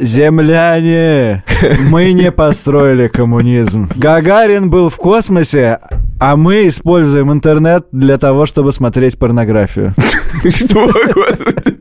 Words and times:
Земляне, 0.00 1.44
мы 1.90 2.12
не 2.12 2.32
построили 2.32 3.08
коммунизм. 3.08 3.88
Гагарин 3.96 4.70
был 4.70 4.88
в 4.88 4.96
космосе, 4.96 5.78
а 6.18 6.36
мы 6.36 6.68
используем 6.68 7.30
интернет 7.30 7.86
для 7.92 8.16
того, 8.16 8.46
чтобы 8.46 8.72
смотреть 8.72 9.18
порнографию. 9.18 9.94
Что, 10.48 10.90
господи? 11.14 11.78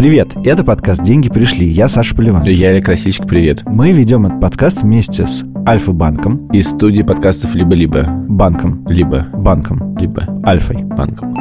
Привет, 0.00 0.32
это 0.46 0.64
подкаст 0.64 1.02
«Деньги 1.02 1.28
пришли». 1.28 1.66
Я 1.66 1.86
Саша 1.86 2.16
Поливан. 2.16 2.42
Я 2.44 2.70
Олег 2.70 2.86
Красильщик, 2.86 3.26
привет. 3.26 3.64
Мы 3.66 3.92
ведем 3.92 4.24
этот 4.24 4.40
подкаст 4.40 4.82
вместе 4.82 5.26
с 5.26 5.44
Альфа-банком, 5.68 6.50
Из 6.52 6.70
студии 6.70 7.02
подкастов 7.02 7.54
«Либо-либо». 7.54 8.06
банком, 8.26 8.86
Либо. 8.88 9.26
банком, 9.34 9.94
Либо. 9.98 10.26
Альфой. 10.42 10.84
Банком. 10.84 11.36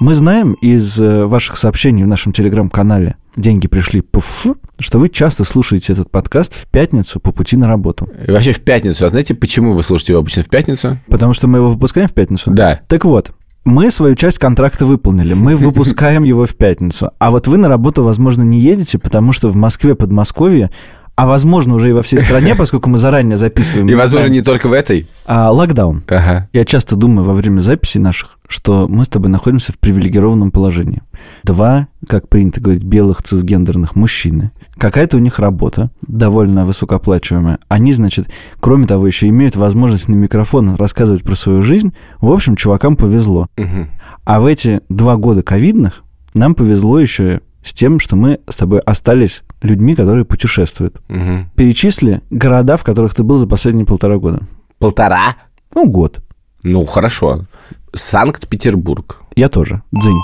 Мы 0.00 0.12
знаем 0.12 0.52
из 0.60 1.00
э, 1.00 1.24
ваших 1.24 1.56
сообщений 1.56 2.04
в 2.04 2.06
нашем 2.06 2.34
телеграм-канале 2.34 3.16
«Деньги 3.34 3.66
пришли 3.66 4.02
пф», 4.02 4.48
что 4.78 4.98
вы 4.98 5.08
часто 5.08 5.44
слушаете 5.44 5.94
этот 5.94 6.10
подкаст 6.10 6.52
в 6.52 6.66
пятницу 6.66 7.18
по 7.18 7.32
пути 7.32 7.56
на 7.56 7.66
работу. 7.66 8.10
И 8.28 8.30
вообще 8.30 8.52
в 8.52 8.60
пятницу. 8.60 9.06
А 9.06 9.08
знаете, 9.08 9.34
почему 9.34 9.72
вы 9.72 9.82
слушаете 9.82 10.12
его 10.12 10.20
обычно 10.20 10.42
в 10.42 10.50
пятницу? 10.50 10.98
Потому 11.08 11.32
что 11.32 11.48
мы 11.48 11.60
его 11.60 11.70
выпускаем 11.70 12.08
в 12.08 12.12
пятницу? 12.12 12.50
Да. 12.50 12.82
Так 12.88 13.06
вот, 13.06 13.32
мы 13.64 13.90
свою 13.90 14.14
часть 14.14 14.38
контракта 14.38 14.86
выполнили, 14.86 15.34
мы 15.34 15.56
выпускаем 15.56 16.24
его 16.24 16.46
в 16.46 16.54
пятницу. 16.54 17.12
А 17.18 17.30
вот 17.30 17.46
вы 17.46 17.58
на 17.58 17.68
работу, 17.68 18.02
возможно, 18.02 18.42
не 18.42 18.58
едете, 18.58 18.98
потому 18.98 19.32
что 19.32 19.50
в 19.50 19.56
Москве, 19.56 19.94
Подмосковье, 19.94 20.70
а 21.14 21.26
возможно 21.26 21.74
уже 21.74 21.90
и 21.90 21.92
во 21.92 22.02
всей 22.02 22.20
стране, 22.20 22.54
поскольку 22.58 22.88
мы 22.88 22.98
заранее 22.98 23.36
записываем. 23.36 23.88
И, 23.88 23.94
возможно, 23.94 24.28
не 24.28 24.42
только 24.42 24.68
в 24.68 24.72
этой. 24.72 25.08
А, 25.26 25.50
локдаун. 25.50 26.02
Ага. 26.08 26.48
Я 26.52 26.64
часто 26.64 26.96
думаю 26.96 27.24
во 27.24 27.34
время 27.34 27.60
записей 27.60 28.00
наших, 28.00 28.38
что 28.48 28.88
мы 28.88 29.04
с 29.04 29.08
тобой 29.08 29.30
находимся 29.30 29.72
в 29.72 29.78
привилегированном 29.78 30.50
положении. 30.50 31.02
Два, 31.44 31.88
как 32.08 32.28
принято 32.28 32.60
говорить, 32.60 32.82
белых 32.82 33.22
цисгендерных 33.22 33.94
мужчины. 33.94 34.52
Какая-то 34.78 35.18
у 35.18 35.20
них 35.20 35.38
работа, 35.38 35.90
довольно 36.06 36.64
высокооплачиваемая. 36.64 37.58
Они, 37.68 37.92
значит, 37.92 38.28
кроме 38.60 38.86
того, 38.86 39.06
еще 39.06 39.28
имеют 39.28 39.54
возможность 39.54 40.08
на 40.08 40.14
микрофон 40.14 40.74
рассказывать 40.76 41.22
про 41.22 41.34
свою 41.34 41.62
жизнь. 41.62 41.92
В 42.20 42.30
общем, 42.32 42.56
чувакам 42.56 42.96
повезло. 42.96 43.48
Мгм. 43.56 43.90
А 44.24 44.40
в 44.40 44.46
эти 44.46 44.80
два 44.88 45.16
года 45.16 45.42
ковидных 45.42 46.02
нам 46.34 46.54
повезло 46.54 46.98
еще 46.98 47.42
с 47.62 47.72
тем, 47.72 47.98
что 47.98 48.16
мы 48.16 48.40
с 48.48 48.56
тобой 48.56 48.80
остались 48.80 49.42
людьми, 49.62 49.94
которые 49.94 50.24
путешествуют. 50.24 51.00
Мгм. 51.08 51.50
Перечисли 51.54 52.20
города, 52.30 52.76
в 52.76 52.84
которых 52.84 53.14
ты 53.14 53.22
был 53.22 53.38
за 53.38 53.46
последние 53.46 53.86
полтора 53.86 54.16
года. 54.18 54.40
Полтора? 54.78 55.36
Ну, 55.74 55.88
год. 55.88 56.20
Ну, 56.64 56.84
хорошо. 56.84 57.46
Санкт-Петербург. 57.94 59.22
Я 59.36 59.48
тоже. 59.48 59.82
Дзынь. 59.92 60.18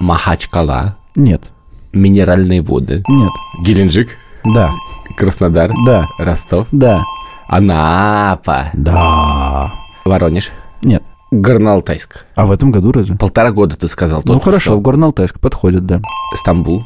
Махачкала. 0.00 0.96
Нет. 1.16 1.52
Минеральные 1.92 2.62
воды. 2.62 3.02
Нет. 3.08 3.32
Геленджик. 3.62 4.16
Да. 4.44 4.70
Краснодар. 5.16 5.70
Да. 5.86 6.08
Ростов. 6.18 6.68
Да. 6.72 7.02
Анапа. 7.46 8.70
Да. 8.74 9.72
Воронеж. 10.04 10.50
Нет. 10.82 11.02
Горно-Алтайск. 11.40 12.24
А 12.34 12.46
в 12.46 12.50
этом 12.52 12.70
году 12.70 12.92
разве? 12.92 13.16
Полтора 13.16 13.52
года 13.52 13.76
ты 13.76 13.88
сказал 13.88 14.22
ну 14.24 14.38
хорошо, 14.40 14.70
что. 14.72 14.78
в 14.78 14.82
Горно-Алтайск 14.82 15.38
подходит, 15.40 15.84
да. 15.86 16.00
Стамбул. 16.34 16.84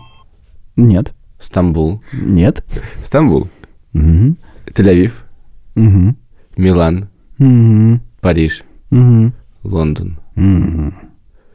Нет. 0.77 1.13
Стамбул. 1.39 2.03
Нет. 2.13 2.65
Стамбул. 2.97 3.49
Угу. 3.95 4.37
Тель-Авив. 4.75 5.13
Угу. 5.77 6.17
Милан. 6.57 7.09
Угу. 7.39 8.01
Париж. 8.21 8.65
Угу. 8.91 9.33
Лондон. 9.65 10.19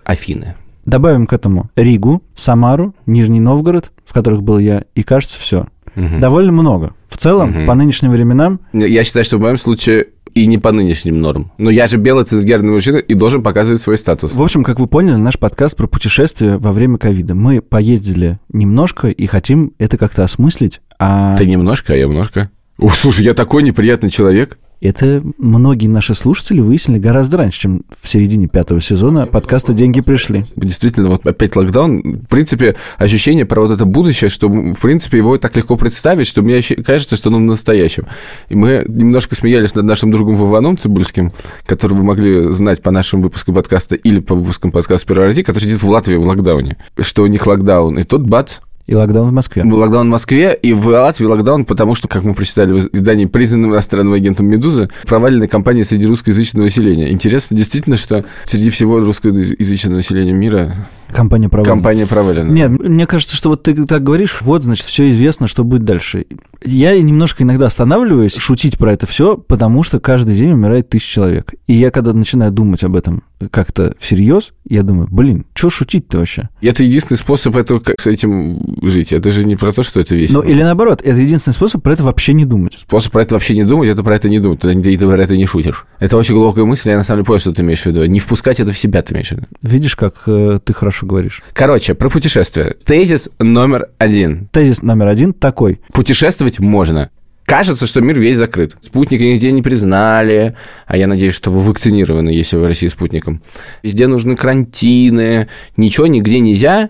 Афины. 0.03 0.56
Добавим 0.86 1.28
к 1.28 1.34
этому 1.34 1.70
Ригу, 1.78 2.24
Самару, 2.34 2.94
Нижний 3.06 3.40
Новгород, 3.40 3.92
в 4.06 4.14
которых 4.14 4.44
был 4.44 4.59
я, 4.59 4.84
и 4.96 5.03
кажется, 5.03 5.40
все. 5.40 5.68
Мгм. 5.96 6.20
Довольно 6.20 6.52
много. 6.52 6.94
В 7.08 7.16
целом, 7.18 7.52
Мгм. 7.52 7.66
по 7.68 7.76
нынешним 7.76 8.12
временам, 8.12 8.59
Я 8.74 9.03
считаю, 9.03 9.24
что 9.24 9.38
в 9.38 9.42
моем 9.42 9.58
случае 9.58 10.08
и 10.34 10.46
не 10.46 10.58
по 10.58 10.72
нынешним 10.72 11.22
нормам. 11.22 11.52
Но 11.58 11.70
я 11.70 11.88
же 11.88 11.98
белый 11.98 12.26
цисгерный 12.26 12.72
мужчина 12.72 12.98
и 12.98 13.14
должен 13.14 13.44
показывать 13.44 13.82
свой 13.82 13.98
статус. 13.98 14.34
в 14.34 14.42
общем, 14.42 14.64
как 14.64 14.80
вы 14.80 14.88
поняли, 14.88 15.16
наш 15.16 15.38
подкаст 15.38 15.78
про 15.78 15.88
путешествия 15.88 16.58
во 16.58 16.72
время 16.72 16.98
ковида. 16.98 17.36
Мы 17.36 17.62
поездили 17.62 18.40
немножко 18.50 19.08
и 19.10 19.26
хотим 19.26 19.74
это 19.78 19.98
как-то 19.98 20.24
осмыслить, 20.24 20.82
а 21.00 21.36
Ты 21.38 21.46
немножко, 21.46 21.94
а 21.94 21.96
я 21.96 22.06
немножко. 22.06 22.50
О, 22.78 22.90
слушай, 22.90 23.24
я 23.24 23.34
такой 23.34 23.64
неприятный 23.64 24.10
человек. 24.10 24.58
Это 24.84 25.24
многие 25.38 25.88
наши 25.88 26.14
слушатели 26.14 26.60
выяснили 26.60 27.00
гораздо 27.00 27.38
раньше, 27.38 27.62
чем 27.62 27.84
в 27.98 28.08
середине 28.08 28.48
пятого 28.48 28.82
сезона 28.82 29.26
подкаста 29.26 29.74
«Деньги 29.74 30.02
пришли». 30.02 30.46
Действительно, 30.56 31.10
вот 31.10 31.26
опять 31.26 31.56
локдаун. 31.56 32.22
В 32.24 32.28
принципе, 32.28 32.76
ощущение 32.98 33.46
про 33.46 33.62
вот 33.62 33.72
это 33.72 33.86
будущее, 33.86 34.30
что, 34.30 34.50
в 34.50 34.80
принципе, 34.80 35.18
его 35.18 35.38
так 35.38 35.56
легко 35.56 35.78
представить, 35.78 36.28
что 36.28 36.42
мне 36.42 36.62
кажется, 36.62 37.16
что 37.16 37.30
оно 37.30 37.38
в 37.38 37.42
настоящем. 37.42 38.08
И 38.50 38.56
мы 38.56 38.86
немножко 38.88 39.36
смеялись 39.36 39.74
над 39.76 39.86
нашим 39.86 40.12
другом 40.12 40.36
Вованом 40.36 40.78
Цибульским, 40.78 41.32
которого 41.66 42.00
вы 42.00 42.04
могли 42.04 42.52
знать 42.52 42.82
по 42.82 42.92
нашим 42.92 43.22
выпускам 43.22 43.56
подкаста 43.56 43.96
или 43.96 44.20
по 44.20 44.36
выпускам 44.36 44.72
подкаста 44.72 45.08
«Первый 45.08 45.28
ради», 45.28 45.44
который 45.44 45.64
сидит 45.64 45.82
в 45.82 45.90
Латвии 45.90 46.16
в 46.16 46.26
локдауне. 46.26 46.78
Что 47.00 47.24
у 47.24 47.28
них 47.28 47.48
локдаун. 47.48 48.00
И 48.00 48.04
тут 48.04 48.28
бац, 48.28 48.60
И 48.86 48.96
локдаун 48.96 49.30
в 49.30 49.34
Москве. 49.34 49.64
Локдаун 49.64 50.08
в 50.08 50.12
Москве 50.12 50.54
и 50.62 50.74
в 50.74 50.88
Латвии 50.88 51.26
локдаун, 51.26 51.64
потому 51.64 51.96
что, 51.96 52.10
как 52.10 52.24
мы 52.26 52.34
прочитали 52.34 52.74
в 52.74 52.78
издании 52.94 53.26
признанным 53.26 53.72
иностранным 53.72 54.14
агентом 54.14 54.48
«Медузы», 54.48 54.90
проваленная 55.08 55.48
кампания 55.48 55.86
среди 55.86 56.06
русскоязычного 56.06 56.66
населения. 56.66 57.12
Интересно 57.12 57.56
действительно, 57.56 57.96
что 57.96 58.26
среди 58.44 58.70
всего 58.70 59.00
русскоязычного 59.00 59.96
населения 59.96 60.34
мира 60.34 60.74
Компания 61.13 61.50
провалена. 61.50 61.75
компания 61.75 62.07
провалена. 62.07 62.51
Нет, 62.51 62.72
мне 62.72 63.06
кажется, 63.06 63.35
что 63.35 63.50
вот 63.50 63.63
ты 63.63 63.74
так 63.85 64.03
говоришь, 64.03 64.41
вот, 64.41 64.63
значит, 64.63 64.85
все 64.85 65.09
известно, 65.12 65.47
что 65.47 65.63
будет 65.63 65.84
дальше. 65.84 66.25
Я 66.66 67.00
немножко 67.00 67.44
иногда 67.44 67.66
останавливаюсь 67.66 68.35
шутить 68.35 68.78
про 68.78 68.94
это 68.94 69.06
все, 69.06 69.38
потому 69.38 69.84
что 69.84 70.00
каждый 70.00 70.35
день 70.35 70.53
умирает 70.53 70.90
тысяча 70.90 71.13
человек. 71.13 71.53
И 71.68 71.73
я 71.73 71.91
когда 71.91 72.13
начинаю 72.13 72.52
думать 72.52 72.84
об 72.84 72.96
этом 72.96 73.23
как-то 73.52 73.94
всерьез, 74.00 74.53
я 74.68 74.84
думаю, 74.84 75.07
блин, 75.12 75.46
что 75.53 75.69
шутить-то 75.69 76.19
вообще? 76.19 76.50
Это 76.62 76.84
единственный 76.84 77.18
способ 77.18 77.56
этого, 77.56 77.79
как 77.79 78.00
с 78.00 78.07
этим 78.07 78.78
жить. 78.81 79.12
Это 79.12 79.29
же 79.29 79.46
не 79.46 79.56
про 79.56 79.72
то, 79.72 79.84
что 79.84 80.00
это 80.00 80.16
весело. 80.16 80.41
Ну, 80.41 80.50
или 80.50 80.63
наоборот, 80.63 81.02
это 81.03 81.19
единственный 81.19 81.53
способ 81.53 81.84
про 81.84 81.94
это 81.94 82.03
вообще 82.03 82.34
не 82.34 82.46
думать. 82.46 82.79
Способ 82.79 83.12
про 83.12 83.23
это 83.23 83.35
вообще 83.35 83.56
не 83.56 83.63
думать, 83.63 83.90
это 83.90 84.03
про 84.03 84.16
это 84.16 84.29
не 84.29 84.40
думать. 84.40 84.59
Тогда 84.59 84.81
ты 84.81 84.97
про 84.97 85.22
это 85.22 85.38
не 85.38 85.46
шутишь. 85.46 85.85
Это 86.00 86.18
очень 86.18 86.35
глубокая 86.35 86.66
мысль, 86.66 86.90
я 86.90 86.97
на 86.97 87.03
самом 87.03 87.19
деле 87.19 87.28
понял, 87.28 87.40
что 87.40 87.53
ты 87.53 87.62
имеешь 87.62 87.81
в 87.81 87.85
виду. 87.85 88.06
Не 88.06 88.19
впускать 88.19 88.59
это 88.59 88.72
в 88.72 88.78
себя 88.78 89.02
ты 89.02 89.13
имеешь 89.13 89.29
в 89.29 89.31
виду. 89.34 89.47
Видишь, 89.62 89.96
как 89.96 90.16
э, 90.28 90.59
ты 90.63 90.73
хорошо 90.73 91.03
говоришь. 91.03 91.44
Короче, 91.53 91.94
про 91.94 92.09
путешествия. 92.09 92.75
Тезис 92.86 93.30
номер 93.40 93.90
один. 93.97 94.47
Тезис 94.52 94.81
номер 94.81 95.08
один 95.08 95.34
такой. 95.34 95.81
Путешествовать 95.91 96.59
можно. 96.59 97.09
Кажется, 97.46 97.88
что 97.88 98.02
мир 98.02 98.18
весь 98.18 98.38
закрыт. 98.38 98.75
Спутника 98.81 99.24
нигде 99.24 99.52
не 99.52 99.62
признали, 99.62 100.56
а 100.88 100.96
я 100.96 101.08
надеюсь, 101.08 101.34
что 101.34 101.52
вы 101.52 101.59
вакцинированы, 101.62 102.30
если 102.30 102.56
вы 102.56 102.64
в 102.64 102.68
России 102.68 102.88
спутником. 102.88 103.41
Везде 103.84 104.08
нужны 104.08 104.36
карантины, 104.36 105.50
ничего 105.75 106.08
нигде 106.08 106.40
нельзя. 106.40 106.90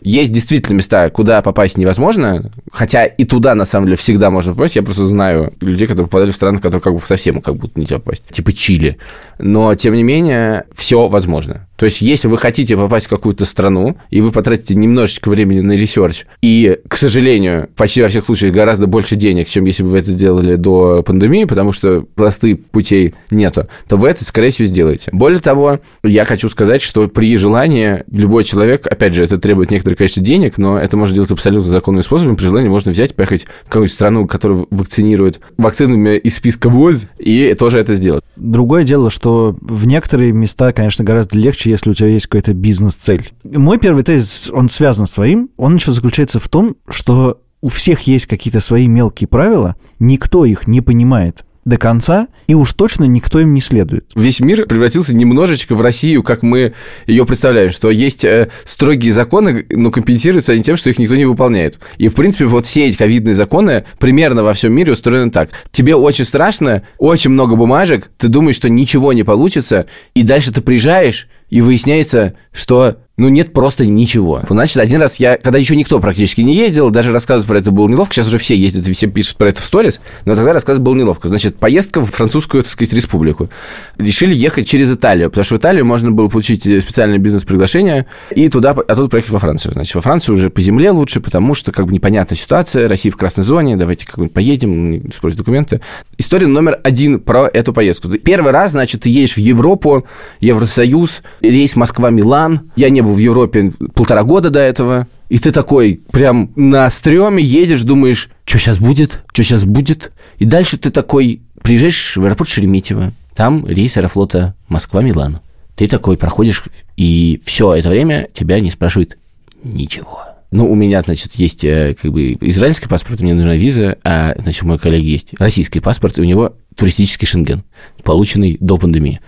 Есть 0.00 0.32
действительно 0.32 0.76
места, 0.76 1.08
куда 1.10 1.42
попасть 1.42 1.78
невозможно, 1.78 2.50
хотя 2.72 3.06
и 3.06 3.24
туда, 3.24 3.54
на 3.54 3.64
самом 3.64 3.86
деле, 3.86 3.96
всегда 3.96 4.30
можно 4.30 4.52
попасть. 4.54 4.76
Я 4.76 4.82
просто 4.82 5.06
знаю 5.06 5.54
людей, 5.60 5.86
которые 5.86 6.06
попадали 6.06 6.30
в 6.30 6.34
страны, 6.34 6.58
в 6.58 6.60
которые 6.60 6.82
как 6.82 6.94
бы 6.94 7.00
совсем 7.00 7.40
как 7.40 7.56
будто 7.56 7.78
нельзя 7.78 7.98
попасть, 7.98 8.24
типа 8.30 8.52
Чили. 8.52 8.98
Но, 9.38 9.74
тем 9.74 9.94
не 9.94 10.02
менее, 10.02 10.64
все 10.74 11.08
возможно. 11.08 11.66
То 11.76 11.86
есть, 11.86 12.00
если 12.00 12.28
вы 12.28 12.38
хотите 12.38 12.76
попасть 12.76 13.06
в 13.06 13.10
какую-то 13.10 13.44
страну, 13.44 13.96
и 14.10 14.20
вы 14.20 14.30
потратите 14.30 14.74
немножечко 14.74 15.28
времени 15.28 15.60
на 15.60 15.72
research, 15.72 16.24
и, 16.40 16.78
к 16.88 16.96
сожалению, 16.96 17.68
почти 17.76 18.02
во 18.02 18.08
всех 18.08 18.24
случаях 18.24 18.52
гораздо 18.52 18.86
больше 18.86 19.16
денег, 19.16 19.48
чем 19.48 19.64
если 19.64 19.82
бы 19.82 19.90
вы 19.90 19.98
это 19.98 20.12
сделали 20.12 20.56
до 20.56 21.02
пандемии, 21.02 21.44
потому 21.44 21.72
что 21.72 22.04
простых 22.14 22.64
путей 22.66 23.14
нету, 23.30 23.66
то 23.88 23.96
вы 23.96 24.08
это, 24.08 24.24
скорее 24.24 24.50
всего, 24.50 24.66
сделаете. 24.66 25.10
Более 25.12 25.40
того, 25.40 25.80
я 26.02 26.24
хочу 26.24 26.48
сказать, 26.48 26.82
что 26.82 27.08
при 27.08 27.36
желании 27.36 28.04
любой 28.10 28.44
человек, 28.44 28.86
опять 28.86 29.14
же, 29.14 29.24
это 29.24 29.38
требует 29.38 29.70
некоторое 29.70 29.96
количество 29.96 30.22
денег, 30.22 30.58
но 30.58 30.78
это 30.78 30.96
можно 30.96 31.14
делать 31.14 31.30
абсолютно 31.30 31.72
законным 31.72 32.02
способом. 32.02 32.36
При 32.36 32.44
желании 32.44 32.68
можно 32.68 32.92
взять, 32.92 33.14
поехать 33.14 33.46
в 33.64 33.66
какую-нибудь 33.66 33.92
страну, 33.92 34.26
которая 34.26 34.64
вакцинирует 34.70 35.40
вакцинами 35.58 36.16
из 36.16 36.36
списка 36.36 36.68
ВОЗ, 36.68 37.08
и 37.18 37.54
тоже 37.58 37.78
это 37.78 37.94
сделать. 37.94 38.22
Другое 38.36 38.84
дело, 38.84 39.10
что 39.10 39.56
в 39.60 39.86
некоторые 39.86 40.32
места, 40.32 40.72
конечно, 40.72 41.04
гораздо 41.04 41.36
легче, 41.36 41.63
если 41.70 41.90
у 41.90 41.94
тебя 41.94 42.08
есть 42.08 42.26
какая-то 42.26 42.54
бизнес-цель. 42.54 43.30
Мой 43.44 43.78
первый 43.78 44.04
тезис, 44.04 44.50
он 44.52 44.68
связан 44.68 45.06
с 45.06 45.12
твоим, 45.12 45.50
он 45.56 45.76
еще 45.76 45.92
заключается 45.92 46.38
в 46.38 46.48
том, 46.48 46.76
что 46.88 47.40
у 47.60 47.68
всех 47.68 48.02
есть 48.02 48.26
какие-то 48.26 48.60
свои 48.60 48.86
мелкие 48.86 49.26
правила, 49.26 49.76
никто 49.98 50.44
их 50.44 50.66
не 50.66 50.80
понимает 50.80 51.44
до 51.64 51.76
конца, 51.76 52.28
и 52.46 52.54
уж 52.54 52.72
точно 52.74 53.04
никто 53.04 53.40
им 53.40 53.54
не 53.54 53.60
следует. 53.60 54.10
Весь 54.14 54.40
мир 54.40 54.66
превратился 54.66 55.16
немножечко 55.16 55.74
в 55.74 55.80
Россию, 55.80 56.22
как 56.22 56.42
мы 56.42 56.74
ее 57.06 57.24
представляем, 57.26 57.70
что 57.70 57.90
есть 57.90 58.24
э, 58.24 58.50
строгие 58.64 59.12
законы, 59.12 59.66
но 59.70 59.90
компенсируются 59.90 60.52
они 60.52 60.62
тем, 60.62 60.76
что 60.76 60.90
их 60.90 60.98
никто 60.98 61.16
не 61.16 61.24
выполняет. 61.24 61.78
И, 61.96 62.08
в 62.08 62.14
принципе, 62.14 62.44
вот 62.46 62.66
все 62.66 62.86
эти 62.86 62.96
ковидные 62.96 63.34
законы 63.34 63.84
примерно 63.98 64.42
во 64.42 64.52
всем 64.52 64.72
мире 64.72 64.92
устроены 64.92 65.30
так. 65.30 65.50
Тебе 65.70 65.94
очень 65.94 66.24
страшно, 66.24 66.82
очень 66.98 67.30
много 67.30 67.56
бумажек, 67.56 68.10
ты 68.18 68.28
думаешь, 68.28 68.56
что 68.56 68.68
ничего 68.68 69.12
не 69.12 69.22
получится, 69.22 69.86
и 70.14 70.22
дальше 70.22 70.52
ты 70.52 70.60
приезжаешь, 70.60 71.28
и 71.50 71.60
выясняется, 71.60 72.34
что 72.52 72.98
ну, 73.16 73.28
нет 73.28 73.52
просто 73.52 73.86
ничего. 73.86 74.42
Значит, 74.48 74.78
один 74.78 75.00
раз 75.00 75.20
я, 75.20 75.36
когда 75.36 75.56
еще 75.56 75.76
никто 75.76 76.00
практически 76.00 76.40
не 76.40 76.54
ездил, 76.54 76.90
даже 76.90 77.12
рассказывать 77.12 77.46
про 77.46 77.58
это 77.58 77.70
было 77.70 77.86
неловко. 77.86 78.12
Сейчас 78.12 78.26
уже 78.26 78.38
все 78.38 78.56
ездят 78.56 78.84
все 78.84 79.06
пишут 79.06 79.36
про 79.36 79.50
это 79.50 79.62
в 79.62 79.64
сторис, 79.64 80.00
но 80.24 80.34
тогда 80.34 80.52
рассказывать 80.52 80.84
было 80.84 80.96
неловко. 80.96 81.28
Значит, 81.28 81.56
поездка 81.56 82.00
в 82.00 82.06
французскую, 82.06 82.64
так 82.64 82.72
сказать, 82.72 82.92
республику. 82.92 83.50
Решили 83.98 84.34
ехать 84.34 84.68
через 84.68 84.92
Италию, 84.92 85.30
потому 85.30 85.44
что 85.44 85.54
в 85.54 85.58
Италию 85.58 85.84
можно 85.84 86.10
было 86.10 86.28
получить 86.28 86.62
специальное 86.62 87.18
бизнес-приглашение 87.18 88.06
и 88.34 88.48
туда, 88.48 88.70
оттуда 88.70 89.08
проехать 89.08 89.30
во 89.30 89.38
Францию. 89.38 89.74
Значит, 89.74 89.94
во 89.94 90.00
Францию 90.00 90.34
уже 90.34 90.50
по 90.50 90.60
земле 90.60 90.90
лучше, 90.90 91.20
потому 91.20 91.54
что 91.54 91.70
как 91.70 91.86
бы 91.86 91.92
непонятная 91.92 92.36
ситуация, 92.36 92.88
Россия 92.88 93.12
в 93.12 93.16
красной 93.16 93.44
зоне, 93.44 93.76
давайте 93.76 94.06
как-нибудь 94.06 94.32
поедем, 94.32 95.12
спросить 95.16 95.38
документы. 95.38 95.80
История 96.18 96.48
номер 96.48 96.80
один 96.82 97.20
про 97.20 97.46
эту 97.46 97.72
поездку. 97.72 98.08
Первый 98.08 98.50
раз, 98.50 98.72
значит, 98.72 99.02
ты 99.02 99.08
едешь 99.08 99.34
в 99.34 99.38
Европу, 99.38 100.04
Евросоюз, 100.40 101.22
рейс 101.40 101.76
Москва-Милан. 101.76 102.72
Я 102.74 102.90
не 102.90 103.03
был 103.04 103.12
в 103.12 103.18
Европе 103.18 103.72
полтора 103.94 104.24
года 104.24 104.50
до 104.50 104.60
этого. 104.60 105.06
И 105.28 105.38
ты 105.38 105.52
такой 105.52 106.00
прям 106.10 106.50
на 106.56 106.88
стреме 106.90 107.42
едешь, 107.42 107.82
думаешь, 107.82 108.30
что 108.44 108.58
сейчас 108.58 108.78
будет, 108.78 109.22
что 109.32 109.42
сейчас 109.42 109.64
будет. 109.64 110.12
И 110.38 110.44
дальше 110.44 110.78
ты 110.78 110.90
такой 110.90 111.42
приезжаешь 111.62 112.16
в 112.16 112.24
аэропорт 112.24 112.48
Шереметьево. 112.50 113.12
Там 113.34 113.66
рейс 113.66 113.96
аэрофлота 113.96 114.54
Москва-Милан. 114.68 115.40
Ты 115.76 115.88
такой 115.88 116.16
проходишь, 116.16 116.62
и 116.96 117.40
все 117.44 117.74
это 117.74 117.88
время 117.88 118.28
тебя 118.32 118.60
не 118.60 118.70
спрашивают 118.70 119.18
ничего. 119.64 120.22
Ну, 120.52 120.70
у 120.70 120.76
меня, 120.76 121.02
значит, 121.02 121.32
есть 121.34 121.64
э, 121.64 121.96
как 122.00 122.12
бы 122.12 122.38
израильский 122.40 122.86
паспорт, 122.86 123.20
мне 123.20 123.34
нужна 123.34 123.56
виза, 123.56 123.98
а, 124.04 124.34
значит, 124.38 124.62
у 124.62 124.66
моего 124.66 124.80
коллеги 124.80 125.06
есть 125.06 125.34
российский 125.40 125.80
паспорт, 125.80 126.16
и 126.16 126.20
у 126.20 126.24
него 126.24 126.54
туристический 126.76 127.26
шенген, 127.26 127.64
полученный 128.04 128.56
до 128.60 128.78
пандемии. 128.78 129.20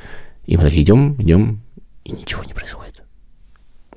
И 0.46 0.56
мы 0.56 0.62
так 0.62 0.74
идем, 0.74 1.20
идем, 1.20 1.62
и 2.04 2.12
ничего 2.12 2.44
не 2.44 2.52
происходит. 2.52 2.85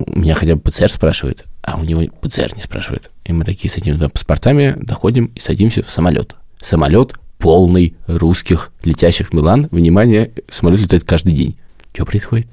Меня 0.06 0.34
хотя 0.34 0.56
бы 0.56 0.60
ПЦР 0.60 0.88
спрашивает, 0.88 1.44
а 1.62 1.78
у 1.78 1.84
него 1.84 2.02
ПЦР 2.20 2.52
не 2.56 2.62
спрашивает. 2.62 3.10
И 3.24 3.32
мы 3.32 3.44
такие 3.44 3.70
с 3.70 3.76
этими 3.76 3.96
паспортами 3.96 4.76
доходим 4.80 5.26
и 5.34 5.40
садимся 5.40 5.82
в 5.82 5.90
самолет. 5.90 6.36
Самолет 6.60 7.14
полный 7.38 7.96
русских, 8.06 8.72
летящих 8.84 9.28
в 9.28 9.32
Милан. 9.32 9.68
Внимание, 9.70 10.32
самолет 10.48 10.80
летает 10.80 11.04
каждый 11.04 11.32
день. 11.32 11.56
Что 11.92 12.04
происходит? 12.04 12.46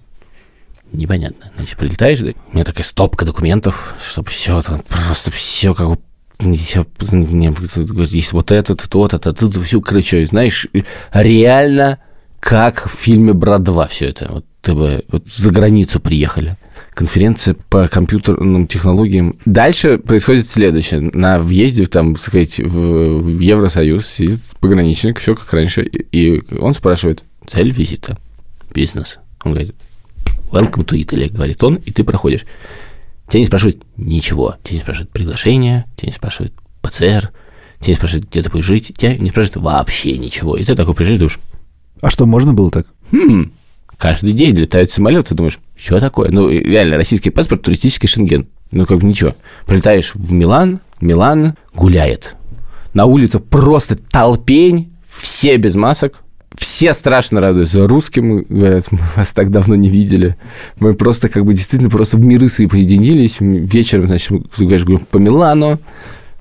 Непонятно. 0.92 1.52
Значит, 1.56 1.78
прилетаешь, 1.78 2.20
да? 2.20 2.32
у 2.52 2.56
меня 2.56 2.64
такая 2.64 2.86
стопка 2.86 3.26
документов, 3.26 3.96
чтобы 4.02 4.30
все, 4.30 4.62
там, 4.62 4.82
просто 4.88 5.32
все 5.32 5.74
как 5.74 5.90
бы 5.90 5.98
есть 6.40 8.32
вот 8.34 8.52
этот, 8.52 8.84
тот, 8.90 9.14
это, 9.14 9.34
тут 9.34 9.56
все, 9.58 9.82
короче, 9.82 10.26
знаешь, 10.26 10.68
реально 11.12 12.00
как 12.40 12.88
в 12.88 12.92
фильме 12.92 13.34
«Брат 13.34 13.62
2» 13.62 13.88
все 13.90 14.06
это. 14.06 14.28
Вот 14.32 14.46
ты 14.68 14.74
бы 14.74 15.06
вот 15.08 15.26
за 15.26 15.50
границу 15.50 16.02
приехали. 16.02 16.58
Конференция 16.94 17.56
по 17.70 17.88
компьютерным 17.88 18.68
технологиям. 18.68 19.38
Дальше 19.46 19.98
происходит 19.98 20.50
следующее. 20.50 21.00
На 21.14 21.40
въезде, 21.40 21.86
там, 21.86 22.18
сказать, 22.18 22.60
в, 22.60 23.40
Евросоюз 23.40 24.06
сидит 24.06 24.42
пограничник, 24.60 25.20
все 25.20 25.36
как 25.36 25.54
раньше, 25.54 25.84
и 25.84 26.42
он 26.60 26.74
спрашивает, 26.74 27.24
цель 27.48 27.72
визита, 27.72 28.18
бизнес. 28.74 29.20
Он 29.46 29.54
говорит, 29.54 29.74
welcome 30.52 30.84
to 30.86 31.02
Italy, 31.02 31.30
говорит 31.30 31.64
он, 31.64 31.76
и 31.76 31.92
ты 31.92 32.04
проходишь. 32.04 32.46
Тебя 33.30 33.40
не 33.40 33.46
спрашивают 33.46 33.86
ничего. 33.96 34.58
Тебя 34.64 34.80
не 34.80 34.82
спрашивают 34.82 35.12
приглашение, 35.12 35.86
тебя 35.96 36.08
не 36.10 36.14
спрашивают 36.14 36.54
ПЦР, 36.82 37.32
тебя 37.80 37.94
не 37.94 37.96
спрашивают, 37.96 38.30
где 38.30 38.44
ты 38.44 38.50
будешь 38.50 38.66
жить, 38.66 38.92
тебя 38.98 39.16
не 39.16 39.30
спрашивают 39.30 39.64
вообще 39.64 40.18
ничего. 40.18 40.58
И 40.58 40.66
ты 40.66 40.76
такой 40.76 40.94
приезжаешь, 40.94 41.20
думаешь, 41.20 41.40
А 42.02 42.10
что, 42.10 42.26
можно 42.26 42.54
было 42.54 42.70
так? 42.70 42.86
хм, 43.12 43.54
каждый 43.98 44.34
день 44.34 44.56
летают 44.56 44.92
самолеты, 44.92 45.36
думаешь, 45.36 45.60
что 45.76 46.00
такое? 46.00 46.30
Ну, 46.32 46.50
реально, 46.50 46.98
российский 46.98 47.30
паспорт, 47.30 47.62
туристический 47.62 48.08
шенген. 48.08 48.48
Ну, 48.72 48.86
как 48.86 49.00
бы 49.00 49.06
ничего. 49.06 49.36
Прилетаешь 49.66 50.14
в 50.16 50.32
Милан, 50.32 50.82
Милан 51.00 51.56
гуляет. 51.74 52.36
На 52.94 53.06
улице 53.06 53.40
просто 53.40 53.96
толпень, 53.96 54.92
все 55.08 55.58
без 55.58 55.76
масок, 55.76 56.24
все 56.56 56.94
страшно 56.94 57.40
радуются. 57.40 57.88
Русским 57.88 58.44
говорят, 58.50 58.92
мы 58.92 59.00
вас 59.16 59.34
так 59.34 59.52
давно 59.52 59.76
не 59.76 59.90
видели. 59.90 60.36
Мы 60.80 60.94
просто 60.94 61.30
как 61.30 61.46
бы 61.46 61.54
действительно 61.54 61.90
просто 61.90 62.18
в 62.18 62.22
миры 62.22 62.50
свои 62.50 62.68
поединились. 62.68 63.38
Вечером, 63.40 64.08
значит, 64.08 64.32
мы, 64.32 64.42
говоришь, 64.60 64.86
по 65.10 65.18
Милану. 65.18 65.80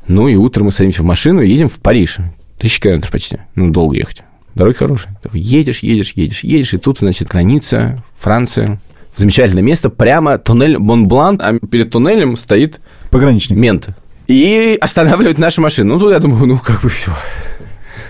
Ну 0.08 0.28
и 0.28 0.36
утром 0.36 0.66
мы 0.66 0.72
садимся 0.72 1.02
в 1.02 1.06
машину 1.06 1.42
и 1.42 1.50
едем 1.50 1.68
в 1.68 1.78
Париж. 1.80 2.18
Тысячи 2.58 2.80
километров 2.80 3.12
почти. 3.12 3.38
Ну, 3.54 3.70
долго 3.70 3.96
ехать. 3.96 4.22
Дороги 4.56 4.74
хорошие. 4.74 5.14
Едешь, 5.34 5.80
едешь, 5.80 6.12
едешь, 6.16 6.42
едешь, 6.42 6.72
и 6.72 6.78
тут, 6.78 6.98
значит, 6.98 7.28
граница, 7.28 8.02
Франция. 8.18 8.80
Замечательное 9.14 9.62
место, 9.62 9.90
прямо 9.90 10.38
туннель 10.38 10.78
Монблан, 10.78 11.38
а 11.42 11.58
перед 11.58 11.90
туннелем 11.90 12.38
стоит 12.38 12.80
Пограничник. 13.10 13.58
мент. 13.58 13.90
И 14.28 14.78
останавливает 14.80 15.36
нашу 15.36 15.60
машину. 15.60 15.94
Ну, 15.94 16.00
тут 16.00 16.10
я 16.10 16.18
думаю, 16.20 16.46
ну, 16.46 16.58
как 16.58 16.80
бы 16.80 16.88
все. 16.88 17.12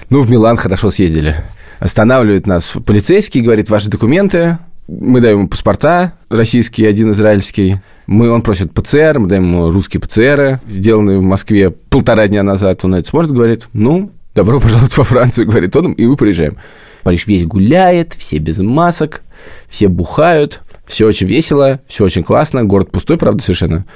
Ну, 0.08 0.22
в 0.22 0.30
Милан 0.30 0.56
хорошо 0.56 0.92
съездили. 0.92 1.34
Останавливает 1.80 2.46
нас 2.46 2.74
полицейский, 2.86 3.40
говорит, 3.40 3.68
ваши 3.68 3.90
документы. 3.90 4.58
Мы 4.86 5.20
даем 5.20 5.38
ему 5.38 5.48
паспорта, 5.48 6.12
российский, 6.30 6.86
один 6.86 7.10
израильский. 7.10 7.78
Мы, 8.06 8.30
он 8.30 8.42
просит 8.42 8.72
ПЦР, 8.72 9.18
мы 9.18 9.26
даем 9.26 9.42
ему 9.50 9.70
русские 9.70 10.00
ПЦР, 10.00 10.60
сделанные 10.68 11.18
в 11.18 11.22
Москве 11.22 11.70
полтора 11.70 12.28
дня 12.28 12.44
назад. 12.44 12.84
Он 12.84 12.94
это 12.94 13.08
смотрит, 13.08 13.32
говорит, 13.32 13.68
ну, 13.72 14.12
добро 14.36 14.60
пожаловать 14.60 14.96
во 14.96 15.02
Францию, 15.02 15.46
говорит 15.46 15.74
он, 15.74 15.92
и 15.92 16.06
мы 16.06 16.14
приезжаем. 16.16 16.58
Париж 17.02 17.26
весь 17.26 17.44
гуляет, 17.44 18.12
все 18.12 18.38
без 18.38 18.58
масок, 18.58 19.22
все 19.68 19.88
бухают, 19.88 20.60
все 20.86 21.06
очень 21.06 21.26
весело, 21.26 21.80
все 21.86 22.04
очень 22.04 22.22
классно. 22.22 22.64
Город 22.64 22.90
пустой, 22.90 23.18
правда, 23.18 23.42
совершенно. 23.42 23.86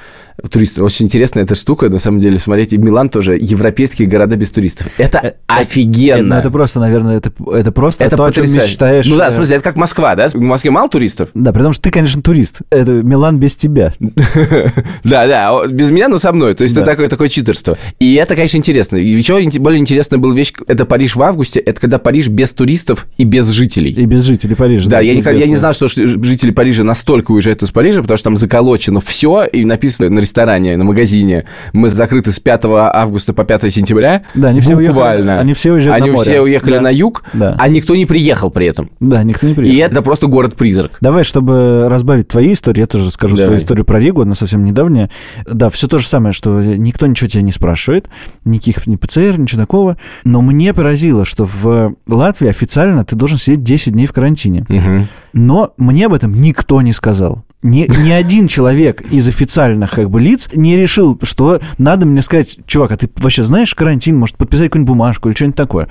Туристы. 0.51 0.83
Очень 0.83 1.07
интересная 1.07 1.45
эта 1.45 1.55
штука, 1.55 1.89
на 1.89 1.99
самом 1.99 2.19
деле, 2.19 2.39
смотреть. 2.39 2.73
И 2.73 2.79
Милан 2.79 3.11
тоже 3.11 3.37
европейские 3.39 4.09
города 4.09 4.37
без 4.37 4.51
туристов. 4.51 4.89
Это 4.97 5.21
Э, 5.23 5.33
офигенно. 5.47 6.35
Ну, 6.35 6.41
это 6.41 6.51
просто, 6.51 6.81
наверное, 6.81 7.19
это, 7.19 7.33
это 7.53 7.73
просто 7.73 8.05
Это 8.05 8.17
то, 8.17 8.25
о 8.25 8.33
чем 8.33 8.45
потрясающе. 8.45 8.71
мечтаешь. 8.71 9.07
Ну 9.07 9.17
да, 9.17 9.29
в 9.29 9.33
э, 9.33 9.35
смысле, 9.35 9.57
это 9.57 9.65
как 9.65 9.77
Москва, 9.77 10.15
да? 10.15 10.29
В 10.29 10.35
Москве 10.41 10.71
мало 10.71 10.89
туристов? 10.89 11.31
Да, 11.35 11.53
при 11.53 11.63
том, 11.63 11.73
что 11.73 11.83
ты, 11.83 11.91
конечно, 11.91 12.23
турист. 12.23 12.63
Это 12.71 12.93
Милан 12.93 13.39
без 13.39 13.57
тебя. 13.57 13.93
Да, 15.05 15.27
да, 15.27 15.67
без 15.67 15.91
меня, 15.91 16.09
но 16.09 16.19
со 16.19 16.33
мной. 16.33 16.55
То 16.55 16.63
есть 16.63 16.77
это 16.77 16.85
такое, 16.85 17.09
такое 17.09 17.29
читерство. 17.29 17.77
И 17.99 18.15
это, 18.15 18.37
конечно, 18.37 18.57
интересно. 18.57 18.97
И 18.97 19.07
еще 19.07 19.41
более 19.59 19.81
интересная 19.81 20.19
была 20.19 20.35
вещь, 20.35 20.53
это 20.67 20.85
Париж 20.85 21.17
в 21.17 21.23
августе, 21.23 21.59
это 21.61 21.81
когда 21.81 21.99
Париж 21.99 22.29
без 22.29 22.53
туристов 22.53 23.07
и 23.17 23.25
без 23.25 23.49
жителей. 23.49 23.93
И 23.93 24.05
без 24.05 24.25
жителей 24.25 24.55
Парижа. 24.55 24.89
Да, 24.89 25.01
я, 25.01 25.19
это 25.19 25.33
не 25.47 25.57
знал, 25.57 25.73
что 25.73 25.89
жители 25.89 26.51
Парижа 26.51 26.80
настолько 26.85 27.33
уезжают 27.33 27.63
из 27.63 27.71
Парижа, 27.71 28.03
потому 28.03 28.17
что 28.17 28.25
там 28.25 28.37
заколочено 28.37 29.01
все, 29.01 29.45
и 29.45 29.65
написано 29.65 30.09
на 30.11 30.19
ресторане, 30.21 30.77
на 30.77 30.85
магазине, 30.85 31.45
мы 31.73 31.89
закрыты 31.89 32.33
с 32.33 32.41
5 32.41 32.65
августа 32.93 33.33
по 33.33 33.45
5 33.45 33.71
сентября. 33.73 34.23
Да, 34.35 34.49
они 34.49 34.61
все 34.61 34.77
уехали- 34.77 34.89
Буквально. 34.95 35.39
они 35.41 35.53
все 35.53 35.73
уезжают 35.73 35.99
на 36.01 36.05
Они 36.05 36.15
море. 36.15 36.31
все 36.31 36.41
уехали 36.41 36.75
Да. 36.75 36.81
на 36.81 36.89
юг, 36.93 37.25
Да. 37.33 37.57
а 37.59 37.69
никто 37.69 37.95
не 37.97 38.07
приехал 38.07 38.51
при 38.51 38.67
этом. 38.67 38.91
Да, 39.01 39.23
никто 39.23 39.47
не 39.47 39.55
приехал. 39.55 39.77
И 39.77 39.81
это 39.81 40.03
просто 40.03 40.27
город-призрак. 40.27 40.93
Давай, 41.01 41.25
чтобы 41.25 41.89
разбавить 41.89 42.29
твои 42.29 42.53
истории, 42.53 42.81
я 42.81 42.87
тоже 42.87 43.11
скажу 43.11 43.35
Давай. 43.37 43.47
свою 43.49 43.61
историю 43.61 43.85
про 43.85 43.99
Ригу, 43.99 44.23
она 44.23 44.35
совсем 44.35 44.65
недавняя. 44.65 45.11
Да, 45.51 45.71
все 45.71 45.89
то 45.89 45.99
же 45.99 46.07
самое, 46.07 46.33
что 46.33 46.61
никто 46.63 47.07
ничего 47.07 47.29
тебя 47.29 47.43
не 47.43 47.53
спрашивает, 47.53 48.09
никаких 48.45 48.87
ни 48.87 48.97
ПЦР, 48.97 49.39
ничего 49.39 49.61
такого. 49.63 49.97
Но 50.25 50.41
мне 50.41 50.73
поразило, 50.75 51.25
что 51.25 51.45
в 51.45 51.95
Латвии 52.07 52.49
официально 52.49 53.05
ты 53.05 53.17
должен 53.17 53.39
сидеть 53.39 53.63
10 53.63 53.93
дней 53.93 54.07
в 54.07 54.13
карантине. 54.13 54.65
Мгм. 54.69 55.09
Но 55.33 55.73
мне 55.77 56.07
об 56.07 56.15
этом 56.15 56.41
никто 56.41 56.70
не 56.81 56.93
сказал. 56.93 57.45
Ни, 57.63 57.87
ни 58.05 58.11
один 58.11 58.47
человек 58.47 59.03
из 59.03 59.29
официальных 59.29 59.91
как 59.91 60.09
бы 60.09 60.21
лиц 60.21 60.49
не 60.55 60.77
решил, 60.77 61.19
что 61.23 61.61
надо 61.77 62.07
мне 62.07 62.23
сказать, 62.23 62.59
чувак, 62.67 62.93
а 62.93 62.97
ты 62.97 63.11
вообще 63.17 63.43
знаешь 63.43 63.75
карантин, 63.75 64.17
может 64.17 64.37
подписать 64.37 64.69
какую-нибудь 64.69 64.89
бумажку 64.89 65.29
или 65.29 65.37
что-нибудь 65.37 65.57
такое. 65.57 65.89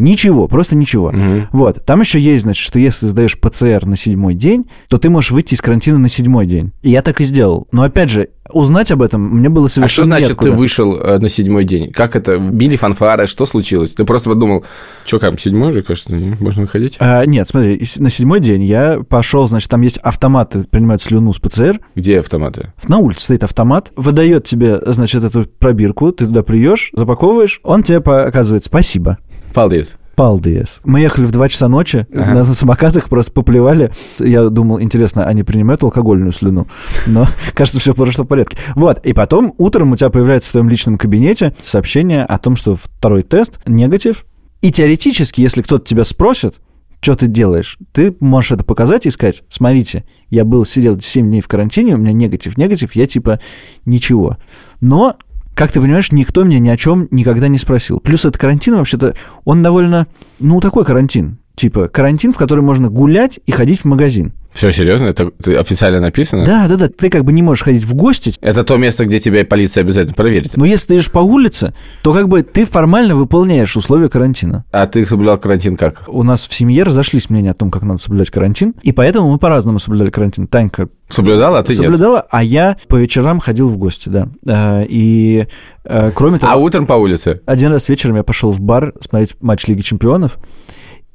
Ничего, 0.00 0.48
просто 0.48 0.76
ничего. 0.76 1.10
Мгм. 1.12 1.48
Вот. 1.52 1.84
Там 1.84 2.00
еще 2.00 2.18
есть, 2.18 2.44
значит, 2.44 2.64
что 2.64 2.78
если 2.78 3.06
сдаешь 3.06 3.38
ПЦР 3.38 3.86
на 3.86 3.96
седьмой 3.96 4.34
день, 4.34 4.66
то 4.88 4.98
ты 4.98 5.10
можешь 5.10 5.30
выйти 5.30 5.54
из 5.54 5.60
карантина 5.60 5.98
на 5.98 6.08
седьмой 6.08 6.46
день. 6.46 6.72
И 6.82 6.90
я 6.90 7.02
так 7.02 7.20
и 7.20 7.24
сделал. 7.24 7.68
Но 7.72 7.82
опять 7.82 8.10
же, 8.10 8.28
узнать 8.52 8.90
об 8.90 9.02
этом 9.02 9.22
мне 9.22 9.48
было 9.48 9.66
А 9.66 9.68
что 9.68 9.74
совершенно 9.76 10.06
значит 10.06 10.28
неоткуда. 10.30 10.50
ты 10.50 10.56
вышел 10.56 10.96
э, 10.96 11.18
на 11.18 11.28
седьмой 11.28 11.64
день? 11.64 11.92
Как 11.92 12.16
это? 12.16 12.38
Били 12.38 12.76
фанфары? 12.76 13.26
Что 13.26 13.46
случилось? 13.46 13.94
Ты 13.94 14.04
просто 14.04 14.30
подумал, 14.30 14.64
что 15.04 15.18
как, 15.18 15.38
седьмой 15.40 15.72
же, 15.72 15.82
кажется, 15.82 16.14
не, 16.14 16.36
можно 16.40 16.62
выходить? 16.62 16.96
А, 16.98 17.24
нет, 17.24 17.46
смотри, 17.48 17.82
на 17.98 18.10
седьмой 18.10 18.40
день 18.40 18.64
я 18.64 19.00
пошел, 19.08 19.46
значит, 19.46 19.70
там 19.70 19.82
есть 19.82 19.98
автоматы, 19.98 20.64
принимают 20.64 21.02
слюну 21.02 21.32
с 21.32 21.38
ПЦР, 21.38 21.80
Где 21.94 22.18
автоматы? 22.18 22.72
На 22.88 22.98
улице 22.98 23.24
стоит 23.24 23.44
автомат, 23.44 23.92
выдает 23.96 24.44
тебе, 24.44 24.80
значит, 24.86 25.22
эту 25.24 25.44
пробирку, 25.44 26.10
ты 26.12 26.26
туда 26.26 26.42
плюешь, 26.42 26.90
запаковываешь, 26.94 27.60
он 27.62 27.82
тебе 27.82 28.00
показывает 28.00 28.64
спасибо. 28.64 29.18
Балдес. 29.54 29.98
Paldies. 30.16 30.80
Мы 30.84 31.00
ехали 31.00 31.24
в 31.24 31.30
2 31.30 31.48
часа 31.48 31.68
ночи, 31.68 32.06
Ага. 32.14 32.34
нас 32.34 32.48
на 32.48 32.52
самокатах 32.54 33.08
просто 33.08 33.32
поплевали. 33.32 33.90
Я 34.18 34.50
думал, 34.50 34.78
интересно, 34.80 35.24
они 35.24 35.44
принимают 35.44 35.82
алкогольную 35.82 36.32
слюну? 36.32 36.68
Но, 37.06 37.26
кажется, 37.54 37.80
все 37.80 37.94
прошло 37.94 38.24
в 38.24 38.28
порядке. 38.28 38.58
Вот, 38.74 39.04
и 39.06 39.14
потом 39.14 39.54
утром 39.56 39.92
у 39.92 39.96
тебя 39.96 40.10
появляется 40.10 40.50
в 40.50 40.52
твоем 40.52 40.68
личном 40.68 40.98
кабинете 40.98 41.54
сообщение 41.60 42.24
о 42.24 42.36
том, 42.38 42.56
что 42.56 42.74
второй 42.74 43.22
тест 43.22 43.60
негатив. 43.66 44.26
И 44.60 44.70
теоретически, 44.70 45.40
если 45.40 45.62
кто-то 45.62 45.86
тебя 45.86 46.04
спросит, 46.04 46.56
что 47.00 47.16
ты 47.16 47.26
делаешь, 47.26 47.78
ты 47.92 48.14
можешь 48.20 48.52
это 48.52 48.62
показать 48.62 49.06
и 49.06 49.10
сказать, 49.10 49.42
смотрите, 49.48 50.04
я 50.28 50.44
был, 50.44 50.66
сидел 50.66 51.00
7 51.00 51.26
дней 51.26 51.40
в 51.40 51.48
карантине, 51.48 51.94
у 51.94 51.98
меня 51.98 52.12
негатив, 52.12 52.58
негатив, 52.58 52.94
я 52.94 53.06
типа 53.06 53.40
ничего. 53.86 54.36
Но 54.82 55.16
как 55.60 55.72
ты 55.72 55.82
понимаешь, 55.82 56.10
никто 56.10 56.42
меня 56.42 56.58
ни 56.58 56.70
о 56.70 56.76
чем 56.78 57.06
никогда 57.10 57.46
не 57.48 57.58
спросил. 57.58 58.00
Плюс 58.00 58.24
этот 58.24 58.40
карантин, 58.40 58.76
вообще-то, 58.76 59.14
он 59.44 59.62
довольно, 59.62 60.06
ну, 60.38 60.58
такой 60.58 60.86
карантин. 60.86 61.36
Типа 61.60 61.88
карантин, 61.88 62.32
в 62.32 62.38
который 62.38 62.62
можно 62.64 62.88
гулять 62.88 63.38
и 63.44 63.52
ходить 63.52 63.80
в 63.80 63.84
магазин. 63.84 64.32
Все, 64.50 64.72
серьезно? 64.72 65.08
Это 65.08 65.30
официально 65.60 66.00
написано? 66.00 66.42
Да, 66.42 66.66
да, 66.68 66.76
да. 66.76 66.88
Ты 66.88 67.10
как 67.10 67.22
бы 67.22 67.34
не 67.34 67.42
можешь 67.42 67.64
ходить 67.64 67.84
в 67.84 67.92
гости. 67.94 68.32
Это 68.40 68.64
то 68.64 68.78
место, 68.78 69.04
где 69.04 69.20
тебя 69.20 69.44
полиция 69.44 69.82
обязательно 69.82 70.14
проверит. 70.14 70.56
Но 70.56 70.64
если 70.64 70.88
ты 70.88 70.94
идешь 70.94 71.10
по 71.10 71.18
улице, 71.18 71.74
то 72.02 72.14
как 72.14 72.28
бы 72.28 72.42
ты 72.42 72.64
формально 72.64 73.14
выполняешь 73.14 73.76
условия 73.76 74.08
карантина. 74.08 74.64
А 74.72 74.86
ты 74.86 75.04
соблюдал 75.04 75.36
карантин 75.36 75.76
как? 75.76 76.04
У 76.08 76.22
нас 76.22 76.48
в 76.48 76.54
семье 76.54 76.82
разошлись 76.82 77.28
мнения 77.28 77.50
о 77.50 77.54
том, 77.54 77.70
как 77.70 77.82
надо 77.82 77.98
соблюдать 78.00 78.30
карантин, 78.30 78.74
и 78.82 78.92
поэтому 78.92 79.30
мы 79.30 79.36
по-разному 79.38 79.78
соблюдали 79.78 80.08
карантин. 80.08 80.46
Танька 80.46 80.88
Соблюдал, 81.10 81.56
а 81.56 81.62
ты 81.62 81.74
нет? 81.74 81.82
соблюдала, 81.82 82.26
а 82.30 82.42
я 82.42 82.78
по 82.88 82.96
вечерам 82.96 83.38
ходил 83.38 83.68
в 83.68 83.76
гости, 83.76 84.08
да. 84.08 84.28
Э, 84.46 84.86
И 84.88 85.46
э, 85.84 86.10
кроме 86.14 86.38
того, 86.38 86.52
А 86.54 86.56
утром 86.56 86.86
по 86.86 86.94
улице? 86.94 87.42
один 87.44 87.70
раз 87.70 87.86
вечером 87.90 88.16
я 88.16 88.22
пошел 88.22 88.50
в 88.50 88.60
бар 88.62 88.94
смотреть 89.00 89.36
матч 89.42 89.66
Лиги 89.66 89.82
Чемпионов, 89.82 90.38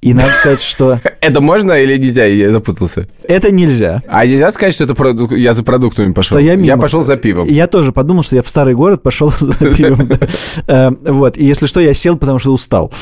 и 0.06 0.14
надо 0.14 0.32
сказать, 0.34 0.62
что 0.62 1.00
Это 1.20 1.42
можно 1.42 1.72
или 1.74 1.98
нельзя? 1.98 2.26
Я 2.26 2.52
запутался. 2.52 3.08
это 3.28 3.52
нельзя. 3.52 4.02
А 4.08 4.26
нельзя 4.26 4.52
сказать, 4.52 4.76
что 4.76 4.84
это 4.84 5.36
я 5.36 5.54
за 5.54 5.64
продуктами 5.64 6.14
пошел? 6.14 6.38
Я 6.38 6.56
мимо. 6.56 6.78
пошел 6.78 7.02
за 7.02 7.18
пивом. 7.18 7.48
Я 7.48 7.66
тоже 7.68 7.92
подумал, 7.92 8.22
что 8.22 8.36
я 8.36 8.44
в 8.44 8.48
старый 8.48 8.76
город 8.76 9.02
пошел 9.02 9.30
за 9.40 9.54
пивом. 9.54 10.10
Э, 10.68 10.92
Вот, 10.92 11.38
и 11.38 11.46
если 11.46 11.66
что, 11.66 11.80
я 11.80 11.94
сел, 11.96 12.18
потому 12.18 12.38
что 12.38 12.54
устал. 12.54 12.94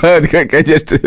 Конечно, 0.30 0.98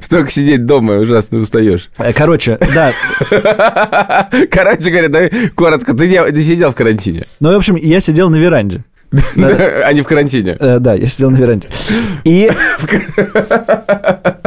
столько 0.00 0.30
сидеть 0.30 0.64
дома, 0.64 0.94
ужасно 0.94 1.40
устаешь. 1.40 1.90
Э, 1.98 2.12
Короче, 2.14 2.58
да, 2.74 2.92
Короче 4.50 4.90
говоря, 4.90 5.30
коротко, 5.54 5.94
ты 5.94 6.42
сидел 6.42 6.70
в 6.70 6.74
карантине, 6.74 7.24
ну, 7.40 7.52
в 7.52 7.56
общем, 7.56 7.76
я 7.76 8.00
сидел 8.00 8.30
на 8.30 8.36
веранде. 8.36 8.84
А 9.12 9.92
не 9.92 10.02
в 10.02 10.06
карантине. 10.06 10.56
Э, 10.58 10.78
Да, 10.78 10.94
я 10.94 11.08
сидел 11.08 11.30
на 11.30 11.36
веранде. 11.36 11.68
И... 12.24 12.50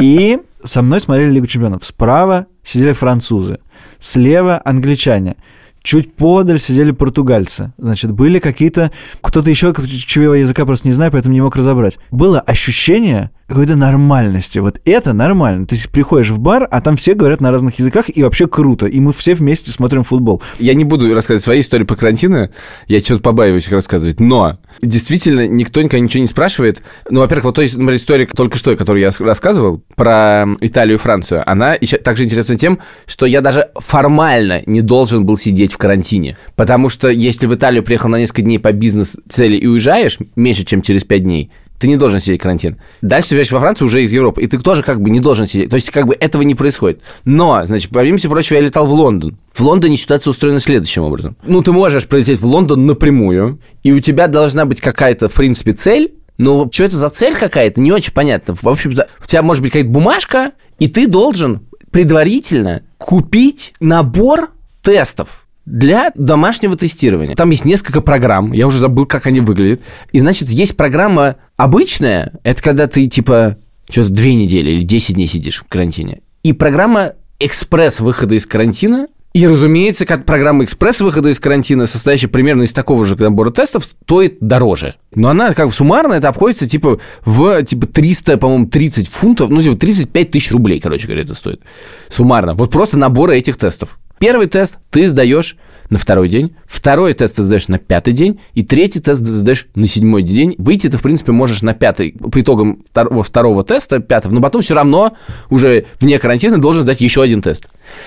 И 0.00 0.38
со 0.64 0.82
мной 0.82 1.00
смотрели 1.00 1.30
Лигу 1.30 1.46
Чемпионов. 1.46 1.84
Справа 1.84 2.46
сидели 2.62 2.92
французы, 2.92 3.58
слева 3.98 4.60
англичане. 4.64 5.36
Чуть 5.84 6.14
подаль 6.14 6.58
сидели 6.58 6.92
португальцы. 6.92 7.74
Значит, 7.76 8.10
были 8.10 8.38
какие-то... 8.38 8.90
Кто-то 9.20 9.50
еще, 9.50 9.74
чего 9.86 10.34
я 10.34 10.40
языка 10.40 10.64
просто 10.64 10.88
не 10.88 10.94
знаю, 10.94 11.12
поэтому 11.12 11.34
не 11.34 11.42
мог 11.42 11.54
разобрать. 11.56 11.98
Было 12.10 12.40
ощущение 12.40 13.30
какой-то 13.46 13.76
нормальности. 13.76 14.58
Вот 14.58 14.80
это 14.86 15.12
нормально. 15.12 15.66
Ты 15.66 15.76
приходишь 15.92 16.30
в 16.30 16.38
бар, 16.38 16.66
а 16.70 16.80
там 16.80 16.96
все 16.96 17.12
говорят 17.12 17.42
на 17.42 17.50
разных 17.50 17.78
языках, 17.78 18.06
и 18.08 18.22
вообще 18.22 18.46
круто. 18.46 18.86
И 18.86 18.98
мы 18.98 19.12
все 19.12 19.34
вместе 19.34 19.70
смотрим 19.70 20.04
футбол. 20.04 20.42
Я 20.58 20.72
не 20.72 20.84
буду 20.84 21.14
рассказывать 21.14 21.44
свои 21.44 21.60
истории 21.60 21.84
по 21.84 21.96
карантину, 21.96 22.48
я 22.88 23.00
что-то 23.00 23.20
побаиваюсь 23.20 23.66
их 23.66 23.72
рассказывать, 23.72 24.20
но 24.20 24.58
действительно 24.80 25.46
никто 25.46 25.82
никогда 25.82 26.02
ничего 26.02 26.22
не 26.22 26.28
спрашивает. 26.28 26.80
Ну, 27.10 27.20
во-первых, 27.20 27.44
вот 27.44 27.56
то 27.56 27.66
история 27.66 28.26
только 28.26 28.56
что, 28.56 28.74
которую 28.76 29.02
я 29.02 29.10
рассказывал 29.18 29.82
про 29.94 30.46
Италию 30.60 30.96
и 30.96 30.98
Францию, 31.00 31.42
она 31.48 31.74
еще 31.74 31.98
также 31.98 32.24
интересна 32.24 32.56
тем, 32.56 32.78
что 33.04 33.26
я 33.26 33.42
даже 33.42 33.68
формально 33.76 34.62
не 34.64 34.80
должен 34.80 35.26
был 35.26 35.36
сидеть 35.36 35.73
в 35.74 35.78
карантине. 35.78 36.36
Потому 36.56 36.88
что 36.88 37.08
если 37.08 37.46
в 37.46 37.54
Италию 37.54 37.82
приехал 37.82 38.08
на 38.08 38.18
несколько 38.18 38.42
дней 38.42 38.58
по 38.58 38.72
бизнес-цели 38.72 39.56
и 39.56 39.66
уезжаешь 39.66 40.18
меньше, 40.36 40.64
чем 40.64 40.82
через 40.82 41.04
пять 41.04 41.24
дней, 41.24 41.50
ты 41.78 41.88
не 41.88 41.96
должен 41.96 42.20
сидеть 42.20 42.40
в 42.40 42.42
карантин. 42.42 42.78
Дальше 43.02 43.30
въезжаешь 43.30 43.52
во 43.52 43.60
Францию 43.60 43.86
уже 43.86 44.04
из 44.04 44.12
Европы, 44.12 44.42
и 44.42 44.46
ты 44.46 44.58
тоже 44.58 44.82
как 44.82 45.02
бы 45.02 45.10
не 45.10 45.20
должен 45.20 45.46
сидеть. 45.46 45.70
То 45.70 45.76
есть 45.76 45.90
как 45.90 46.06
бы 46.06 46.16
этого 46.18 46.42
не 46.42 46.54
происходит. 46.54 47.02
Но, 47.24 47.62
значит, 47.64 47.90
помимо 47.92 48.16
всего 48.16 48.34
прочего, 48.34 48.56
я 48.56 48.62
летал 48.62 48.86
в 48.86 48.92
Лондон. 48.92 49.36
В 49.52 49.60
Лондоне 49.60 49.96
ситуация 49.96 50.30
устроена 50.30 50.60
следующим 50.60 51.02
образом. 51.02 51.36
Ну, 51.44 51.62
ты 51.62 51.72
можешь 51.72 52.06
прилететь 52.06 52.40
в 52.40 52.46
Лондон 52.46 52.86
напрямую, 52.86 53.58
и 53.82 53.92
у 53.92 54.00
тебя 54.00 54.28
должна 54.28 54.64
быть 54.64 54.80
какая-то, 54.80 55.28
в 55.28 55.32
принципе, 55.32 55.72
цель, 55.72 56.14
но 56.38 56.68
что 56.72 56.84
это 56.84 56.96
за 56.96 57.10
цель 57.10 57.34
какая-то, 57.34 57.80
не 57.80 57.92
очень 57.92 58.12
понятно. 58.12 58.54
В 58.54 58.68
общем, 58.68 58.92
у 58.92 59.26
тебя 59.26 59.42
может 59.42 59.62
быть 59.62 59.72
какая-то 59.72 59.90
бумажка, 59.90 60.52
и 60.78 60.88
ты 60.88 61.06
должен 61.06 61.66
предварительно 61.90 62.82
купить 62.98 63.74
набор 63.78 64.50
тестов 64.82 65.43
для 65.66 66.10
домашнего 66.14 66.76
тестирования. 66.76 67.34
Там 67.34 67.50
есть 67.50 67.64
несколько 67.64 68.00
программ, 68.00 68.52
я 68.52 68.66
уже 68.66 68.78
забыл, 68.78 69.06
как 69.06 69.26
они 69.26 69.40
выглядят. 69.40 69.80
И, 70.12 70.18
значит, 70.18 70.50
есть 70.50 70.76
программа 70.76 71.36
обычная, 71.56 72.32
это 72.42 72.62
когда 72.62 72.86
ты, 72.86 73.06
типа, 73.06 73.56
что-то 73.88 74.10
две 74.10 74.34
недели 74.34 74.70
или 74.70 74.82
10 74.82 75.14
дней 75.14 75.26
сидишь 75.26 75.60
в 75.60 75.68
карантине. 75.68 76.20
И 76.42 76.52
программа 76.52 77.14
экспресс 77.40 78.00
выхода 78.00 78.34
из 78.34 78.46
карантина. 78.46 79.08
И, 79.32 79.48
разумеется, 79.48 80.06
как 80.06 80.26
программа 80.26 80.62
экспресс 80.62 81.00
выхода 81.00 81.28
из 81.28 81.40
карантина, 81.40 81.86
состоящая 81.86 82.28
примерно 82.28 82.62
из 82.62 82.72
такого 82.72 83.04
же 83.04 83.16
набора 83.16 83.50
тестов, 83.50 83.84
стоит 83.84 84.36
дороже. 84.40 84.94
Но 85.12 85.28
она 85.28 85.54
как 85.54 85.66
бы 85.66 85.72
суммарно 85.72 86.12
это 86.12 86.28
обходится 86.28 86.68
типа 86.68 87.00
в 87.24 87.62
типа 87.64 87.88
300, 87.88 88.36
по-моему, 88.36 88.66
30 88.66 89.08
фунтов, 89.08 89.50
ну 89.50 89.60
типа 89.60 89.76
35 89.76 90.30
тысяч 90.30 90.52
рублей, 90.52 90.78
короче 90.78 91.06
говоря, 91.06 91.22
это 91.22 91.34
стоит. 91.34 91.62
Суммарно. 92.10 92.54
Вот 92.54 92.70
просто 92.70 92.96
наборы 92.96 93.36
этих 93.36 93.56
тестов. 93.56 93.98
Первый 94.24 94.46
тест 94.46 94.78
ты 94.88 95.06
сдаешь 95.06 95.58
на 95.90 95.98
второй 95.98 96.30
день, 96.30 96.56
второй 96.64 97.12
тест 97.12 97.36
ты 97.36 97.42
сдаешь 97.42 97.68
на 97.68 97.78
пятый 97.78 98.14
день, 98.14 98.40
и 98.54 98.62
третий 98.62 98.98
тест 98.98 99.20
ты 99.20 99.26
сдаешь 99.26 99.66
на 99.74 99.86
седьмой 99.86 100.22
день. 100.22 100.54
Выйти 100.56 100.88
ты, 100.88 100.96
в 100.96 101.02
принципе, 101.02 101.32
можешь 101.32 101.60
на 101.60 101.74
пятый, 101.74 102.12
по 102.12 102.40
итогам 102.40 102.82
второго, 102.88 103.22
второго 103.22 103.64
теста, 103.64 103.98
пятого, 103.98 104.32
но 104.32 104.40
потом 104.40 104.62
все 104.62 104.72
равно 104.72 105.14
уже 105.50 105.84
вне 106.00 106.18
карантина 106.18 106.56
должен 106.56 106.84
сдать 106.84 107.02
еще 107.02 107.20
один 107.20 107.42
тест. 107.42 107.66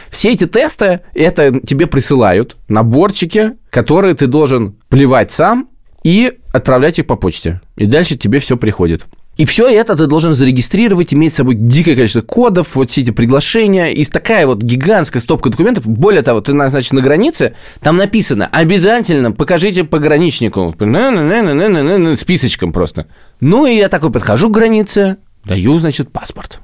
Все 0.10 0.32
эти 0.32 0.48
тесты, 0.48 1.02
это 1.14 1.60
тебе 1.60 1.86
присылают 1.86 2.58
наборчики, 2.68 3.52
которые 3.70 4.16
ты 4.16 4.26
должен 4.26 4.76
плевать 4.90 5.30
сам 5.30 5.70
и 6.04 6.40
отправлять 6.52 6.98
их 6.98 7.06
по 7.06 7.16
почте. 7.16 7.62
И 7.76 7.86
дальше 7.86 8.18
тебе 8.18 8.40
все 8.40 8.58
приходит. 8.58 9.06
И 9.38 9.46
все 9.46 9.68
это 9.68 9.96
ты 9.96 10.08
должен 10.08 10.34
зарегистрировать, 10.34 11.14
иметь 11.14 11.34
с 11.34 11.38
собой 11.38 11.54
дикое 11.56 11.96
количество 11.96 12.22
кодов, 12.22 12.76
вот 12.76 12.90
все 12.90 13.02
эти 13.02 13.12
приглашения, 13.12 13.88
и 13.90 14.04
такая 14.04 14.48
вот 14.48 14.64
гигантская 14.64 15.22
стопка 15.22 15.52
документов. 15.52 15.88
Более 15.88 16.24
того, 16.24 16.42
ты, 16.42 16.54
значит, 16.54 16.92
на 16.94 17.02
границе, 17.02 17.54
там 17.80 17.98
написано, 17.98 18.48
обязательно 18.48 19.32
покажите 19.32 19.84
пограничнику, 19.84 20.74
списочком 22.16 22.74
просто. 22.74 23.06
Ну, 23.40 23.68
и 23.68 23.76
я 23.76 23.90
такой 23.90 24.12
подхожу 24.12 24.50
к 24.50 24.54
границе, 24.54 25.18
даю, 25.46 25.78
значит, 25.78 26.12
паспорт. 26.12 26.60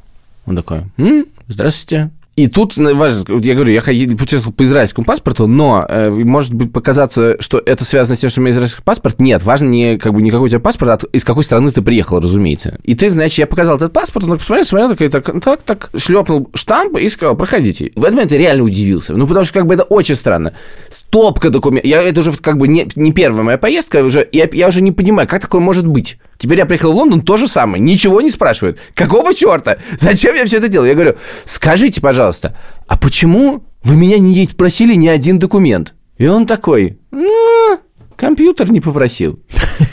Он 0.46 0.56
такой, 0.56 0.82
«М, 0.98 1.28
здравствуйте, 1.48 2.10
и 2.36 2.48
тут, 2.48 2.78
ну, 2.78 2.96
важно, 2.96 3.40
я 3.42 3.54
говорю, 3.54 3.72
я 3.72 3.82
путешествовал 3.82 4.54
по 4.54 4.64
израильскому 4.64 5.06
паспорту, 5.06 5.46
но 5.46 5.86
э, 5.88 6.10
может 6.10 6.54
быть 6.56 6.74
показаться, 6.74 7.36
что 7.40 7.62
это 7.64 7.86
связано 7.86 8.16
с 8.16 8.22
тем, 8.22 8.32
что 8.32 8.42
у 8.42 8.44
меня 8.44 8.54
израильский 8.54 8.82
паспорт. 8.82 9.20
Нет, 9.20 9.44
важно 9.44 9.68
не, 9.68 10.00
как 10.00 10.16
бы, 10.16 10.22
не 10.24 10.32
какой 10.32 10.48
у 10.48 10.50
тебя 10.50 10.60
паспорт, 10.60 11.04
а 11.04 11.08
из 11.12 11.24
какой 11.24 11.44
страны 11.44 11.70
ты 11.70 11.84
приехал, 11.84 12.20
разумеется. 12.20 12.80
И 12.84 12.96
ты, 12.96 13.12
значит, 13.12 13.38
я 13.38 13.46
показал 13.46 13.78
этот 13.78 13.94
паспорт, 13.94 14.26
он 14.26 14.40
посмотрел, 14.40 14.66
смотрел, 14.66 14.90
такой, 14.90 15.10
так, 15.10 15.44
так, 15.44 15.62
так, 15.62 15.90
шлепнул 15.96 16.50
штамп 16.56 16.98
и 16.98 17.08
сказал, 17.10 17.36
проходите. 17.36 17.92
В 17.96 18.04
этот 18.04 18.16
момент 18.16 18.32
я 18.32 18.40
реально 18.40 18.64
удивился. 18.64 19.14
Ну, 19.14 19.28
потому 19.28 19.46
что, 19.46 19.54
как 19.54 19.68
бы, 19.68 19.76
это 19.76 19.84
очень 19.84 20.16
странно. 20.16 20.54
Стопка 20.90 21.52
документов. 21.52 21.88
Я, 21.88 22.02
это 22.02 22.22
уже, 22.22 22.32
как 22.32 22.58
бы, 22.58 22.68
не, 22.68 22.88
не 22.96 23.14
первая 23.14 23.44
моя 23.44 23.58
поездка, 23.60 24.04
уже, 24.04 24.28
я, 24.32 24.50
я 24.52 24.70
уже 24.70 24.82
не 24.82 24.92
понимаю, 24.92 25.28
как 25.28 25.40
такое 25.40 25.62
может 25.62 25.86
быть. 25.86 26.18
Теперь 26.44 26.58
я 26.58 26.66
приехал 26.66 26.92
в 26.92 26.96
Лондон, 26.96 27.22
то 27.22 27.38
же 27.38 27.48
самое. 27.48 27.82
Ничего 27.82 28.20
не 28.20 28.30
спрашивают. 28.30 28.78
Какого 28.96 29.34
черта? 29.34 29.78
Зачем 29.98 30.36
я 30.36 30.44
все 30.44 30.58
это 30.58 30.68
делаю? 30.68 30.90
Я 30.90 30.94
говорю, 30.96 31.16
скажите, 31.46 32.02
пожалуйста, 32.02 32.23
а 32.88 32.98
почему 32.98 33.64
вы 33.84 33.96
меня 33.96 34.20
не 34.20 34.48
просили 34.48 34.96
ни 34.96 35.08
один 35.08 35.40
документ? 35.40 35.96
И 36.18 36.28
он 36.28 36.46
такой, 36.46 37.00
ну, 37.12 37.80
компьютер 38.16 38.72
не 38.72 38.80
попросил. 38.80 39.40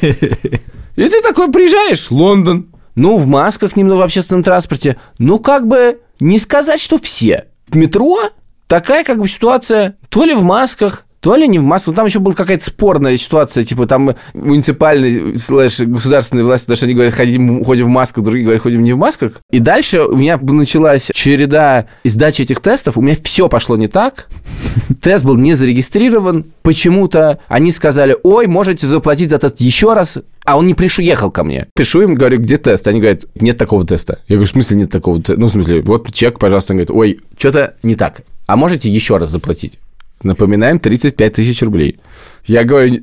И 0.03 1.09
ты 1.09 1.23
такой 1.23 1.51
приезжаешь, 1.51 2.11
Лондон, 2.11 2.71
ну, 2.95 3.17
в 3.17 3.27
масках 3.27 3.77
немного 3.77 4.01
в 4.01 4.03
общественном 4.03 4.43
транспорте. 4.43 4.97
Ну, 5.19 5.39
как 5.39 5.67
бы 5.67 6.01
не 6.21 6.39
сказать, 6.39 6.81
что 6.81 6.99
все. 6.99 7.47
В 7.69 7.77
метро 7.77 8.19
такая 8.67 9.05
как 9.05 9.19
бы 9.19 9.29
ситуация, 9.29 9.97
то 10.09 10.25
ли 10.25 10.35
в 10.35 10.43
масках, 10.43 11.07
то 11.21 11.37
ли 11.37 11.47
не 11.47 11.59
в 11.59 11.63
маску. 11.63 11.93
Там 11.93 12.07
еще 12.07 12.19
была 12.19 12.35
какая-то 12.35 12.65
спорная 12.65 13.17
ситуация, 13.17 13.63
типа 13.63 13.87
там 13.87 14.15
муниципальный 14.33 15.39
слэш 15.39 15.81
государственные 15.81 16.45
власти, 16.45 16.65
потому 16.65 16.77
что 16.77 16.87
они 16.87 16.95
говорят, 16.95 17.15
ходим, 17.15 17.65
ходим 17.65 17.87
в 17.87 17.89
масках, 17.89 18.25
другие 18.25 18.45
говорят, 18.45 18.63
ходим 18.63 18.83
не 18.83 18.93
в 18.93 18.97
масках. 18.97 19.41
И 19.51 19.59
дальше 19.59 20.03
у 20.03 20.17
меня 20.17 20.39
началась 20.41 21.11
череда 21.13 21.87
сдачи 22.05 22.43
этих 22.43 22.61
тестов, 22.61 22.97
у 22.97 23.03
меня 23.03 23.17
все 23.23 23.49
пошло 23.49 23.77
не 23.77 23.89
так. 23.89 24.29
Тест 25.01 25.25
был 25.25 25.37
не 25.37 25.55
зарегистрирован. 25.55 26.47
Почему-то 26.63 27.39
они 27.49 27.71
сказали, 27.73 28.17
ой, 28.23 28.47
можете 28.47 28.87
заплатить 28.87 29.33
этот 29.33 29.61
еще 29.61 29.93
раз. 29.93 30.19
А 30.45 30.57
он 30.57 30.67
не 30.67 30.75
приехал 30.75 31.31
ко 31.31 31.45
мне. 31.45 31.69
Пишу 31.77 32.01
им, 32.01 32.15
говорю, 32.15 32.39
где 32.39 32.57
тест? 32.57 32.89
Они 32.89 32.99
говорят, 32.99 33.27
нет 33.35 33.59
такого 33.59 33.87
теста. 33.87 34.19
Я 34.27 34.37
говорю, 34.37 34.49
в 34.49 34.53
смысле 34.53 34.79
нет 34.79 34.91
такого 34.91 35.19
теста? 35.19 35.39
Ну, 35.39 35.47
в 35.47 35.51
смысле, 35.51 35.83
вот 35.83 36.13
чек, 36.13 36.39
пожалуйста. 36.39 36.73
Он 36.73 36.79
говорит, 36.79 36.91
ой, 36.91 37.21
что-то 37.39 37.75
не 37.83 37.95
так. 37.95 38.23
А 38.47 38.57
можете 38.57 38.89
еще 38.89 39.19
раз 39.19 39.31
заплатить? 39.31 39.79
Напоминаем, 40.23 40.79
35 40.79 41.33
тысяч 41.33 41.63
рублей. 41.63 41.99
Я 42.45 42.65
говорю, 42.65 43.03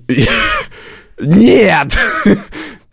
нет, 1.19 1.97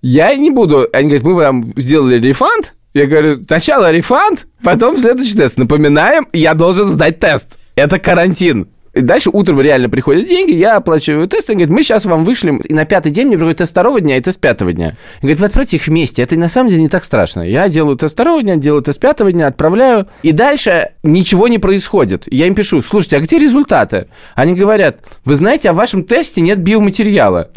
я 0.00 0.34
не 0.34 0.50
буду. 0.50 0.88
Они 0.92 1.08
говорят, 1.08 1.24
мы 1.24 1.34
вам 1.34 1.72
сделали 1.76 2.18
рефанд. 2.18 2.74
Я 2.94 3.06
говорю, 3.06 3.36
сначала 3.44 3.90
рефанд, 3.90 4.46
потом 4.62 4.96
следующий 4.96 5.36
тест. 5.36 5.58
Напоминаем, 5.58 6.26
я 6.32 6.54
должен 6.54 6.88
сдать 6.88 7.18
тест. 7.18 7.58
Это 7.74 7.98
карантин. 7.98 8.68
И 8.94 9.00
дальше 9.00 9.30
утром 9.32 9.60
реально 9.60 9.88
приходят 9.88 10.26
деньги, 10.28 10.52
я 10.52 10.76
оплачиваю 10.76 11.26
тест, 11.26 11.50
и 11.50 11.54
говорит, 11.54 11.70
мы 11.70 11.82
сейчас 11.82 12.06
вам 12.06 12.24
вышлем, 12.24 12.58
и 12.58 12.72
на 12.72 12.84
пятый 12.84 13.10
день 13.10 13.26
мне 13.26 13.36
приходит 13.36 13.58
тест 13.58 13.72
второго 13.72 14.00
дня 14.00 14.16
и 14.16 14.20
тест 14.20 14.38
пятого 14.38 14.72
дня. 14.72 14.96
И 15.18 15.22
говорит, 15.22 15.40
вы 15.40 15.46
отправьте 15.46 15.76
их 15.76 15.86
вместе, 15.88 16.22
это 16.22 16.36
на 16.36 16.48
самом 16.48 16.70
деле 16.70 16.82
не 16.82 16.88
так 16.88 17.04
страшно. 17.04 17.42
Я 17.42 17.68
делаю 17.68 17.96
тест 17.96 18.14
второго 18.14 18.40
дня, 18.42 18.54
делаю 18.54 18.82
тест 18.82 19.00
пятого 19.00 19.32
дня, 19.32 19.48
отправляю, 19.48 20.06
и 20.22 20.30
дальше 20.30 20.92
ничего 21.02 21.48
не 21.48 21.58
происходит. 21.58 22.28
Я 22.32 22.46
им 22.46 22.54
пишу, 22.54 22.82
слушайте, 22.82 23.16
а 23.16 23.20
где 23.20 23.38
результаты? 23.38 24.06
Они 24.36 24.54
говорят, 24.54 25.00
вы 25.24 25.34
знаете, 25.34 25.70
а 25.70 25.72
в 25.72 25.76
вашем 25.76 26.04
тесте 26.04 26.40
нет 26.40 26.60
биоматериала. 26.60 27.50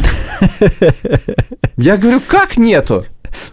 Я 1.78 1.98
говорю, 1.98 2.20
как 2.26 2.58
нету? 2.58 3.06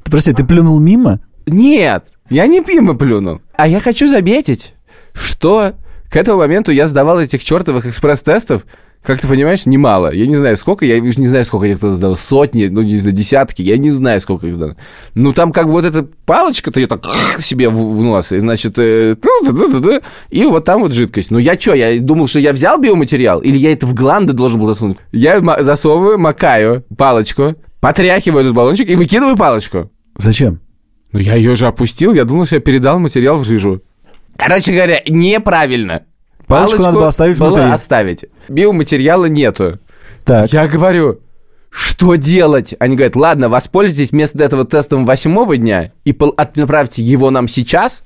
Прости, 0.05 0.33
ты 0.33 0.45
плюнул 0.45 0.81
мимо? 0.81 1.21
Нет, 1.47 2.07
я 2.31 2.47
не 2.47 2.61
мимо 2.61 2.95
плюнул. 2.95 3.43
А 3.53 3.69
я 3.69 3.81
хочу 3.81 4.09
заметить, 4.09 4.73
что 5.13 5.75
к 6.11 6.17
этому 6.17 6.39
моменту 6.39 6.71
я 6.73 6.89
сдавал 6.89 7.21
этих 7.21 7.43
чертовых 7.43 7.87
экспресс-тестов, 7.87 8.65
как 9.05 9.21
ты 9.21 9.29
понимаешь, 9.29 9.67
немало. 9.67 10.13
Я 10.15 10.27
не 10.27 10.37
знаю, 10.37 10.57
сколько, 10.57 10.87
я 10.87 10.97
уже 11.03 11.21
не 11.21 11.29
знаю, 11.29 11.45
сколько 11.45 11.67
я 11.67 11.73
их 11.73 11.79
сдал. 11.79 12.17
Сотни, 12.17 12.67
ну, 12.67 12.81
не 12.81 12.97
знаю, 12.97 13.15
десятки, 13.15 13.61
я 13.61 13.77
не 13.77 13.91
знаю, 13.91 14.19
сколько 14.19 14.47
их 14.47 14.55
сдал. 14.55 14.77
Ну, 15.15 15.35
там 15.35 15.53
как 15.53 15.67
бы 15.67 15.73
вот 15.73 15.85
эта 15.85 16.05
палочка-то, 16.25 16.81
ее 16.81 16.87
так 16.87 17.05
себе 17.39 17.69
в, 17.69 17.75
в 17.75 18.03
нос, 18.03 18.33
и, 18.33 18.39
значит, 18.39 18.79
э, 18.79 19.15
и 20.31 20.45
вот 20.45 20.65
там 20.65 20.81
вот 20.81 20.95
жидкость. 20.95 21.31
Ну, 21.31 21.39
я 21.39 21.59
что, 21.61 21.75
я 21.75 22.01
думал, 22.01 22.29
что 22.29 22.39
я 22.39 22.55
взял 22.55 22.81
биоматериал, 22.81 23.41
или 23.41 23.59
я 23.59 23.73
это 23.73 23.87
в 23.87 23.93
гланды 23.93 24.33
должен 24.33 24.59
был 24.59 24.69
засунуть? 24.69 24.97
Я 25.13 25.41
засовываю, 25.63 26.19
макаю 26.19 26.83
палочку, 26.97 27.57
потряхиваю 27.81 28.41
этот 28.41 28.55
баллончик 28.55 28.89
и 28.89 28.97
выкидываю 28.97 29.37
палочку. 29.37 29.91
Зачем? 30.17 30.61
Ну, 31.13 31.19
я 31.19 31.35
ее 31.35 31.55
же 31.57 31.67
опустил, 31.67 32.15
я 32.15 32.25
думал, 32.25 32.47
что 32.47 32.57
я 32.57 32.61
передал 32.61 32.99
материал 32.99 33.39
в 33.39 33.45
жижу. 33.45 33.83
Короче 34.37 34.73
говоря, 34.73 35.01
неправильно. 35.09 36.03
Палочку, 36.47 36.77
Палочку 36.77 36.83
надо 36.83 36.93
было 36.99 37.09
оставить 37.09 37.39
было 37.39 37.49
внутри. 37.49 37.71
оставить. 37.73 38.25
Биоматериала 38.49 39.27
нету. 39.27 39.79
Так. 40.25 40.53
Я 40.53 40.67
говорю, 40.67 41.21
что 41.71 42.15
делать? 42.15 42.75
Они 42.79 42.97
говорят, 42.97 43.17
ладно, 43.17 43.49
воспользуйтесь 43.49 44.13
вместо 44.13 44.43
этого 44.45 44.65
тестом 44.65 45.07
восьмого 45.07 45.57
дня 45.57 45.93
и 46.05 46.17
отправьте 46.37 47.03
его 47.03 47.31
нам 47.31 47.49
сейчас, 47.49 48.05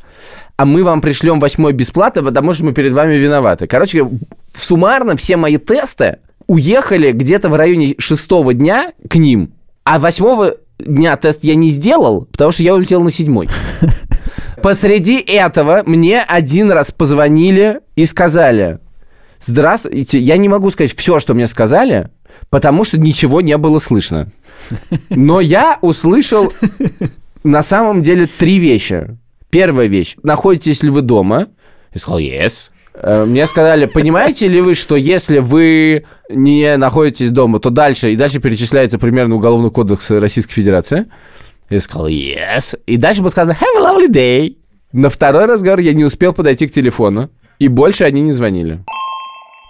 а 0.57 0.65
мы 0.65 0.85
вам 0.85 1.01
пришлем 1.01 1.39
восьмой 1.39 1.73
бесплатно, 1.73 2.23
потому 2.23 2.55
что 2.55 2.65
мы 2.65 2.73
перед 2.73 2.93
вами 2.93 3.15
виноваты. 3.15 3.67
Короче, 3.67 4.09
суммарно 4.55 5.17
все 5.17 5.37
мои 5.37 5.59
тесты 5.59 6.19
уехали 6.47 7.13
где-то 7.13 7.49
в 7.49 7.57
районе 7.57 7.95
шестого 7.99 8.55
дня 8.55 8.93
к 9.09 9.17
ним, 9.17 9.53
а 9.85 9.99
восьмого 9.99 10.55
дня 10.79 11.17
тест 11.17 11.45
я 11.45 11.55
не 11.55 11.71
сделал, 11.71 12.25
потому 12.33 12.53
что 12.53 12.63
я 12.63 12.75
улетел 12.75 13.03
на 13.03 13.11
седьмой. 13.11 13.49
Посреди 14.63 15.21
этого 15.21 15.83
мне 15.87 16.21
один 16.21 16.71
раз 16.73 16.91
позвонили 16.91 17.81
и 17.97 18.05
сказали, 18.07 18.79
здравствуйте, 19.41 20.19
я 20.19 20.37
не 20.37 20.49
могу 20.49 20.71
сказать 20.71 20.95
все, 20.95 21.21
что 21.21 21.35
мне 21.35 21.47
сказали, 21.47 22.11
потому 22.51 22.85
что 22.85 22.99
ничего 22.99 23.41
не 23.41 23.57
было 23.57 23.79
слышно. 23.79 24.29
Но 25.11 25.41
я 25.41 25.79
услышал 25.81 26.53
на 27.45 27.63
самом 27.63 28.03
деле 28.03 28.27
три 28.27 28.59
вещи. 28.59 29.17
Первая 29.51 29.87
вещь. 29.87 30.17
Находитесь 30.23 30.83
ли 30.83 30.91
вы 30.91 31.01
дома? 31.01 31.47
Я 31.95 32.01
сказал, 32.01 32.21
yes. 32.21 32.71
Э, 33.01 33.25
мне 33.25 33.47
сказали, 33.47 33.87
понимаете 33.87 34.49
ли 34.49 34.61
вы, 34.61 34.75
что 34.75 34.97
если 34.97 35.39
вы 35.39 36.05
не 36.29 36.77
находитесь 36.77 37.31
дома, 37.31 37.61
то 37.61 37.71
дальше, 37.71 38.13
и 38.13 38.17
дальше 38.17 38.41
перечисляется 38.41 38.99
примерно 38.99 39.37
Уголовный 39.37 39.71
кодекс 39.71 40.11
Российской 40.11 40.53
Федерации. 40.53 41.07
Я 41.71 41.81
сказал, 41.81 42.09
yes. 42.09 42.79
И 42.87 42.97
дальше 42.97 43.21
было 43.21 43.29
сказано, 43.29 43.57
have 43.61 43.77
a 43.77 43.83
lovely 43.83 44.09
day. 44.11 44.57
На 44.93 45.11
второй 45.11 45.45
разговор 45.45 45.81
я 45.81 45.93
не 45.93 46.05
успел 46.05 46.33
подойти 46.33 46.67
к 46.67 46.73
телефону, 46.73 47.31
и 47.59 47.69
больше 47.69 48.05
они 48.05 48.23
не 48.23 48.33
звонили. 48.33 48.85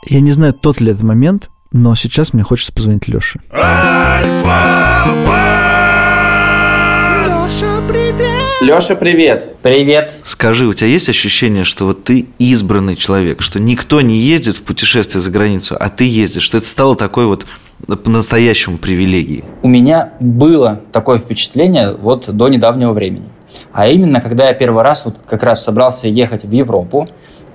Я 0.06 0.20
не 0.20 0.30
знаю, 0.32 0.52
тот 0.52 0.80
ли 0.80 0.92
это 0.92 1.04
момент, 1.04 1.50
но 1.72 1.94
сейчас 1.94 2.32
мне 2.32 2.44
хочется 2.44 2.72
позвонить 2.72 3.08
Леше. 3.08 3.40
Леша, 3.50 5.47
Леша, 8.60 8.96
привет! 8.96 9.54
Привет! 9.62 10.18
Скажи, 10.24 10.66
у 10.66 10.74
тебя 10.74 10.88
есть 10.88 11.08
ощущение, 11.08 11.62
что 11.62 11.84
вот 11.84 12.02
ты 12.02 12.26
избранный 12.40 12.96
человек, 12.96 13.40
что 13.40 13.60
никто 13.60 14.00
не 14.00 14.16
ездит 14.18 14.56
в 14.56 14.64
путешествие 14.64 15.22
за 15.22 15.30
границу, 15.30 15.76
а 15.78 15.88
ты 15.90 16.02
ездишь, 16.08 16.42
что 16.42 16.58
это 16.58 16.66
стало 16.66 16.96
такой 16.96 17.26
вот 17.26 17.46
по-настоящему 17.86 18.78
привилегией? 18.78 19.44
У 19.62 19.68
меня 19.68 20.12
было 20.18 20.80
такое 20.90 21.18
впечатление 21.18 21.92
вот 21.92 22.34
до 22.34 22.48
недавнего 22.48 22.92
времени. 22.92 23.26
А 23.72 23.86
именно, 23.86 24.20
когда 24.20 24.48
я 24.48 24.54
первый 24.54 24.82
раз 24.82 25.04
вот 25.04 25.14
как 25.24 25.44
раз 25.44 25.62
собрался 25.62 26.08
ехать 26.08 26.42
в 26.42 26.50
Европу, 26.50 27.06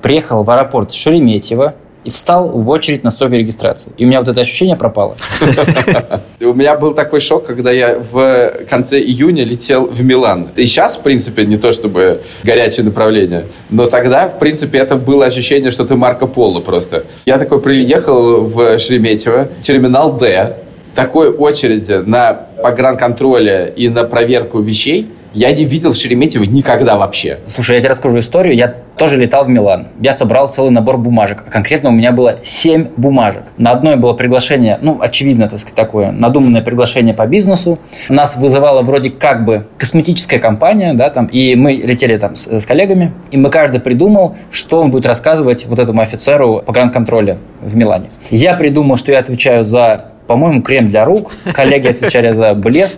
приехал 0.02 0.44
в 0.44 0.50
аэропорт 0.50 0.94
Шереметьево, 0.94 1.76
и 2.04 2.10
встал 2.10 2.50
в 2.50 2.70
очередь 2.70 3.04
на 3.04 3.12
стойку 3.12 3.36
регистрации. 3.36 3.92
И 3.98 4.06
у 4.06 4.08
меня 4.08 4.20
вот 4.20 4.28
это 4.28 4.42
ощущение 4.42 4.76
пропало. 4.76 5.16
У 6.42 6.54
меня 6.54 6.78
был 6.78 6.94
такой 6.94 7.20
шок, 7.20 7.46
когда 7.46 7.72
я 7.72 7.98
в 8.00 8.52
конце 8.70 9.00
июня 9.00 9.44
летел 9.44 9.88
в 9.88 10.04
Милан. 10.04 10.50
И 10.56 10.66
сейчас, 10.66 10.98
в 10.98 11.02
принципе, 11.02 11.46
не 11.46 11.58
то 11.58 11.72
чтобы 11.72 12.22
горячее 12.44 12.86
направление, 12.86 13.46
но 13.70 13.86
тогда, 13.86 14.28
в 14.28 14.40
принципе, 14.40 14.78
это 14.80 14.98
было 14.98 15.26
ощущение, 15.26 15.72
что 15.72 15.86
ты 15.86 15.96
Марко 15.96 16.28
Поло 16.28 16.60
просто. 16.60 17.06
Я 17.26 17.38
такой 17.38 17.62
приехал 17.62 18.42
в 18.42 18.78
Шереметьево, 18.78 19.50
терминал 19.62 20.18
Д, 20.18 20.58
такой 20.96 21.30
очереди 21.30 22.04
на 22.06 22.34
погранконтроле 22.34 23.74
и 23.76 23.90
на 23.90 24.04
проверку 24.04 24.60
вещей– 24.60 25.10
я 25.34 25.52
не 25.52 25.66
видел 25.66 25.92
в 25.92 25.96
Шереметьево 25.96 26.44
никогда 26.44 26.98
вообще. 26.98 27.40
Слушай, 27.48 27.76
я 27.76 27.82
тебе 27.82 27.90
расскажу 27.90 28.20
историю. 28.20 28.56
Я 28.56 28.76
тоже 28.98 29.18
летал 29.18 29.46
в 29.46 29.50
Милан. 29.50 29.88
Я 30.00 30.14
собрал 30.14 30.50
целый 30.50 30.70
набор 30.70 30.98
бумажек. 30.98 31.44
Конкретно 31.50 31.90
у 31.90 31.92
меня 31.92 32.12
было 32.12 32.40
7 32.44 32.90
бумажек. 32.98 33.44
На 33.58 33.72
одной 33.72 33.96
было 33.96 34.14
приглашение, 34.14 34.78
ну, 34.82 35.00
очевидно, 35.02 35.50
так 35.50 35.58
сказать, 35.58 35.76
такое 35.76 36.12
надуманное 36.12 36.62
приглашение 36.62 37.14
по 37.14 37.26
бизнесу. 37.26 37.80
Нас 38.10 38.36
вызывала 38.36 38.84
вроде 38.84 39.10
как 39.10 39.44
бы 39.44 39.66
косметическая 39.78 40.40
компания, 40.40 40.94
да, 40.94 41.10
там, 41.10 41.26
и 41.26 41.56
мы 41.56 41.74
летели 41.74 42.18
там 42.18 42.36
с, 42.36 42.48
с 42.48 42.66
коллегами, 42.66 43.12
и 43.32 43.38
мы 43.38 43.50
каждый 43.50 43.82
придумал, 43.82 44.36
что 44.52 44.82
он 44.82 44.92
будет 44.92 45.06
рассказывать 45.06 45.66
вот 45.66 45.80
этому 45.80 46.02
офицеру 46.02 46.62
по 46.66 46.72
гранд-контроле 46.72 47.40
в 47.62 47.76
Милане. 47.76 48.10
Я 48.30 48.54
придумал, 48.54 48.98
что 48.98 49.12
я 49.12 49.20
отвечаю 49.20 49.66
за 49.66 50.10
по-моему, 50.28 50.62
крем 50.62 50.88
для 50.88 51.04
рук, 51.06 51.34
коллеги 51.54 51.88
отвечали 51.88 52.32
за 52.32 52.54
блеск, 52.54 52.98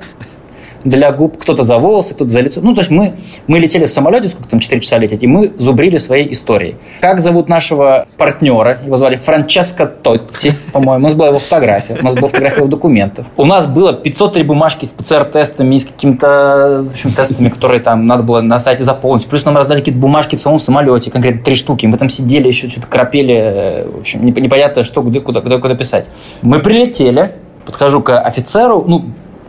для 0.86 1.12
губ, 1.12 1.38
кто-то 1.38 1.64
за 1.64 1.78
волосы, 1.78 2.14
кто-то 2.14 2.30
за 2.30 2.40
лицо. 2.40 2.62
Ну, 2.62 2.74
то 2.74 2.82
есть 2.82 2.92
мы, 2.92 3.16
мы 3.48 3.60
летели 3.60 3.86
в 3.88 3.92
самолете, 3.92 4.30
сколько 4.30 4.48
там, 4.50 4.60
4 4.60 4.80
часа 4.80 4.98
лететь, 4.98 5.24
и 5.24 5.28
мы 5.28 5.52
зубрили 5.58 5.98
своей 5.98 6.32
историей. 6.32 6.76
Как 7.02 7.20
зовут 7.20 7.50
нашего 7.50 8.08
партнера? 8.18 8.78
Его 8.86 8.96
звали 8.96 9.16
Франческо 9.16 9.88
Тотти, 9.88 10.54
по-моему. 10.72 11.06
У 11.06 11.08
нас 11.10 11.14
была 11.16 11.28
его 11.30 11.40
фотография, 11.40 11.98
у 12.00 12.06
нас 12.06 12.14
была 12.14 12.28
фотография 12.28 12.60
его 12.60 12.68
документов. 12.68 13.26
У 13.36 13.46
нас 13.46 13.66
было 13.66 13.94
503 13.94 14.44
бумажки 14.44 14.86
с 14.86 14.92
ПЦР-тестами, 14.92 15.78
с 15.78 15.86
какими-то 15.86 16.86
в 16.88 16.92
общем, 16.92 17.12
тестами, 17.12 17.50
которые 17.50 17.82
там 17.82 18.06
надо 18.06 18.24
было 18.24 18.42
на 18.42 18.60
сайте 18.60 18.84
заполнить. 18.84 19.26
Плюс 19.26 19.44
нам 19.44 19.58
раздали 19.58 19.80
какие-то 19.80 20.00
бумажки 20.00 20.36
в 20.36 20.40
самом 20.40 20.60
самолете, 20.60 21.10
конкретно 21.10 21.44
три 21.44 21.56
штуки. 21.56 21.88
Мы 21.88 21.98
там 21.98 22.10
сидели, 22.10 22.48
еще 22.48 22.70
что-то 22.70 22.88
крапели, 22.88 23.88
в 23.92 24.00
общем, 24.02 24.24
непонятно, 24.24 24.84
что, 24.84 25.02
где, 25.02 25.20
куда, 25.20 25.42
куда, 25.42 25.58
куда 25.58 25.74
писать. 25.76 26.06
Мы 26.44 26.60
прилетели, 26.60 27.34
подхожу 27.66 28.02
к 28.02 28.20
офицеру, 28.20 28.84
ну, 28.88 29.06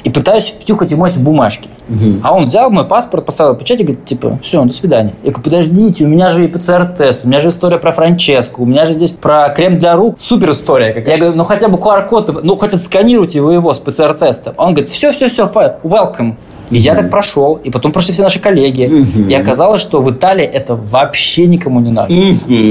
и 0.06 0.08
пытаюсь 0.08 0.54
втюхать 0.60 0.92
ему 0.92 1.04
эти 1.04 1.18
бумажки. 1.18 1.68
Угу. 1.88 2.20
А 2.22 2.32
он 2.32 2.44
взял 2.44 2.70
мой 2.70 2.84
паспорт, 2.86 3.26
поставил 3.26 3.56
печать 3.56 3.80
и 3.80 3.82
говорит, 3.82 4.04
типа, 4.04 4.38
все, 4.40 4.62
до 4.64 4.72
свидания. 4.72 5.14
Я 5.24 5.32
говорю, 5.32 5.42
подождите, 5.42 6.04
у 6.04 6.06
меня 6.06 6.28
же 6.28 6.44
и 6.44 6.48
ПЦР-тест, 6.48 7.24
у 7.24 7.26
меня 7.26 7.40
же 7.40 7.48
история 7.48 7.78
про 7.78 7.90
Франческу, 7.90 8.62
у 8.62 8.66
меня 8.66 8.84
же 8.84 8.94
здесь 8.94 9.10
про 9.10 9.48
крем 9.48 9.78
для 9.78 9.96
рук. 9.96 10.16
Супер 10.16 10.52
история. 10.52 10.94
Я 10.94 11.18
говорю, 11.18 11.34
ну 11.34 11.42
хотя 11.42 11.66
бы 11.66 11.78
QR-код, 11.78 12.44
ну 12.44 12.54
хоть 12.54 12.72
отсканируйте 12.72 13.40
вы 13.40 13.54
его 13.54 13.74
с 13.74 13.80
ПЦР-тестом. 13.80 14.54
Он 14.58 14.74
говорит, 14.74 14.88
все-все-все, 14.88 15.50
welcome. 15.82 16.36
И 16.70 16.78
я 16.78 16.94
так 16.94 17.10
прошел, 17.10 17.54
и 17.54 17.70
потом 17.70 17.90
прошли 17.90 18.14
все 18.14 18.22
наши 18.22 18.38
коллеги. 18.38 18.88
И 19.28 19.34
оказалось, 19.34 19.80
что 19.80 20.00
в 20.00 20.08
Италии 20.12 20.44
это 20.44 20.76
вообще 20.76 21.46
никому 21.46 21.80
не 21.80 21.90
надо. 21.90 22.14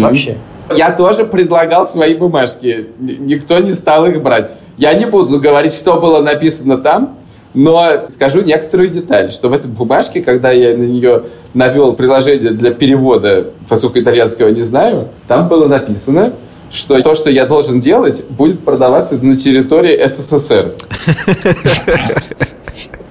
Вообще. 0.01 0.37
Я 0.75 0.91
тоже 0.91 1.25
предлагал 1.25 1.87
свои 1.87 2.15
бумажки. 2.15 2.87
Никто 2.97 3.59
не 3.59 3.73
стал 3.73 4.05
их 4.05 4.23
брать. 4.23 4.55
Я 4.77 4.93
не 4.93 5.05
буду 5.05 5.39
говорить, 5.39 5.73
что 5.73 5.99
было 5.99 6.21
написано 6.21 6.77
там, 6.77 7.17
но 7.55 8.05
скажу 8.09 8.41
некоторую 8.41 8.89
деталь, 8.89 9.31
что 9.31 9.49
в 9.49 9.53
этой 9.53 9.67
бумажке, 9.67 10.21
когда 10.21 10.51
я 10.51 10.77
на 10.77 10.83
нее 10.83 11.23
навел 11.53 11.93
приложение 11.93 12.51
для 12.51 12.71
перевода, 12.71 13.47
поскольку 13.67 13.99
итальянского 13.99 14.49
не 14.49 14.63
знаю, 14.63 15.07
там 15.27 15.47
было 15.47 15.67
написано, 15.67 16.33
что 16.69 17.01
то, 17.01 17.15
что 17.15 17.31
я 17.31 17.45
должен 17.45 17.79
делать, 17.79 18.23
будет 18.29 18.59
продаваться 18.59 19.17
на 19.17 19.35
территории 19.35 20.05
СССР. 20.05 20.73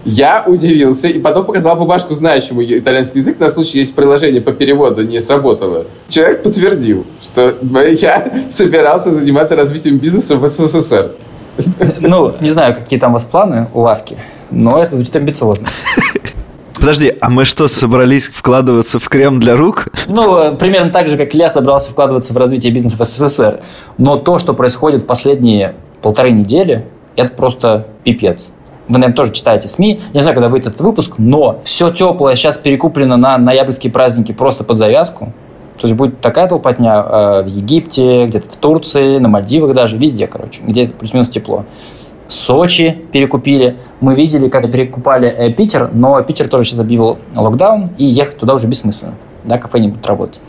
Я 0.05 0.45
удивился 0.47 1.09
и 1.09 1.19
потом 1.19 1.47
показал 1.47 1.77
бумажку 1.77 2.13
знающему 2.13 2.63
итальянский 2.63 3.21
язык 3.21 3.41
на 3.41 3.49
случай, 3.49 3.79
если 3.79 3.95
приложение 3.95 4.43
по 4.43 4.53
переводу 4.53 5.03
не 5.03 5.19
сработало. 5.21 5.87
Человек 6.09 6.43
подтвердил, 6.43 7.07
что 7.23 7.55
я 7.63 8.31
собирался 8.51 9.13
заниматься 9.13 9.57
развитием 9.57 9.97
бизнеса 9.97 10.37
в 10.37 10.47
СССР. 10.47 11.13
Ну, 12.01 12.35
не 12.41 12.51
знаю, 12.51 12.75
какие 12.75 12.99
там 12.99 13.13
у 13.13 13.15
вас 13.15 13.25
планы 13.25 13.69
у 13.73 13.81
лавки, 13.81 14.19
но 14.51 14.83
это 14.83 14.95
звучит 14.95 15.15
амбициозно. 15.17 15.67
Подожди, 16.75 17.15
а 17.21 17.31
мы 17.31 17.47
что, 17.47 17.67
собрались 17.67 18.29
вкладываться 18.29 18.99
в 18.99 19.09
крем 19.09 19.41
для 19.41 19.57
рук? 19.57 19.89
Ну, 20.07 20.55
примерно 20.57 20.91
так 20.91 21.09
же, 21.09 21.17
как 21.17 21.33
я 21.33 21.49
собрался 21.49 21.91
вкладываться 21.91 22.35
в 22.35 22.37
развитие 22.37 22.73
бизнеса 22.73 22.99
в 22.99 23.07
СССР. 23.07 23.63
Но 23.97 24.17
то, 24.17 24.39
что 24.39 24.53
происходит 24.53 25.03
в 25.03 25.07
последние 25.07 25.77
полторы 26.03 26.33
недели, 26.33 26.87
это 27.17 27.35
просто 27.35 27.87
пипец. 28.05 28.51
Вы, 28.89 28.99
наверное, 28.99 29.17
тоже 29.17 29.33
читаете 29.33 29.69
СМИ. 29.69 30.01
Не 30.13 30.21
знаю, 30.21 30.35
когда 30.35 30.51
выйдет 30.51 30.67
этот 30.69 30.83
выпуск, 30.83 31.15
но 31.17 31.61
все 31.65 31.91
теплое 31.91 32.37
сейчас 32.37 32.59
перекуплено 32.59 33.17
на 33.17 33.39
ноябрьские 33.39 33.91
праздники 33.91 34.33
просто 34.33 34.63
под 34.63 34.77
завязку. 34.77 35.33
То 35.81 35.89
есть 35.89 35.97
будет 35.97 36.21
такая 36.21 36.49
толпотня 36.49 36.97
э, 36.97 37.43
в 37.43 37.47
Египте, 37.47 38.27
где-то 38.27 38.49
в 38.49 38.57
Турции, 38.57 39.19
на 39.19 39.29
Мальдивах 39.29 39.75
даже, 39.75 39.97
везде, 39.97 40.27
короче, 40.27 40.61
где 40.63 40.89
плюс-минус 40.89 41.31
тепло. 41.31 41.65
Сочи 42.29 42.99
перекупили. 43.13 43.77
Мы 44.01 44.15
видели, 44.15 44.49
как 44.49 44.71
перекупали 44.71 45.29
э, 45.29 45.51
Питер, 45.51 45.91
но 45.93 46.21
Питер 46.23 46.49
тоже 46.49 46.65
сейчас 46.65 46.81
объявил 46.81 47.19
локдаун, 47.35 47.91
и 47.99 48.05
ехать 48.05 48.39
туда 48.39 48.55
уже 48.55 48.67
бессмысленно. 48.67 49.15
Да, 49.45 49.59
кафе 49.59 49.79
не 49.79 49.89
будут 49.89 50.07
работать. 50.07 50.41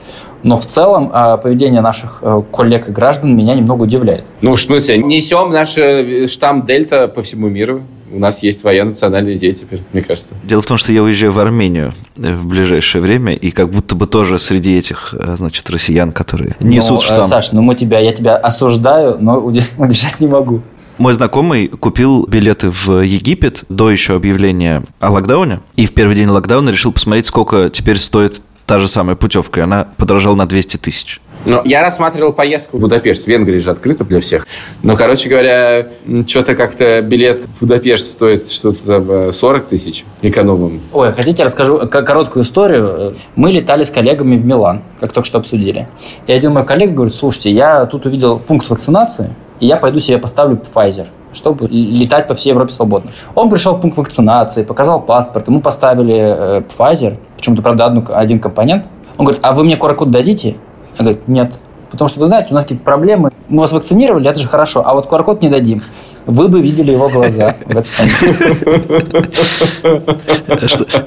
Но 0.43 0.57
в 0.57 0.65
целом 0.65 1.11
э, 1.13 1.37
поведение 1.41 1.81
наших 1.81 2.19
э, 2.21 2.41
коллег 2.51 2.87
и 2.87 2.91
граждан 2.91 3.35
меня 3.35 3.55
немного 3.55 3.83
удивляет. 3.83 4.23
Ну, 4.41 4.55
в 4.55 4.61
смысле, 4.61 4.99
несем 4.99 5.51
наш 5.51 5.77
э, 5.77 6.27
штамм 6.27 6.65
Дельта 6.65 7.07
по 7.09 7.21
всему 7.21 7.49
миру. 7.49 7.83
У 8.11 8.19
нас 8.19 8.43
есть 8.43 8.59
своя 8.59 8.85
национальная 8.85 9.33
идея 9.33 9.51
теперь, 9.51 9.81
мне 9.91 10.01
кажется. 10.01 10.35
Дело 10.43 10.61
в 10.61 10.65
том, 10.65 10.77
что 10.77 10.93
я 10.93 11.03
уезжаю 11.03 11.33
в 11.33 11.39
Армению 11.39 11.93
в 12.15 12.47
ближайшее 12.47 13.01
время, 13.01 13.33
и 13.33 13.51
как 13.51 13.69
будто 13.69 13.95
бы 13.95 14.07
тоже 14.07 14.39
среди 14.39 14.77
этих, 14.77 15.13
значит, 15.19 15.69
россиян, 15.69 16.11
которые 16.13 16.55
несут 16.61 16.99
ну, 16.99 16.99
штамм. 17.01 17.23
Саш, 17.25 17.51
ну 17.51 17.61
мы 17.61 17.75
тебя, 17.75 17.99
я 17.99 18.13
тебя 18.13 18.37
осуждаю, 18.37 19.17
но 19.19 19.39
удержать 19.77 20.21
не 20.21 20.27
могу. 20.27 20.61
Мой 20.97 21.13
знакомый 21.13 21.67
купил 21.67 22.25
билеты 22.25 22.69
в 22.69 23.01
Египет 23.01 23.65
до 23.67 23.91
еще 23.91 24.15
объявления 24.15 24.83
о 25.01 25.11
локдауне, 25.11 25.59
и 25.75 25.85
в 25.85 25.93
первый 25.93 26.15
день 26.15 26.29
локдауна 26.29 26.69
решил 26.69 26.93
посмотреть, 26.93 27.25
сколько 27.25 27.69
теперь 27.69 27.97
стоит 27.97 28.41
та 28.65 28.79
же 28.79 28.87
самая 28.87 29.17
путевка, 29.17 29.59
и 29.59 29.63
она 29.63 29.87
подорожала 29.97 30.35
на 30.35 30.47
200 30.47 30.77
тысяч. 30.77 31.19
Ну, 31.45 31.61
я 31.63 31.81
рассматривал 31.81 32.33
поездку 32.33 32.77
в 32.77 32.79
Будапешт. 32.79 33.25
В 33.25 33.27
Венгрии 33.27 33.59
же 33.59 33.69
открыто 33.69 34.03
для 34.03 34.19
всех. 34.19 34.47
Но, 34.81 34.95
короче 34.95 35.29
говоря, 35.29 35.89
что-то 36.25 36.55
как-то 36.55 37.01
билет 37.01 37.41
в 37.41 37.59
Будапешт 37.59 38.05
стоит 38.05 38.49
что-то 38.49 39.01
там 39.01 39.33
40 39.33 39.63
э, 39.63 39.69
тысяч 39.69 40.05
экономом. 40.23 40.81
Ой, 40.91 41.11
хотите, 41.11 41.43
расскажу 41.43 41.77
короткую 41.87 42.45
историю? 42.45 43.13
Мы 43.35 43.51
летали 43.51 43.83
с 43.83 43.91
коллегами 43.91 44.37
в 44.37 44.45
Милан, 44.45 44.81
как 44.99 45.11
только 45.11 45.27
что 45.27 45.37
обсудили. 45.37 45.87
И 46.25 46.31
один 46.31 46.53
мой 46.53 46.65
коллега 46.65 46.93
говорит, 46.93 47.13
слушайте, 47.13 47.51
я 47.51 47.85
тут 47.85 48.07
увидел 48.07 48.39
пункт 48.39 48.67
вакцинации, 48.67 49.35
и 49.59 49.67
я 49.67 49.77
пойду 49.77 49.99
себе 49.99 50.17
поставлю 50.17 50.57
Pfizer 50.57 51.07
чтобы 51.35 51.67
летать 51.67 52.27
по 52.27 52.33
всей 52.33 52.51
Европе 52.51 52.71
свободно. 52.71 53.11
Он 53.35 53.49
пришел 53.49 53.75
в 53.75 53.81
пункт 53.81 53.97
вакцинации, 53.97 54.63
показал 54.63 55.01
паспорт, 55.01 55.47
ему 55.47 55.61
поставили 55.61 56.15
э, 56.15 56.61
Pfizer, 56.61 57.17
почему-то, 57.35 57.61
правда, 57.61 57.85
одну, 57.85 58.03
один 58.07 58.39
компонент. 58.39 58.87
Он 59.17 59.25
говорит, 59.25 59.41
а 59.43 59.53
вы 59.53 59.63
мне 59.63 59.75
QR-код 59.75 60.11
дадите? 60.11 60.55
Я 60.97 61.03
говорю, 61.03 61.19
нет. 61.27 61.53
Потому 61.91 62.09
что, 62.09 62.19
вы 62.19 62.27
знаете, 62.27 62.49
у 62.51 62.53
нас 62.55 62.63
какие-то 62.63 62.83
проблемы. 62.83 63.31
Мы 63.47 63.61
вас 63.61 63.71
вакцинировали, 63.71 64.29
это 64.29 64.39
же 64.39 64.47
хорошо, 64.47 64.81
а 64.85 64.93
вот 64.93 65.07
QR-код 65.07 65.41
не 65.41 65.49
дадим. 65.49 65.83
Вы 66.25 66.47
бы 66.47 66.61
видели 66.61 66.91
его 66.91 67.07
глаза 67.07 67.55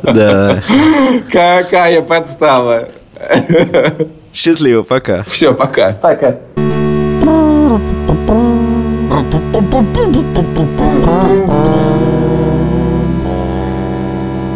Да. 0.02 0.62
Какая 1.32 2.02
подстава. 2.02 2.88
Счастливо, 4.32 4.84
пока. 4.84 5.24
Все, 5.24 5.52
пока. 5.52 5.98
Пока. 6.00 6.37
Пу-пу-пу-пу-пу-пу-пу-пу. 9.18 12.17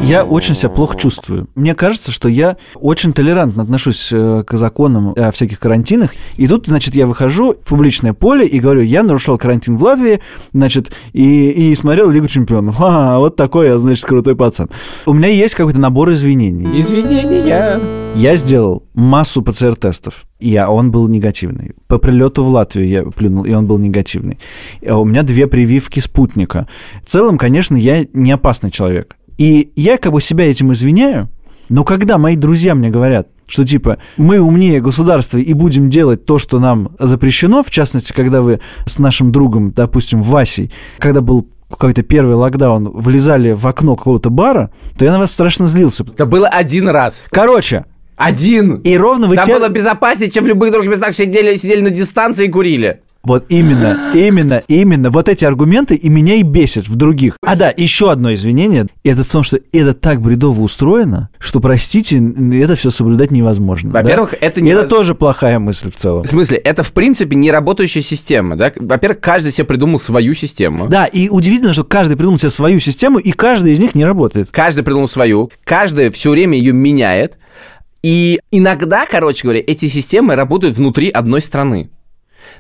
Я 0.03 0.25
очень 0.25 0.57
себя 0.57 0.69
плохо 0.69 0.99
чувствую. 0.99 1.49
Мне 1.55 1.75
кажется, 1.75 2.11
что 2.11 2.29
я 2.29 2.57
очень 2.75 3.13
толерантно 3.13 3.63
отношусь 3.63 4.11
э, 4.13 4.43
к 4.45 4.59
законам 4.59 5.15
о 5.17 5.31
всяких 5.31 5.61
карантинах. 5.61 6.11
И 6.37 6.49
тут, 6.49 6.67
значит, 6.67 6.97
я 6.97 7.07
выхожу 7.07 7.53
в 7.53 7.69
публичное 7.69 8.13
поле 8.13 8.45
и 8.47 8.59
говорю, 8.59 8.83
я 8.83 9.05
нарушал 9.05 9.39
карантин 9.39 9.77
в 9.77 9.83
Латвии, 9.85 10.21
значит, 10.53 10.93
и, 11.13 11.51
и 11.51 11.75
смотрел 11.77 12.11
Лигу 12.11 12.27
чемпионов. 12.27 12.77
А, 12.81 13.19
вот 13.19 13.37
такой 13.37 13.69
я, 13.69 13.79
значит, 13.79 14.05
крутой 14.05 14.35
пацан. 14.35 14.71
У 15.07 15.13
меня 15.13 15.29
есть 15.29 15.55
какой-то 15.55 15.79
набор 15.79 16.11
извинений. 16.11 16.81
Извинения. 16.81 17.81
Я 18.17 18.37
сделал 18.37 18.83
массу 18.95 19.41
ПЦР-тестов, 19.41 20.25
и 20.41 20.59
он 20.59 20.91
был 20.91 21.09
негативный. 21.09 21.75
По 21.87 21.99
прилету 21.99 22.45
в 22.45 22.49
Латвию 22.49 22.89
я 22.89 23.05
плюнул, 23.05 23.45
и 23.45 23.53
он 23.55 23.67
был 23.67 23.79
негативный. 23.79 24.39
А 24.87 24.99
у 24.99 25.05
меня 25.05 25.23
две 25.23 25.47
прививки 25.47 26.01
спутника. 26.01 26.69
В 27.05 27.09
целом, 27.09 27.39
конечно, 27.39 27.77
я 27.77 28.05
не 28.13 28.33
опасный 28.33 28.71
человек. 28.71 29.17
И 29.39 29.73
я 29.77 29.99
как 29.99 30.13
бы 30.13 30.21
себя 30.21 30.51
этим 30.51 30.73
извиняю, 30.73 31.29
но 31.69 31.85
когда 31.85 32.19
мои 32.19 32.37
друзья 32.37 32.75
мне 32.75 32.91
говорят, 32.91 33.29
что 33.47 33.65
типа 33.65 33.99
мы 34.17 34.41
умнее 34.41 34.81
государства 34.81 35.39
и 35.39 35.53
будем 35.53 35.91
делать 35.91 36.25
то, 36.25 36.39
что 36.39 36.59
нам 36.59 36.91
запрещено, 36.99 37.63
в 37.63 37.71
частности, 37.71 38.13
когда 38.13 38.41
вы 38.41 38.61
с 38.87 38.99
нашим 38.99 39.33
другом, 39.33 39.73
допустим, 39.73 40.23
Васей, 40.23 40.73
когда 40.99 41.21
был 41.21 41.49
какой-то 41.71 42.03
первый 42.03 42.35
локдаун, 42.35 42.91
влезали 42.91 43.53
в 43.53 43.67
окно 43.67 43.97
какого-то 43.97 44.31
бара, 44.31 44.71
то 44.99 45.05
я 45.05 45.13
на 45.13 45.19
вас 45.19 45.33
страшно 45.33 45.67
злился. 45.67 46.05
Это 46.05 46.27
было 46.27 46.49
один 46.49 46.89
раз. 46.89 47.25
Короче, 47.31 47.87
один. 48.17 48.77
И 48.77 48.97
ровно 48.97 49.27
вы 49.27 49.37
Там 49.37 49.47
те... 49.47 49.55
было 49.55 49.69
безопаснее, 49.69 50.31
чем 50.31 50.45
в 50.45 50.49
любых 50.49 50.71
других 50.73 50.91
местах 50.91 51.15
сидели, 51.15 51.57
сидели 51.57 51.81
на 51.81 51.91
дистанции 51.91 52.47
и 52.47 52.49
курили. 52.49 53.01
Вот 53.25 53.47
именно, 53.49 54.13
именно, 54.15 54.63
именно. 54.67 55.11
Вот 55.11 55.29
эти 55.29 55.45
аргументы 55.45 55.95
и 55.95 56.09
меня 56.09 56.35
и 56.35 56.43
бесят 56.43 56.89
в 56.89 56.97
других. 56.97 57.37
А 57.43 57.55
да, 57.55 57.73
еще 57.77 58.11
одно 58.11 58.35
извинение. 58.35 58.87
Это 59.05 59.23
в 59.23 59.29
том, 59.31 59.43
что 59.43 59.61
это 59.73 59.93
так 59.93 60.21
бредово 60.21 60.61
устроено, 60.61 61.29
что, 61.39 61.61
простите, 61.61 62.21
это 62.55 62.75
все 62.75 62.91
соблюдать 62.91 63.31
невозможно. 63.31 63.91
Во-первых, 63.91 64.33
да? 64.33 64.39
это 64.41 64.61
не... 64.61 64.73
Это 64.73 64.89
тоже 64.89 65.15
плохая 65.15 65.59
мысль 65.59 65.91
в 65.91 65.95
целом. 65.95 66.25
В 66.25 66.29
смысле, 66.29 66.59
это 66.59 66.83
в 66.83 66.93
принципе 66.93 67.37
не 67.37 67.51
работающая 67.51 68.03
система, 68.03 68.57
да? 68.57 68.73
Во-первых, 68.75 69.21
каждый 69.21 69.53
себе 69.53 69.67
придумал 69.67 69.99
свою 69.99 70.35
систему. 70.35 70.89
Да, 70.89 71.07
и 71.07 71.29
удивительно, 71.29 71.73
что 71.73 71.85
каждый 71.85 72.17
придумал 72.17 72.39
себе 72.39 72.51
свою 72.51 72.81
систему, 72.81 73.19
и 73.19 73.31
каждая 73.33 73.73
из 73.73 73.79
них 73.79 73.95
не 73.95 74.05
работает. 74.05 74.49
Каждый 74.51 74.83
придумал 74.83 75.09
свою, 75.09 75.51
каждый 75.65 76.11
все 76.11 76.31
время 76.31 76.59
ее 76.59 76.73
меняет. 76.73 77.39
И 78.03 78.41
иногда, 78.51 79.07
короче 79.09 79.43
говоря, 79.45 79.63
эти 79.65 79.87
системы 79.87 80.35
работают 80.35 80.77
внутри 80.77 81.09
одной 81.09 81.41
страны. 81.41 81.89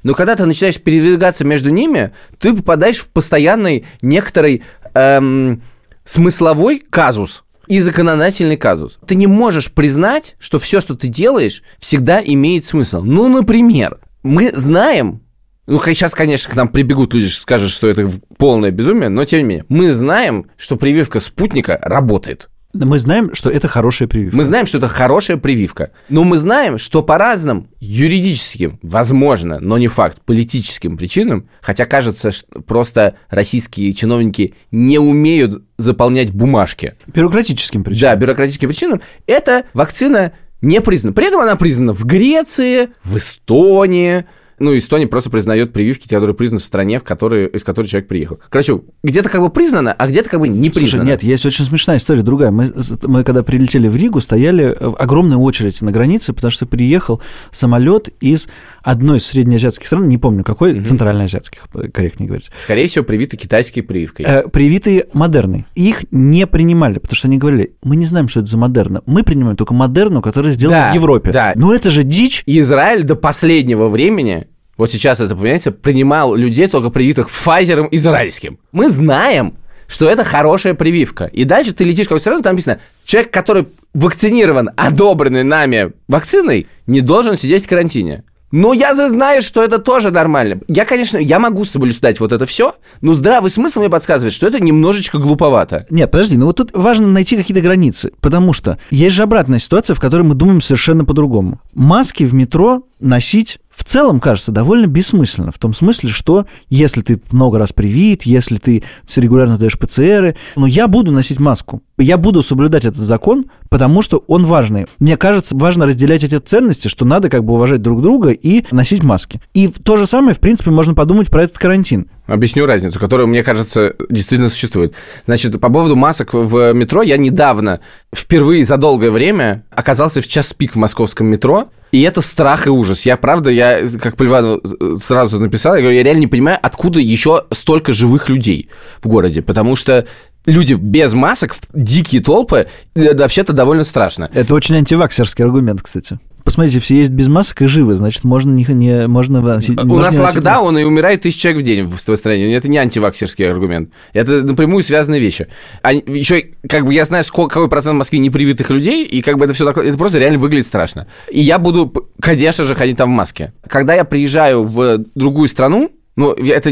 Но 0.02 0.14
когда 0.14 0.36
ты 0.36 0.46
начинаешь 0.46 0.80
передвигаться 0.80 1.44
между 1.44 1.70
ними, 1.70 2.12
ты 2.38 2.54
попадаешь 2.54 2.98
в 2.98 3.08
постоянный 3.08 3.84
некоторый 4.00 4.62
эм, 4.94 5.62
смысловой 6.04 6.82
казус 6.90 7.44
и 7.68 7.80
законодательный 7.80 8.56
казус. 8.56 8.98
Ты 9.06 9.14
не 9.14 9.26
можешь 9.26 9.72
признать, 9.72 10.36
что 10.38 10.58
все, 10.58 10.80
что 10.80 10.94
ты 10.94 11.08
делаешь, 11.08 11.62
всегда 11.78 12.20
имеет 12.22 12.64
смысл. 12.64 13.02
Ну, 13.02 13.28
например, 13.28 13.98
мы 14.22 14.52
знаем, 14.52 15.22
ну, 15.66 15.80
сейчас, 15.84 16.14
конечно, 16.14 16.52
к 16.52 16.56
нам 16.56 16.68
прибегут 16.68 17.14
люди, 17.14 17.26
скажут, 17.26 17.70
что 17.70 17.88
это 17.88 18.10
полное 18.36 18.70
безумие, 18.70 19.08
но 19.08 19.24
тем 19.24 19.40
не 19.40 19.44
менее, 19.44 19.64
мы 19.68 19.92
знаем, 19.92 20.50
что 20.56 20.76
прививка 20.76 21.20
спутника 21.20 21.78
работает. 21.80 22.50
Мы 22.74 22.98
знаем, 22.98 23.34
что 23.34 23.50
это 23.50 23.68
хорошая 23.68 24.08
прививка. 24.08 24.36
Мы 24.36 24.44
знаем, 24.44 24.66
что 24.66 24.78
это 24.78 24.88
хорошая 24.88 25.36
прививка. 25.36 25.90
Но 26.08 26.24
мы 26.24 26.38
знаем, 26.38 26.78
что 26.78 27.02
по 27.02 27.18
разным 27.18 27.68
юридическим, 27.80 28.78
возможно, 28.82 29.58
но 29.60 29.76
не 29.76 29.88
факт, 29.88 30.20
политическим 30.24 30.96
причинам, 30.96 31.48
хотя 31.60 31.84
кажется, 31.84 32.30
что 32.32 32.62
просто 32.62 33.16
российские 33.28 33.92
чиновники 33.92 34.54
не 34.70 34.98
умеют 34.98 35.62
заполнять 35.76 36.32
бумажки. 36.32 36.94
Бюрократическим 37.06 37.84
причинам. 37.84 38.14
Да, 38.14 38.16
бюрократическим 38.16 38.68
причинам. 38.68 39.00
Эта 39.26 39.64
вакцина 39.74 40.32
не 40.62 40.80
признана. 40.80 41.12
При 41.12 41.26
этом 41.26 41.40
она 41.40 41.56
признана 41.56 41.92
в 41.92 42.04
Греции, 42.04 42.88
в 43.04 43.16
Эстонии, 43.18 44.24
Ну, 44.62 44.78
Эстония 44.78 45.08
просто 45.08 45.28
признает 45.28 45.72
прививки, 45.72 46.06
те, 46.06 46.14
которые 46.14 46.36
признаны 46.36 46.60
в 46.60 46.64
стране, 46.64 47.00
в 47.00 47.02
которой, 47.02 47.48
из 47.48 47.64
которой 47.64 47.86
человек 47.88 48.08
приехал. 48.08 48.38
Короче, 48.48 48.80
где-то 49.02 49.28
как 49.28 49.40
бы 49.40 49.50
признано, 49.50 49.92
а 49.92 50.06
где-то 50.06 50.30
как 50.30 50.38
бы 50.38 50.46
не 50.46 50.70
признано. 50.70 51.02
Слушай, 51.02 51.04
нет, 51.04 51.22
есть 51.24 51.44
очень 51.44 51.64
смешная 51.64 51.96
история 51.96 52.22
другая. 52.22 52.52
Мы, 52.52 52.72
мы 53.02 53.24
когда 53.24 53.42
прилетели 53.42 53.88
в 53.88 53.96
Ригу, 53.96 54.20
стояли 54.20 54.66
э, 54.66 54.92
огромная 54.98 55.38
очередь 55.38 55.82
на 55.82 55.90
границе, 55.90 56.32
потому 56.32 56.52
что 56.52 56.66
приехал 56.66 57.20
самолет 57.50 58.10
из 58.20 58.46
одной 58.84 59.18
из 59.18 59.26
среднеазиатских 59.26 59.84
стран, 59.84 60.08
не 60.08 60.16
помню 60.16 60.44
какой, 60.44 60.78
угу. 60.78 60.84
центральноазиатских, 60.84 61.66
корректнее 61.92 62.28
говорить. 62.28 62.50
Скорее 62.56 62.86
всего, 62.86 63.04
привиты 63.04 63.36
китайской 63.36 63.80
прививкой. 63.80 64.26
Э, 64.28 64.48
привитые 64.48 65.06
модерны. 65.12 65.66
Их 65.74 66.04
не 66.12 66.46
принимали, 66.46 67.00
потому 67.00 67.16
что 67.16 67.26
они 67.26 67.38
говорили, 67.38 67.74
мы 67.82 67.96
не 67.96 68.04
знаем, 68.04 68.28
что 68.28 68.38
это 68.38 68.48
за 68.48 68.58
модерна. 68.58 69.02
Мы 69.06 69.24
принимаем 69.24 69.56
только 69.56 69.74
модерну, 69.74 70.22
которая 70.22 70.52
сделана 70.52 70.82
Да, 70.82 70.92
в 70.92 70.94
Европе. 70.94 71.32
да. 71.32 71.52
Но 71.56 71.74
это 71.74 71.90
же 71.90 72.04
дичь. 72.04 72.44
Израиль 72.46 73.02
до 73.02 73.16
последнего 73.16 73.88
времени, 73.88 74.46
вот 74.76 74.90
сейчас 74.90 75.20
это, 75.20 75.34
понимаете, 75.36 75.70
принимал 75.70 76.34
людей 76.34 76.66
только 76.66 76.90
привитых 76.90 77.28
Pfizer 77.28 77.88
израильским. 77.90 78.58
Мы 78.72 78.88
знаем, 78.88 79.54
что 79.86 80.08
это 80.08 80.24
хорошая 80.24 80.74
прививка. 80.74 81.26
И 81.26 81.44
дальше 81.44 81.72
ты 81.74 81.84
летишь 81.84 82.06
в 82.06 82.08
какую-то 82.08 82.22
страну, 82.22 82.42
там 82.42 82.54
написано, 82.54 82.78
человек, 83.04 83.30
который 83.30 83.68
вакцинирован, 83.92 84.70
одобренный 84.76 85.44
нами 85.44 85.92
вакциной, 86.08 86.66
не 86.86 87.02
должен 87.02 87.36
сидеть 87.36 87.66
в 87.66 87.68
карантине. 87.68 88.24
Но 88.52 88.74
я 88.74 88.92
же 88.92 89.08
знаю, 89.08 89.40
что 89.40 89.64
это 89.64 89.78
тоже 89.78 90.10
нормально. 90.10 90.60
Я, 90.68 90.84
конечно, 90.84 91.16
я 91.16 91.38
могу 91.38 91.64
соблюдать 91.64 92.20
вот 92.20 92.32
это 92.32 92.44
все, 92.44 92.74
но 93.00 93.14
здравый 93.14 93.50
смысл 93.50 93.80
мне 93.80 93.88
подсказывает, 93.88 94.34
что 94.34 94.46
это 94.46 94.62
немножечко 94.62 95.16
глуповато. 95.16 95.86
Нет, 95.88 96.10
подожди, 96.10 96.36
ну 96.36 96.46
вот 96.46 96.56
тут 96.56 96.70
важно 96.74 97.08
найти 97.08 97.36
какие-то 97.36 97.62
границы, 97.62 98.12
потому 98.20 98.52
что 98.52 98.78
есть 98.90 99.16
же 99.16 99.22
обратная 99.22 99.58
ситуация, 99.58 99.94
в 99.94 100.00
которой 100.00 100.22
мы 100.22 100.34
думаем 100.34 100.60
совершенно 100.60 101.06
по-другому. 101.06 101.60
Маски 101.72 102.24
в 102.24 102.34
метро 102.34 102.82
носить 103.00 103.58
в 103.74 103.84
целом 103.84 104.20
кажется 104.20 104.52
довольно 104.52 104.86
бессмысленно, 104.86 105.50
в 105.50 105.58
том 105.58 105.72
смысле, 105.72 106.10
что 106.10 106.46
если 106.68 107.00
ты 107.00 107.20
много 107.32 107.58
раз 107.58 107.72
привит, 107.72 108.24
если 108.24 108.56
ты 108.56 108.84
регулярно 109.16 109.56
сдаешь 109.56 109.78
ПЦРы, 109.78 110.36
но 110.56 110.66
я 110.66 110.88
буду 110.88 111.10
носить 111.10 111.40
маску, 111.40 111.82
я 111.96 112.18
буду 112.18 112.42
соблюдать 112.42 112.84
этот 112.84 113.00
закон, 113.00 113.46
потому 113.70 114.02
что 114.02 114.24
он 114.26 114.44
важный. 114.44 114.86
Мне 114.98 115.16
кажется, 115.16 115.56
важно 115.56 115.86
разделять 115.86 116.22
эти 116.22 116.38
ценности, 116.38 116.88
что 116.88 117.04
надо 117.04 117.30
как 117.30 117.44
бы 117.44 117.54
уважать 117.54 117.80
друг 117.80 118.02
друга 118.02 118.30
и 118.30 118.64
носить 118.70 119.02
маски. 119.02 119.40
И 119.54 119.68
то 119.68 119.96
же 119.96 120.06
самое, 120.06 120.34
в 120.34 120.40
принципе, 120.40 120.70
можно 120.70 120.94
подумать 120.94 121.30
про 121.30 121.44
этот 121.44 121.58
карантин. 121.58 122.10
Объясню 122.26 122.66
разницу, 122.66 123.00
которая, 123.00 123.26
мне 123.26 123.42
кажется, 123.42 123.94
действительно 124.10 124.48
существует. 124.48 124.94
Значит, 125.24 125.58
по 125.60 125.70
поводу 125.70 125.96
масок 125.96 126.34
в 126.34 126.72
метро, 126.72 127.02
я 127.02 127.16
недавно, 127.16 127.80
впервые 128.14 128.64
за 128.64 128.76
долгое 128.76 129.10
время, 129.10 129.64
оказался 129.70 130.20
в 130.20 130.28
час 130.28 130.52
пик 130.52 130.74
в 130.74 130.78
московском 130.78 131.26
метро, 131.26 131.68
и 131.92 132.00
это 132.00 132.22
страх 132.22 132.66
и 132.66 132.70
ужас. 132.70 133.06
Я, 133.06 133.16
правда, 133.16 133.50
я, 133.50 133.86
как 134.00 134.16
Поливану 134.16 134.60
сразу 134.98 135.38
написал, 135.38 135.74
я 135.74 135.82
говорю, 135.82 135.96
я 135.96 136.02
реально 136.02 136.20
не 136.20 136.26
понимаю, 136.26 136.58
откуда 136.60 136.98
еще 136.98 137.44
столько 137.50 137.92
живых 137.92 138.28
людей 138.28 138.70
в 139.02 139.08
городе, 139.08 139.42
потому 139.42 139.76
что 139.76 140.06
люди 140.46 140.72
без 140.72 141.12
масок, 141.12 141.54
дикие 141.72 142.22
толпы, 142.22 142.66
это 142.94 143.22
вообще-то 143.22 143.52
довольно 143.52 143.84
страшно. 143.84 144.30
Это 144.32 144.54
очень 144.54 144.76
антиваксерский 144.76 145.44
аргумент, 145.44 145.82
кстати. 145.82 146.18
Посмотрите, 146.44 146.78
все 146.78 146.96
есть 146.96 147.10
без 147.12 147.28
масок 147.28 147.62
и 147.62 147.66
живы, 147.66 147.94
значит, 147.94 148.24
можно 148.24 148.50
не, 148.50 148.64
не 148.68 149.06
можно 149.06 149.40
носить, 149.40 149.80
У 149.80 149.84
можно 149.84 150.04
нас 150.04 150.14
не 150.14 150.20
локдаун, 150.20 150.78
и 150.78 150.84
умирает 150.84 151.22
тысяча 151.22 151.42
человек 151.42 151.62
в 151.62 151.64
день 151.64 151.82
в 151.84 152.16
стране. 152.16 152.54
Это 152.54 152.68
не 152.68 152.78
антиваксерский 152.78 153.50
аргумент. 153.50 153.90
Это 154.12 154.42
напрямую 154.42 154.82
связанные 154.82 155.20
вещи. 155.20 155.48
А 155.82 155.92
еще, 155.92 156.44
как 156.68 156.84
бы, 156.84 156.94
я 156.94 157.04
знаю, 157.04 157.24
сколько, 157.24 157.54
какой 157.54 157.68
процент 157.68 157.94
в 157.94 157.98
Москве 157.98 158.18
непривитых 158.18 158.70
людей, 158.70 159.06
и 159.06 159.22
как 159.22 159.38
бы 159.38 159.44
это 159.44 159.54
все 159.54 159.64
так, 159.64 159.78
это 159.78 159.96
просто 159.96 160.18
реально 160.18 160.38
выглядит 160.38 160.66
страшно. 160.66 161.06
И 161.30 161.40
я 161.40 161.58
буду, 161.58 161.92
конечно 162.20 162.64
же, 162.64 162.74
ходить 162.74 162.96
там 162.96 163.10
в 163.10 163.12
маске. 163.12 163.52
Когда 163.68 163.94
я 163.94 164.04
приезжаю 164.04 164.64
в 164.64 164.98
другую 165.14 165.48
страну, 165.48 165.90
ну, 166.14 166.32
это, 166.32 166.70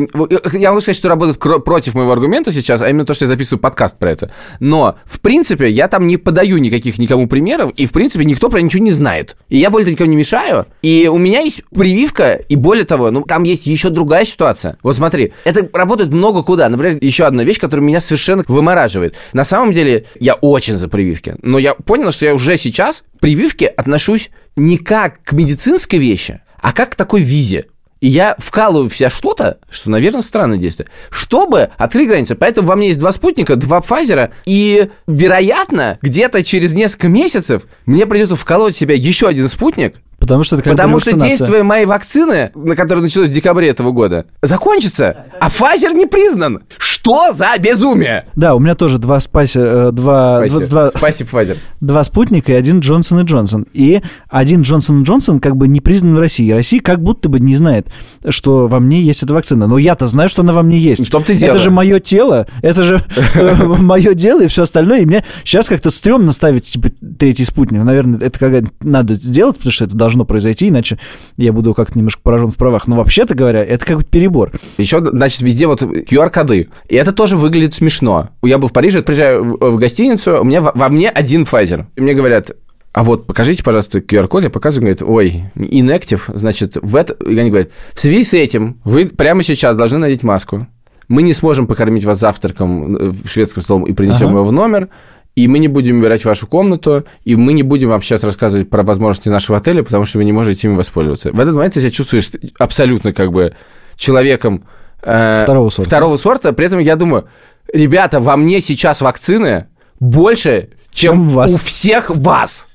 я 0.53 0.70
могу 0.70 0.81
сказать, 0.81 0.96
что 0.96 1.09
работает 1.09 1.38
против 1.38 1.94
моего 1.94 2.12
аргумента 2.12 2.53
сейчас, 2.53 2.83
а 2.83 2.88
именно 2.88 3.07
то, 3.07 3.14
что 3.14 3.24
я 3.24 3.29
записываю 3.29 3.61
подкаст 3.61 3.98
про 3.98 4.11
это. 4.11 4.33
Но, 4.61 4.96
в 5.05 5.20
принципе, 5.20 5.68
я 5.70 5.88
там 5.88 6.07
не 6.07 6.18
подаю 6.18 6.59
никаких 6.59 6.98
никому 6.98 7.26
примеров, 7.26 7.72
и, 7.76 7.87
в 7.87 7.92
принципе, 7.92 8.24
никто 8.24 8.50
про 8.50 8.61
ничего 8.61 8.85
не 8.85 8.90
знает. 8.90 9.37
И 9.48 9.57
я 9.57 9.70
более 9.70 9.90
никому 9.90 10.11
не 10.11 10.16
мешаю, 10.16 10.66
и 10.83 11.09
у 11.11 11.16
меня 11.16 11.40
есть 11.40 11.62
прививка, 11.74 12.35
и 12.35 12.57
более 12.57 12.85
того, 12.85 13.11
ну, 13.11 13.22
там 13.22 13.44
есть 13.44 13.66
еще 13.66 13.88
другая 13.88 14.24
ситуация. 14.24 14.76
Вот 14.83 14.96
смотри, 14.96 15.33
это 15.44 15.68
работает 15.72 16.12
много 16.12 16.42
куда. 16.42 16.68
Например, 16.68 16.98
еще 17.00 17.24
одна 17.24 17.42
вещь, 17.42 17.59
которая 17.59 17.87
меня 17.87 18.00
совершенно 18.00 18.44
вымораживает. 18.46 19.16
На 19.33 19.44
самом 19.44 19.72
деле, 19.72 20.05
я 20.18 20.35
очень 20.35 20.76
за 20.76 20.88
прививки, 20.88 21.37
но 21.42 21.59
я 21.59 21.74
понял, 21.74 22.12
что 22.12 22.26
я 22.26 22.35
уже 22.35 22.59
сейчас 22.59 23.05
к 23.16 23.20
прививке 23.20 23.66
отношусь 23.66 24.31
не 24.57 24.76
как 24.76 25.22
к 25.22 25.33
медицинской 25.33 25.98
вещи, 25.98 26.40
а 26.61 26.72
как 26.72 26.90
к 26.90 26.94
такой 26.94 27.22
визе. 27.22 27.66
И 28.01 28.09
я 28.09 28.35
вкалываю 28.39 28.89
в 28.89 28.97
себя 28.97 29.11
что-то, 29.11 29.59
что, 29.71 29.91
наверное, 29.91 30.23
странное 30.23 30.59
действие, 30.59 30.89
чтобы 31.11 31.71
открыть 31.77 32.09
границы. 32.09 32.35
Поэтому 32.35 32.67
во 32.67 32.77
мне 32.77 32.89
есть 32.89 32.99
два 32.99 33.13
спутника, 33.13 33.57
два 33.57 33.81
Пфайзера, 33.81 34.31
и, 34.47 34.89
вероятно, 35.07 35.99
где-то 36.01 36.43
через 36.43 36.73
несколько 36.73 37.09
месяцев 37.09 37.65
мне 37.85 38.07
придется 38.07 38.37
вколоть 38.37 38.75
в 38.75 38.79
себя 38.79 38.95
еще 38.95 39.29
один 39.29 39.49
спутник, 39.49 39.97
Потому 40.21 40.45
что 40.45 40.57
это 40.57 40.65
как 40.65 40.77
потому 40.77 41.01
что 41.01 41.17
действие 41.17 41.63
моей 41.63 41.87
вакцины, 41.87 42.53
на 42.55 42.77
которой 42.77 43.01
началось 43.01 43.31
в 43.31 43.33
декабре 43.33 43.69
этого 43.69 43.91
года, 43.91 44.27
закончится, 44.43 45.25
а 45.41 45.49
Pfizer 45.49 45.95
не 45.95 46.07
признан. 46.07 46.61
Что 46.79 47.33
за 47.33 47.47
безумие? 47.59 48.27
Да, 48.37 48.55
у 48.55 48.61
меня 48.61 48.75
тоже 48.75 48.99
два 48.99 49.19
спасер, 49.21 49.65
э, 49.65 49.93
два, 49.93 50.41
Спасибо, 50.41 50.67
два, 50.67 50.91
Спасибо, 50.91 51.31
Pfizer. 51.31 51.59
два 51.81 52.05
спутника 52.05 52.53
и 52.53 52.55
один 52.55 52.81
Джонсон 52.81 53.21
и 53.21 53.25
Джонсон. 53.25 53.67
И 53.73 54.03
один 54.29 54.61
Джонсон 54.61 55.01
и 55.01 55.05
Джонсон 55.05 55.41
как 55.41 55.57
бы 55.57 55.67
не 55.67 55.81
признан 55.81 56.15
в 56.15 56.19
России. 56.21 56.51
Россия 56.51 56.83
как 56.83 57.03
будто 57.03 57.31
бы 57.31 57.41
не 57.41 57.57
знает, 57.57 57.87
что 58.29 58.69
во 58.69 58.79
мне 58.79 59.01
есть 59.01 59.23
эта 59.23 59.33
вакцина. 59.33 59.67
Но 59.67 59.79
я-то 59.79 60.07
знаю, 60.07 60.29
что 60.29 60.43
она 60.43 60.53
во 60.53 60.63
мне 60.63 60.79
есть. 60.79 61.11
Том-то 61.11 61.33
и 61.33 61.37
дело. 61.37 61.51
Это 61.51 61.59
же 61.59 61.71
мое 61.71 61.99
тело, 61.99 62.47
это 62.61 62.83
же 62.83 63.03
мое 63.79 64.13
дело 64.13 64.43
и 64.43 64.49
все 64.49 64.65
остальное. 64.65 65.01
И 65.01 65.07
мне 65.07 65.25
сейчас 65.45 65.69
как-то 65.69 65.91
стрёмно 65.91 66.33
ставить 66.33 66.67
типа 66.67 66.91
третий 67.19 67.47
спутник. 67.47 67.83
Наверное, 67.83 68.21
это 68.21 68.39
когда 68.39 68.69
надо 68.83 69.15
сделать, 69.15 69.57
потому 69.57 69.73
что 69.73 69.85
это 69.87 69.97
должно 69.97 70.10
произойти, 70.25 70.68
иначе 70.68 70.99
я 71.37 71.53
буду 71.53 71.75
как-то 71.75 71.99
немножко 71.99 72.20
поражен 72.23 72.51
в 72.51 72.57
правах. 72.57 72.87
Но 72.87 72.96
вообще-то 72.96 73.35
говоря, 73.35 73.64
это 73.64 73.85
как 73.85 73.99
бы 73.99 74.05
перебор. 74.05 74.53
Еще, 74.79 75.01
значит, 75.05 75.40
везде 75.42 75.66
вот 75.66 75.83
QR-коды. 75.83 76.68
И 76.88 76.94
это 76.96 77.12
тоже 77.12 77.37
выглядит 77.37 77.75
смешно. 77.75 78.31
Я 78.42 78.59
был 78.59 78.68
в 78.68 78.73
Париже, 78.73 79.03
приезжаю 79.03 79.42
в 79.61 79.77
гостиницу, 79.77 80.40
у 80.40 80.44
меня 80.44 80.61
во, 80.61 80.88
мне 80.88 81.09
один 81.09 81.42
Pfizer. 81.44 81.87
И 81.96 82.01
мне 82.01 82.14
говорят, 82.14 82.53
а 82.92 83.05
вот 83.05 83.27
покажите, 83.27 83.62
пожалуйста, 83.62 83.99
QR-код. 84.01 84.42
Я 84.44 84.51
показываю, 84.51 84.83
говорит, 84.96 85.03
ой, 85.03 85.44
inactive, 85.55 86.23
значит, 86.35 86.77
в 86.81 86.96
это... 86.96 87.14
И 87.25 87.38
они 87.38 87.51
говорят, 87.51 87.70
в 87.94 88.01
связи 88.01 88.25
с 88.25 88.35
этим 88.35 88.79
вы 88.85 89.07
прямо 89.07 89.42
сейчас 89.42 89.77
должны 89.77 89.99
надеть 89.99 90.23
маску. 90.25 90.66
Мы 91.07 91.23
не 91.23 91.33
сможем 91.33 91.66
покормить 91.66 92.05
вас 92.05 92.20
завтраком 92.20 92.96
э, 92.96 93.11
в 93.11 93.29
шведском 93.29 93.62
столом 93.62 93.85
и 93.85 93.92
принесем 93.92 94.29
Ага. 94.29 94.37
его 94.38 94.44
в 94.44 94.53
номер. 94.53 94.88
И 95.37 95.47
мы 95.49 95.59
не 95.59 95.69
будем 95.69 95.99
убирать 96.01 96.25
вашу 96.25 96.47
комнату, 96.47 97.05
и 97.25 97.37
мы 97.37 97.53
не 97.53 97.62
будем 97.62 97.88
вам 97.88 98.03
сейчас 98.03 98.25
рассказывать 98.25 98.69
про 98.69 98.83
возможности 98.83 99.29
нашего 99.29 99.59
отеля, 99.59 99.83
потому 99.83 100.05
что 100.05 100.19
вы 100.19 100.25
не 100.25 100.33
можете 100.33 100.66
ими 100.66 100.75
воспользоваться. 100.75 101.31
В 101.33 101.38
этот 101.40 101.55
момент 101.55 101.75
ты 101.75 101.81
себя 101.81 101.90
чувствуешь 101.90 102.31
абсолютно 102.59 103.12
как 103.12 103.33
бы 103.33 103.55
человеком 103.97 104.64
э, 105.03 105.43
Второго 105.45 105.71
сорта. 105.71 105.88
второго 105.88 106.16
сорта. 106.16 106.53
При 106.53 106.66
этом 106.66 106.81
я 106.81 106.97
думаю, 106.97 107.27
ребята, 107.73 108.19
во 108.21 108.37
мне 108.37 108.61
сейчас 108.61 109.01
вакцины 109.03 109.66
больше, 110.01 110.71
чем, 110.90 111.12
Чем 111.14 111.29
вас. 111.29 111.53
у 111.55 111.59
всех 111.59 112.11
вас. 112.11 112.69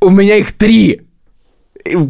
У 0.00 0.10
меня 0.10 0.36
их 0.36 0.52
три. 0.52 1.02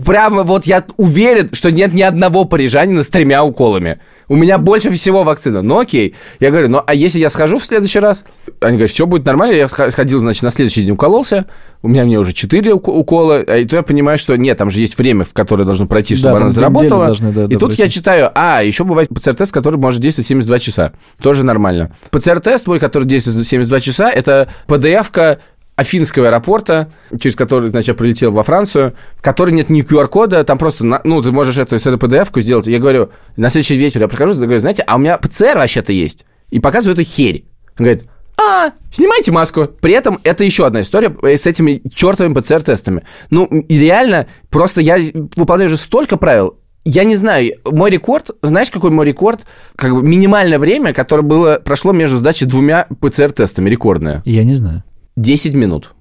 Прямо 0.04 0.42
вот 0.42 0.66
я 0.66 0.84
уверен, 0.98 1.48
что 1.52 1.70
нет 1.72 1.94
ни 1.94 2.02
одного 2.02 2.44
парижанина 2.44 3.02
с 3.02 3.08
тремя 3.08 3.42
уколами. 3.42 4.00
У 4.28 4.36
меня 4.36 4.58
больше 4.58 4.90
всего 4.90 5.22
вакцина. 5.24 5.62
Ну 5.62 5.78
окей. 5.78 6.14
Я 6.40 6.50
говорю, 6.50 6.68
ну 6.68 6.82
а 6.86 6.94
если 6.94 7.18
я 7.18 7.30
схожу 7.30 7.58
в 7.58 7.64
следующий 7.64 7.98
раз? 7.98 8.24
Они 8.60 8.72
говорят, 8.76 8.90
все 8.90 9.06
будет 9.06 9.24
нормально. 9.24 9.54
Я 9.54 9.68
сх- 9.68 9.90
сходил, 9.90 10.18
значит, 10.20 10.42
на 10.42 10.50
следующий 10.50 10.82
день 10.82 10.92
укололся. 10.92 11.46
У 11.82 11.88
меня 11.88 12.04
мне 12.04 12.18
уже 12.18 12.32
четыре 12.32 12.72
ук- 12.74 12.88
укола. 12.88 13.42
А 13.46 13.56
И 13.58 13.64
то 13.64 13.76
я 13.76 13.82
понимаю, 13.82 14.18
что 14.18 14.36
нет, 14.36 14.58
там 14.58 14.70
же 14.70 14.80
есть 14.80 14.96
время, 14.98 15.24
в 15.24 15.32
которое 15.32 15.64
должно 15.64 15.86
пройти, 15.86 16.16
чтобы 16.16 16.36
Да, 16.38 16.42
она 16.42 16.50
заработала. 16.50 17.06
должны, 17.06 17.32
да, 17.32 17.44
И 17.44 17.56
тут 17.56 17.70
пройти. 17.70 17.82
я 17.82 17.88
читаю, 17.88 18.30
а, 18.34 18.62
еще 18.62 18.84
бывает 18.84 19.08
ПЦР-тест, 19.08 19.52
который 19.52 19.76
может 19.76 20.00
действовать 20.00 20.26
72 20.28 20.58
часа. 20.60 20.92
Тоже 21.20 21.44
нормально. 21.44 21.94
ПЦР-тест 22.10 22.64
твой, 22.66 22.78
который 22.78 23.04
действует 23.04 23.44
72 23.46 23.80
часа, 23.80 24.10
это 24.10 24.48
PDF-ка 24.68 25.38
Афинского 25.82 26.28
аэропорта, 26.28 26.90
через 27.20 27.36
который, 27.36 27.70
значит, 27.70 27.88
я 27.88 27.94
прилетел 27.94 28.30
во 28.32 28.42
Францию, 28.42 28.94
в 29.16 29.22
которой 29.22 29.50
нет 29.50 29.68
ни 29.70 29.82
QR-кода, 29.82 30.42
там 30.44 30.58
просто, 30.58 30.84
на- 30.84 31.00
ну, 31.04 31.20
ты 31.22 31.30
можешь 31.30 31.58
это, 31.58 31.76
этой 31.76 31.92
PDF-ку 31.94 32.40
сделать. 32.40 32.66
Я 32.66 32.78
говорю, 32.78 33.10
на 33.36 33.50
следующий 33.50 33.76
вечер 33.76 34.00
я 34.00 34.08
прихожу, 34.08 34.34
говорю, 34.40 34.58
знаете, 34.58 34.82
а 34.86 34.96
у 34.96 34.98
меня 34.98 35.18
ПЦР 35.18 35.56
вообще-то 35.56 35.92
есть. 35.92 36.24
И 36.50 36.60
показываю 36.60 36.94
эту 36.94 37.02
херь. 37.02 37.44
Он 37.78 37.84
говорит, 37.84 38.04
а, 38.40 38.70
снимайте 38.90 39.32
маску. 39.32 39.66
При 39.66 39.92
этом 39.92 40.18
это 40.24 40.44
еще 40.44 40.66
одна 40.66 40.80
история 40.80 41.14
с 41.22 41.46
этими 41.46 41.82
чертовыми 41.94 42.34
ПЦР-тестами. 42.34 43.02
Ну, 43.30 43.48
реально, 43.68 44.26
просто 44.50 44.80
я 44.80 44.98
выполняю 45.36 45.68
уже 45.68 45.76
столько 45.76 46.16
правил, 46.16 46.58
я 46.84 47.04
не 47.04 47.14
знаю, 47.14 47.52
мой 47.64 47.90
рекорд, 47.90 48.30
знаешь, 48.42 48.70
какой 48.70 48.90
мой 48.90 49.06
рекорд? 49.06 49.40
Как 49.76 49.94
бы 49.94 50.02
минимальное 50.02 50.58
время, 50.58 50.92
которое 50.92 51.22
было, 51.22 51.60
прошло 51.64 51.92
между 51.92 52.16
сдачей 52.16 52.46
двумя 52.46 52.86
ПЦР-тестами, 53.00 53.70
рекордное. 53.70 54.22
Я 54.24 54.42
не 54.44 54.54
знаю. 54.54 54.82
10 55.16 55.54
минут. 55.54 55.92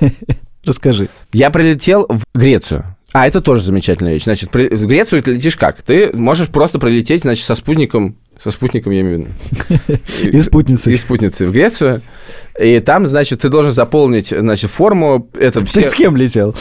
Расскажи. 0.64 1.08
Я 1.32 1.50
прилетел 1.50 2.06
в 2.08 2.22
Грецию. 2.34 2.84
А, 3.12 3.26
это 3.26 3.40
тоже 3.40 3.62
замечательная 3.62 4.12
вещь. 4.12 4.24
Значит, 4.24 4.50
в 4.52 4.86
Грецию 4.86 5.22
ты 5.22 5.32
летишь 5.32 5.56
как? 5.56 5.82
Ты 5.82 6.10
можешь 6.14 6.48
просто 6.48 6.78
пролететь, 6.78 7.22
значит, 7.22 7.44
со 7.44 7.56
спутником, 7.56 8.16
со 8.42 8.52
спутником, 8.52 8.92
я 8.92 9.00
имею 9.00 9.22
в 9.22 9.74
виду. 9.88 10.00
И 10.36 10.40
спутницей. 10.40 10.94
И 10.94 10.96
спутницей 10.96 11.46
в 11.48 11.52
Грецию. 11.52 12.02
И 12.60 12.78
там, 12.78 13.06
значит, 13.08 13.40
ты 13.40 13.48
должен 13.48 13.72
заполнить, 13.72 14.28
значит, 14.28 14.70
форму. 14.70 15.28
Это 15.34 15.60
Ты 15.60 15.66
все... 15.66 15.82
с 15.82 15.92
кем 15.92 16.16
летел? 16.16 16.54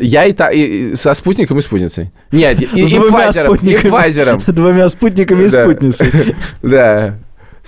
Я 0.00 0.24
и, 0.24 0.32
та, 0.32 0.50
и- 0.50 0.94
со 0.94 1.12
спутником 1.12 1.58
и 1.58 1.60
спутницей. 1.62 2.10
Нет, 2.32 2.62
и, 2.62 2.64
и, 2.64 2.84
и 2.84 2.94
двумя 2.94 3.28
Pfizer, 3.28 3.42
и 3.42 3.46
спутниками. 3.46 3.92
Pfizer. 3.92 4.52
Двумя 4.52 4.88
спутниками 4.88 5.44
и 5.44 5.48
спутницей. 5.48 6.08
Да. 6.62 7.18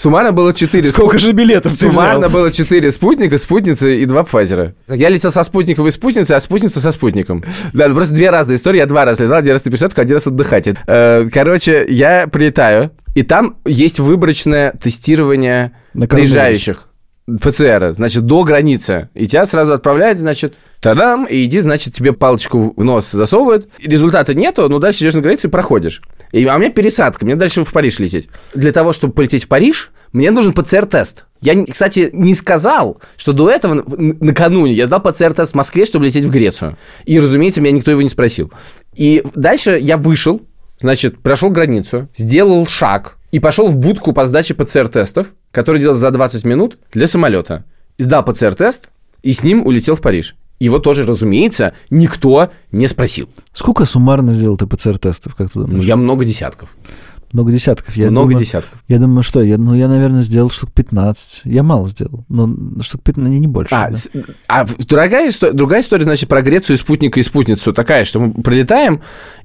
Суммарно 0.03 0.33
было 0.33 0.53
четыре. 0.53 0.89
Сколько 0.89 1.17
же 1.21 1.31
билетов 1.31 1.73
ты 1.75 1.87
Суммарно 1.87 2.27
взял? 2.27 2.41
было 2.41 2.51
четыре 2.51 2.91
спутника, 2.91 3.39
спутницы 3.39 4.01
и 4.01 4.05
два 4.05 4.25
Пфайзера. 4.25 4.75
Я 4.89 5.09
летел 5.09 5.31
со 5.31 5.45
спутником 5.45 5.87
и 5.87 5.93
спутницей, 5.93 6.35
а 6.35 6.41
спутница 6.41 6.81
со 6.81 6.91
спутником. 6.91 7.45
Да, 7.73 7.87
ну 7.87 7.95
просто 7.95 8.13
две 8.13 8.29
разные 8.31 8.57
истории. 8.57 8.79
Я 8.79 8.87
два 8.87 9.05
раза 9.05 9.23
летал, 9.23 9.39
один 9.39 9.53
раз 9.53 9.65
на 9.65 9.71
пересадку, 9.71 10.01
один 10.01 10.17
раз 10.17 10.27
отдыхать. 10.27 10.69
Э, 10.89 11.29
Короче, 11.33 11.87
я 11.89 12.27
прилетаю, 12.27 12.91
и 13.15 13.23
там 13.23 13.59
есть 13.65 14.01
выборочное 14.01 14.73
тестирование 14.73 15.71
приезжающих. 15.95 16.89
ПЦР, 17.27 17.93
значит, 17.95 18.27
до 18.27 18.43
границы. 18.43 19.09
И 19.15 19.27
тебя 19.27 19.47
сразу 19.47 19.73
отправляют, 19.73 20.19
значит, 20.19 20.59
тадам, 20.81 21.25
и 21.25 21.45
иди, 21.45 21.61
значит, 21.61 21.95
тебе 21.95 22.13
палочку 22.13 22.75
в 22.77 22.85
нос 22.85 23.11
засовывают. 23.13 23.69
Результата 23.83 24.35
нету, 24.35 24.69
но 24.69 24.79
дальше 24.81 25.05
идешь 25.05 25.15
на 25.15 25.21
границу 25.21 25.47
и 25.47 25.51
проходишь. 25.51 26.03
И, 26.33 26.45
а 26.45 26.57
у 26.57 26.59
меня 26.59 26.71
пересадка, 26.71 27.25
мне 27.25 27.37
дальше 27.37 27.63
в 27.63 27.73
Париж 27.73 28.01
лететь. 28.01 28.29
Для 28.55 28.73
того, 28.73 28.93
чтобы 28.93 29.15
полететь 29.15 29.45
в 29.45 29.49
Париж, 29.49 29.93
мне 30.13 30.31
нужен 30.31 30.53
ПЦР-тест. 30.53 31.27
Я, 31.41 31.65
кстати, 31.65 32.11
не 32.13 32.35
сказал, 32.35 33.01
что 33.17 33.33
до 33.33 33.51
этого, 33.51 33.85
накануне, 33.87 34.73
я 34.73 34.87
сдал 34.87 35.01
ПЦР-тест 35.01 35.53
в 35.53 35.57
Москве, 35.57 35.85
чтобы 35.85 36.07
лететь 36.07 36.25
в 36.25 36.31
Грецию. 36.31 36.77
И, 37.05 37.21
разумеется, 37.21 37.61
меня 37.61 37.73
никто 37.73 37.91
его 37.91 38.03
не 38.03 38.09
спросил. 38.09 38.53
И 38.95 39.23
дальше 39.35 39.79
я 39.81 39.97
вышел, 39.97 40.43
Значит, 40.83 41.21
прошел 41.21 41.51
границу, 41.51 42.09
сделал 42.17 42.67
шаг 42.67 43.17
и 43.33 43.41
пошел 43.41 43.69
в 43.69 43.77
будку 43.77 44.13
по 44.13 44.25
сдаче 44.25 44.55
ПЦР-тестов, 44.55 45.35
который 45.51 45.81
делал 45.81 45.97
за 45.97 46.11
20 46.11 46.45
минут 46.45 46.79
для 46.93 47.07
самолета. 47.09 47.65
Сдал 47.99 48.23
ПЦР-тест 48.25 48.91
и 49.23 49.33
с 49.33 49.43
ним 49.43 49.67
улетел 49.67 49.97
в 49.97 50.01
Париж. 50.01 50.37
Его 50.61 50.79
тоже, 50.79 51.05
разумеется, 51.05 51.73
никто 51.91 52.51
не 52.71 52.87
спросил. 52.87 53.29
Сколько 53.53 53.85
суммарно 53.85 54.33
сделал 54.33 54.57
ты 54.57 54.67
ПЦР-тестов, 54.67 55.35
как 55.35 55.51
ты 55.51 55.59
Ну, 55.59 55.67
думаешь? 55.67 55.85
я 55.85 55.97
много 55.97 56.25
десятков. 56.25 56.77
Много 57.33 57.51
десятков. 57.51 57.97
Я 57.97 58.11
много 58.11 58.29
думаю, 58.29 58.45
десятков. 58.45 58.85
Я 58.89 58.99
думаю, 58.99 59.23
что? 59.23 59.43
Я, 59.43 59.57
ну, 59.57 59.75
я, 59.75 59.89
наверное, 59.89 60.23
сделал 60.23 60.51
штук 60.51 60.71
15. 60.73 61.43
Я 61.45 61.63
мало 61.63 61.89
сделал. 61.89 62.27
Но 62.29 62.55
штук 62.83 63.03
15, 63.03 63.41
не, 63.41 63.47
больше. 63.47 63.75
А, 63.75 63.91
да. 63.91 64.23
а 64.49 64.67
другая, 64.87 65.31
история, 65.31 65.55
другая 65.55 65.81
история, 65.81 66.05
значит, 66.05 66.29
про 66.29 66.43
Грецию 66.43 66.77
спутника 66.77 67.19
и 67.19 67.23
спутницу 67.23 67.73
такая, 67.73 68.05
что 68.05 68.21
мы 68.21 68.33
прилетаем, 68.43 69.01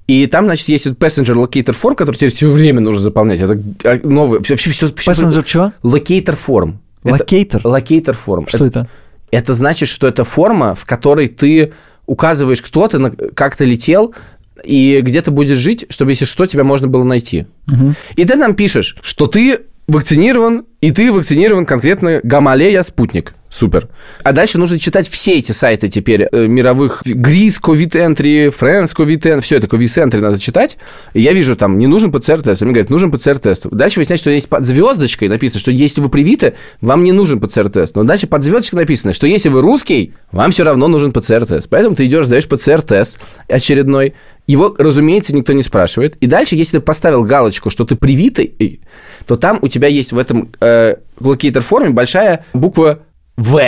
и 0.06 0.28
там, 0.28 0.46
значит, 0.46 0.68
есть 0.68 0.88
passenger 0.88 1.36
locator 1.36 1.76
form, 1.76 1.96
который 1.96 2.16
тебе 2.18 2.30
все 2.30 2.50
время 2.50 2.82
нужно 2.82 3.00
заполнять. 3.00 3.40
Это 3.40 3.62
а, 3.86 4.00
новый... 4.06 4.44
Все, 4.44 4.58
все, 4.58 4.72
все, 4.72 4.88
Passenger 4.88 5.44
чего? 5.46 5.72
Locator 5.84 6.38
form. 6.38 6.76
Это- 7.04 7.14
Локейтер? 7.14 7.62
Locator 7.62 8.18
form. 8.26 8.50
Что 8.50 8.66
это? 8.66 8.88
Это 9.32 9.54
значит, 9.54 9.90
что 9.90 10.08
это 10.08 10.24
форма, 10.24 10.76
в 10.76 10.86
которой 10.86 11.28
ты 11.28 11.74
указываешь, 12.06 12.62
кто 12.62 12.88
ты, 12.88 13.10
как 13.34 13.56
ты 13.56 13.66
летел, 13.66 14.16
и 14.64 15.02
где 15.02 15.22
ты 15.22 15.32
будешь 15.32 15.58
жить, 15.58 15.86
чтобы, 15.90 16.12
если 16.12 16.26
что, 16.26 16.46
тебя 16.46 16.64
можно 16.64 16.88
было 16.88 17.04
найти. 17.04 17.46
Мгм. 17.68 17.96
И 18.16 18.26
ты 18.26 18.36
нам 18.36 18.56
пишешь, 18.56 18.96
что 19.02 19.28
ты 19.28 19.60
вакцинирован, 19.88 20.66
и 20.82 20.92
ты 20.92 21.12
вакцинирован 21.12 21.66
конкретно 21.66 22.20
гамалея 22.24 22.84
спутник. 22.84 23.34
Супер. 23.50 23.88
А 24.24 24.34
дальше 24.34 24.58
нужно 24.60 24.78
читать 24.78 25.08
все 25.08 25.40
эти 25.40 25.54
сайты 25.54 25.88
теперь 25.88 26.28
э, 26.30 26.48
мировых. 26.48 27.02
ГРИС, 27.06 27.62
COVID 27.62 27.92
Entry, 27.92 28.54
France, 28.54 28.94
COVID 28.94 29.22
Entry, 29.22 29.42
все 29.42 29.56
это 29.56 29.68
COVID 29.68 30.10
Entry 30.10 30.20
надо 30.20 30.38
читать. 30.38 30.78
И 31.14 31.22
я 31.22 31.32
вижу 31.32 31.56
там, 31.56 31.78
не 31.78 31.88
нужен 31.88 32.12
ПЦР-тест. 32.12 32.62
Они 32.62 32.74
говорят, 32.74 32.90
нужен 32.90 33.10
ПЦР-тест. 33.10 33.68
Дальше 33.72 34.00
выясняется, 34.00 34.24
что 34.24 34.32
есть 34.32 34.50
под 34.50 34.66
звездочкой 34.66 35.30
написано, 35.30 35.62
что 35.62 35.72
если 35.72 36.02
вы 36.02 36.10
привиты, 36.10 36.56
вам 36.82 37.06
не 37.06 37.14
нужен 37.14 37.40
ПЦР-тест. 37.40 37.96
Но 37.96 38.04
дальше 38.04 38.28
под 38.28 38.44
звездочкой 38.44 38.80
написано, 38.80 39.14
что 39.14 39.28
если 39.28 39.48
вы 39.48 39.62
русский, 39.62 40.14
вам 40.34 40.52
все 40.52 40.64
равно 40.64 40.90
нужен 40.90 41.14
ПЦР-тест. 41.14 41.70
Поэтому 41.70 41.96
ты 41.96 42.06
идешь, 42.06 42.26
сдаешь 42.26 42.48
ПЦР-тест 42.50 43.20
очередной. 43.48 44.14
Его, 44.46 44.76
разумеется, 44.78 45.36
никто 45.36 45.54
не 45.54 45.64
спрашивает. 45.64 46.16
И 46.18 46.28
дальше, 46.28 46.56
если 46.56 46.78
ты 46.78 46.84
поставил 46.84 47.24
галочку, 47.24 47.70
что 47.70 47.86
ты 47.86 47.96
привитый, 47.96 48.82
то 49.26 49.36
там 49.36 49.60
у 49.62 49.68
тебя 49.68 49.88
есть 49.88 50.14
в 50.14 50.18
этом 50.18 50.50
э, 50.62 50.96
локейтер 51.20 51.62
форме 51.62 51.90
большая 51.90 52.46
буква 52.54 53.00
В, 53.38 53.62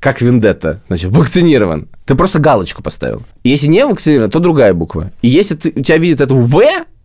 как 0.00 0.22
вендетта, 0.22 0.82
значит, 0.88 1.10
вакцинирован. 1.10 1.88
Ты 2.06 2.14
просто 2.14 2.38
галочку 2.38 2.82
поставил. 2.82 3.22
Если 3.44 3.66
не 3.66 3.84
вакцинирован, 3.84 4.30
то 4.30 4.40
другая 4.40 4.72
буква. 4.72 5.12
И 5.20 5.28
если 5.28 5.54
ты, 5.54 5.72
у 5.76 5.82
тебя 5.82 5.98
видят 5.98 6.22
эту 6.22 6.36
В, 6.36 6.62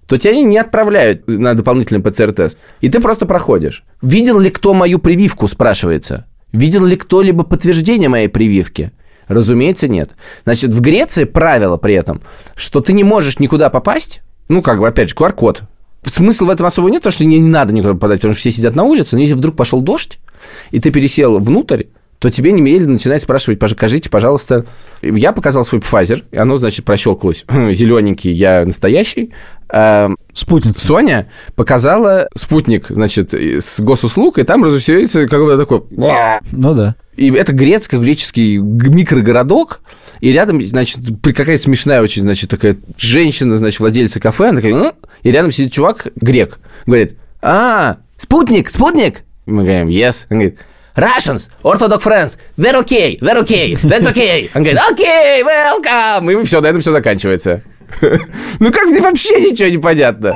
то 0.08 0.17
тебя 0.17 0.36
не 0.41 0.58
отправляют 0.58 1.28
на 1.28 1.54
дополнительный 1.54 2.01
ПЦР-тест. 2.01 2.58
И 2.80 2.89
ты 2.89 3.01
просто 3.01 3.25
проходишь. 3.25 3.84
Видел 4.01 4.39
ли 4.39 4.49
кто 4.49 4.73
мою 4.73 4.99
прививку, 4.99 5.47
спрашивается. 5.47 6.25
Видел 6.51 6.86
ли 6.86 6.95
кто-либо 6.95 7.43
подтверждение 7.43 8.08
моей 8.08 8.30
прививки? 8.30 8.91
Разумеется, 9.28 9.88
нет. 9.88 10.12
Значит, 10.45 10.73
в 10.73 10.80
Греции 10.80 11.25
правило 11.25 11.78
при 11.78 11.95
этом, 11.95 12.21
что 12.56 12.80
ты 12.80 12.93
не 12.93 13.04
можешь 13.04 13.39
никуда 13.39 13.69
попасть, 13.69 14.21
ну, 14.47 14.62
как 14.62 14.80
бы, 14.80 14.88
опять 14.88 15.10
же, 15.10 15.15
QR-код. 15.15 15.63
Смысла 16.04 16.45
в 16.45 16.49
этом 16.51 16.67
особо 16.67 16.89
нет, 16.89 17.01
потому 17.01 17.13
что 17.13 17.25
не, 17.25 17.39
не 17.39 17.49
надо 17.49 17.73
никуда 17.73 17.95
попадать, 17.95 18.19
потому 18.19 18.36
что 18.36 18.41
все 18.41 18.51
сидят 18.51 18.75
на 18.75 18.84
улице, 18.84 19.15
но 19.15 19.23
если 19.23 19.34
вдруг 19.34 19.56
пошел 19.56 19.82
дождь, 19.82 20.19
и 20.69 20.80
ты 20.80 20.91
пересел 20.91 21.39
внутрь, 21.39 21.86
то 22.26 22.32
тебе 22.32 22.54
немедленно 22.54 22.94
начинает 22.94 23.22
спрашивать, 23.22 23.60
покажите, 23.60 24.10
пожалуйста. 24.10 24.66
Я 25.04 25.32
показал 25.32 25.64
свой 25.64 25.80
Pfizer, 25.80 26.24
и 26.32 26.38
оно, 26.38 26.58
значит, 26.58 26.84
прощелкалось. 26.84 27.46
Зелененький, 27.72 28.32
я 28.32 28.66
настоящий. 28.66 29.32
А 29.70 30.10
Спутница. 30.34 30.84
Соня 30.84 31.30
показала 31.54 32.28
спутник, 32.34 32.88
значит, 32.90 33.36
с 33.36 33.80
госуслуг, 33.80 34.40
и 34.40 34.44
там 34.44 34.64
разусеется 34.64 35.28
какой-то 35.28 35.56
такой... 35.56 35.84
Ну 36.52 36.74
да. 36.74 36.96
И 37.16 37.32
это 37.32 37.54
грецко-греческий 37.54 38.58
г- 38.58 38.90
микрогородок, 38.90 39.82
и 40.20 40.32
рядом, 40.32 40.60
значит, 40.64 41.02
какая-то 41.22 41.62
смешная 41.62 42.02
очень, 42.02 42.24
значит, 42.24 42.50
такая 42.50 42.76
женщина, 42.98 43.56
значит, 43.56 43.80
владельца 43.82 44.20
кафе, 44.20 44.46
она 44.46 44.62
такая, 44.62 44.74
«Ну?» 44.74 44.92
и 45.22 45.30
рядом 45.30 45.52
сидит 45.52 45.74
чувак, 45.74 46.08
грек, 46.16 46.58
говорит, 46.88 47.18
а, 47.44 47.98
спутник, 48.18 48.72
спутник? 48.72 49.22
Мы 49.46 49.62
говорим, 49.62 49.90
yes. 49.90 50.26
Он 50.32 50.38
говорит, 50.38 50.58
Russians, 50.96 51.50
Orthodox 51.62 52.04
friends, 52.04 52.38
they're 52.58 52.80
okay, 52.82 53.18
they're 53.20 53.42
okay, 53.44 53.76
that's 53.76 54.08
okay. 54.08 54.50
Он 54.56 54.64
говорит, 54.64 54.80
okay, 54.92 55.44
welcome. 55.44 56.42
И 56.42 56.46
все, 56.46 56.62
на 56.62 56.68
этом 56.68 56.82
все 56.82 56.92
заканчивается. 56.92 57.64
Ну 58.60 58.72
как 58.72 58.86
мне 58.86 59.02
вообще 59.02 59.52
ничего 59.52 59.70
не 59.70 59.78
понятно? 59.78 60.34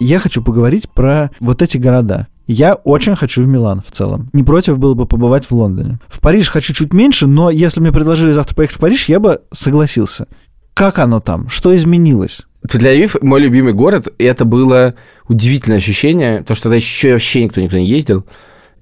Я 0.00 0.18
хочу 0.18 0.42
поговорить 0.42 0.90
про 0.90 1.30
вот 1.40 1.62
эти 1.62 1.76
города. 1.76 2.26
Я 2.46 2.74
очень 2.74 3.16
хочу 3.16 3.42
в 3.42 3.46
Милан 3.46 3.82
в 3.86 3.90
целом. 3.90 4.28
Не 4.32 4.42
против 4.42 4.78
было 4.78 4.94
бы 4.94 5.06
побывать 5.06 5.46
в 5.46 5.52
Лондоне. 5.52 5.98
В 6.08 6.20
Париж 6.20 6.50
хочу 6.50 6.74
чуть 6.74 6.92
меньше, 6.92 7.26
но 7.26 7.50
если 7.50 7.80
мне 7.80 7.92
предложили 7.92 8.32
завтра 8.32 8.54
поехать 8.54 8.76
в 8.76 8.80
Париж, 8.80 9.08
я 9.08 9.20
бы 9.20 9.42
согласился. 9.52 10.26
Как 10.74 10.98
оно 10.98 11.20
там? 11.20 11.48
Что 11.48 11.74
изменилось? 11.74 12.42
Тель-Авив 12.66 13.18
мой 13.22 13.40
любимый 13.40 13.72
город, 13.72 14.08
и 14.18 14.24
это 14.24 14.44
было 14.44 14.94
удивительное 15.28 15.78
ощущение, 15.78 16.38
потому 16.40 16.56
что 16.56 16.64
тогда 16.64 16.76
еще 16.76 17.12
вообще 17.12 17.44
никто 17.44 17.60
никто 17.60 17.78
не 17.78 17.86
ездил. 17.86 18.26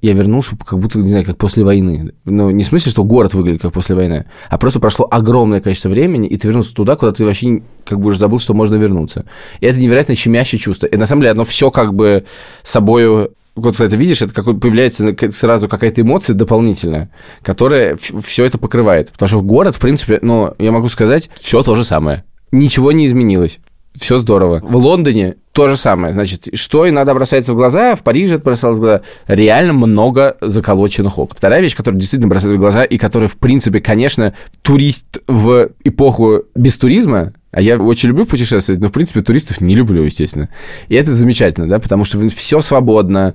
Я 0.02 0.14
вернулся 0.14 0.56
как 0.56 0.80
будто, 0.80 0.98
не 0.98 1.08
знаю, 1.08 1.24
как 1.24 1.38
после 1.38 1.62
войны. 1.62 2.12
Ну, 2.24 2.50
не 2.50 2.64
в 2.64 2.66
смысле, 2.66 2.90
что 2.90 3.04
город 3.04 3.34
выглядит 3.34 3.62
как 3.62 3.72
после 3.72 3.94
войны, 3.94 4.26
а 4.50 4.58
просто 4.58 4.80
прошло 4.80 5.06
огромное 5.08 5.60
количество 5.60 5.88
времени, 5.88 6.26
и 6.26 6.36
ты 6.36 6.48
вернулся 6.48 6.74
туда, 6.74 6.96
куда 6.96 7.12
ты 7.12 7.24
вообще 7.24 7.62
как 7.86 8.00
бы 8.00 8.08
уже 8.08 8.18
забыл, 8.18 8.40
что 8.40 8.52
можно 8.52 8.74
вернуться. 8.74 9.24
И 9.60 9.66
это 9.66 9.78
невероятно 9.78 10.16
щемящее 10.16 10.58
чувство. 10.58 10.88
И 10.88 10.96
на 10.96 11.06
самом 11.06 11.22
деле 11.22 11.30
оно 11.30 11.44
все 11.44 11.70
как 11.70 11.94
бы 11.94 12.24
собою 12.64 13.32
вот 13.54 13.76
ты 13.76 13.84
это 13.84 13.96
видишь, 13.96 14.22
это 14.22 14.32
какой 14.32 14.58
появляется 14.58 15.14
сразу 15.30 15.68
какая-то 15.68 16.00
эмоция 16.00 16.34
дополнительная, 16.34 17.10
которая 17.42 17.96
все 17.96 18.44
это 18.44 18.58
покрывает. 18.58 19.10
Потому 19.12 19.28
что 19.28 19.42
город, 19.42 19.76
в 19.76 19.80
принципе, 19.80 20.18
ну, 20.22 20.54
я 20.58 20.72
могу 20.72 20.88
сказать, 20.88 21.30
все 21.38 21.62
то 21.62 21.76
же 21.76 21.84
самое. 21.84 22.24
Ничего 22.50 22.92
не 22.92 23.06
изменилось. 23.06 23.60
Все 23.94 24.18
здорово. 24.18 24.60
В 24.62 24.76
Лондоне 24.76 25.36
то 25.52 25.68
же 25.68 25.76
самое. 25.76 26.14
Значит, 26.14 26.48
что 26.54 26.88
иногда 26.88 27.12
бросается 27.12 27.52
в 27.52 27.56
глаза, 27.56 27.94
в 27.94 28.02
Париже 28.02 28.36
это 28.36 28.44
бросалось 28.44 28.78
в 28.78 28.80
глаза. 28.80 29.02
Реально 29.26 29.74
много 29.74 30.38
заколоченных 30.40 31.18
окон. 31.18 31.36
Вторая 31.36 31.60
вещь, 31.60 31.76
которая 31.76 32.00
действительно 32.00 32.28
бросается 32.28 32.56
в 32.56 32.60
глаза, 32.60 32.84
и 32.84 32.96
которая, 32.96 33.28
в 33.28 33.36
принципе, 33.36 33.80
конечно, 33.80 34.32
турист 34.62 35.18
в 35.26 35.70
эпоху 35.84 36.44
без 36.54 36.78
туризма, 36.78 37.34
а 37.50 37.60
я 37.60 37.78
очень 37.78 38.08
люблю 38.08 38.24
путешествовать, 38.24 38.80
но, 38.80 38.88
в 38.88 38.92
принципе, 38.92 39.20
туристов 39.20 39.60
не 39.60 39.74
люблю, 39.74 40.02
естественно. 40.02 40.48
И 40.88 40.94
это 40.94 41.12
замечательно, 41.12 41.68
да, 41.68 41.78
потому 41.78 42.04
что 42.04 42.26
все 42.30 42.62
свободно. 42.62 43.34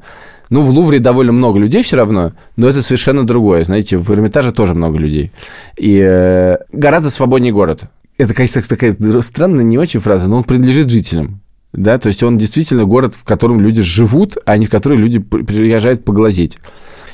Ну, 0.50 0.62
в 0.62 0.70
Лувре 0.70 1.00
довольно 1.00 1.34
много 1.34 1.60
людей 1.60 1.84
все 1.84 1.98
равно, 1.98 2.32
но 2.56 2.67
это 2.67 2.82
совершенно 2.82 3.28
другое. 3.28 3.63
Знаете, 3.63 3.98
в 3.98 4.10
Эрмитаже 4.12 4.54
тоже 4.54 4.74
много 4.74 4.98
людей. 4.98 5.32
И 5.78 6.00
э, 6.02 6.58
гораздо 6.72 7.10
свободнее 7.10 7.54
город. 7.54 7.82
Это, 8.17 8.34
конечно, 8.34 8.62
такая 8.62 8.95
странная, 9.21 9.63
не 9.63 9.77
очень 9.77 9.99
фраза, 9.99 10.27
но 10.27 10.38
он 10.38 10.43
принадлежит 10.43 10.89
жителям. 10.89 11.41
Да, 11.73 11.97
то 11.97 12.08
есть 12.08 12.23
он 12.23 12.38
действительно 12.38 12.86
город, 12.86 13.13
в 13.13 13.23
котором 13.23 13.62
люди 13.62 13.84
живут, 13.84 14.38
а 14.45 14.58
не 14.58 14.65
в 14.65 14.69
который 14.69 14.97
люди 14.97 15.19
приезжают 15.19 16.03
поглазеть. 16.03 16.58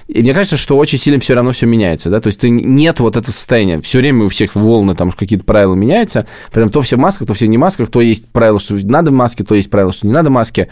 И 0.07 0.21
мне 0.21 0.33
кажется, 0.33 0.57
что 0.57 0.77
очень 0.77 0.97
сильно 0.97 1.19
все 1.19 1.33
равно 1.33 1.51
все 1.51 1.65
меняется, 1.65 2.09
да, 2.09 2.19
то 2.19 2.27
есть 2.27 2.39
ты, 2.39 2.49
нет 2.49 2.99
вот 2.99 3.15
этого 3.15 3.31
состояния. 3.31 3.81
Все 3.81 3.99
время 3.99 4.25
у 4.25 4.29
всех 4.29 4.55
волны, 4.55 4.95
там 4.95 5.11
какие-то 5.11 5.45
правила 5.45 5.75
меняются, 5.75 6.27
прям 6.51 6.69
то 6.69 6.81
все 6.81 6.97
в 6.97 6.99
масках, 6.99 7.27
то 7.27 7.33
все 7.33 7.47
не 7.47 7.57
в 7.57 7.61
масках, 7.61 7.89
то 7.89 8.01
есть 8.01 8.27
правило, 8.27 8.59
что 8.59 8.75
надо 8.85 9.11
маски, 9.11 9.43
то 9.43 9.55
есть 9.55 9.69
правило, 9.69 9.93
что 9.93 10.07
не 10.07 10.13
надо 10.13 10.29
маски. 10.29 10.67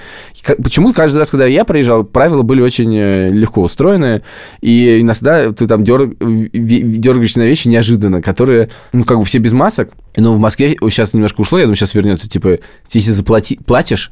Почему 0.61 0.93
каждый 0.93 1.17
раз, 1.17 1.31
когда 1.31 1.45
я 1.45 1.63
приезжал, 1.63 2.03
правила 2.03 2.41
были 2.41 2.61
очень 2.61 2.93
э, 2.95 3.29
легко 3.29 3.61
устроены, 3.61 4.21
и 4.61 5.01
иногда 5.01 5.51
ты 5.51 5.67
там 5.67 5.83
дерг, 5.83 6.17
на 6.19 7.41
вещи 7.43 7.67
неожиданно, 7.67 8.21
которые, 8.21 8.69
ну, 8.91 9.03
как 9.03 9.19
бы 9.19 9.25
все 9.25 9.37
без 9.37 9.53
масок, 9.53 9.91
но 10.17 10.33
в 10.33 10.39
Москве 10.39 10.69
сейчас 10.69 11.13
немножко 11.13 11.41
ушло, 11.41 11.57
я 11.57 11.65
думаю, 11.65 11.75
сейчас 11.77 11.93
вернется, 11.93 12.29
типа, 12.29 12.59
если 12.89 13.11
заплати, 13.11 13.59
платишь, 13.65 14.11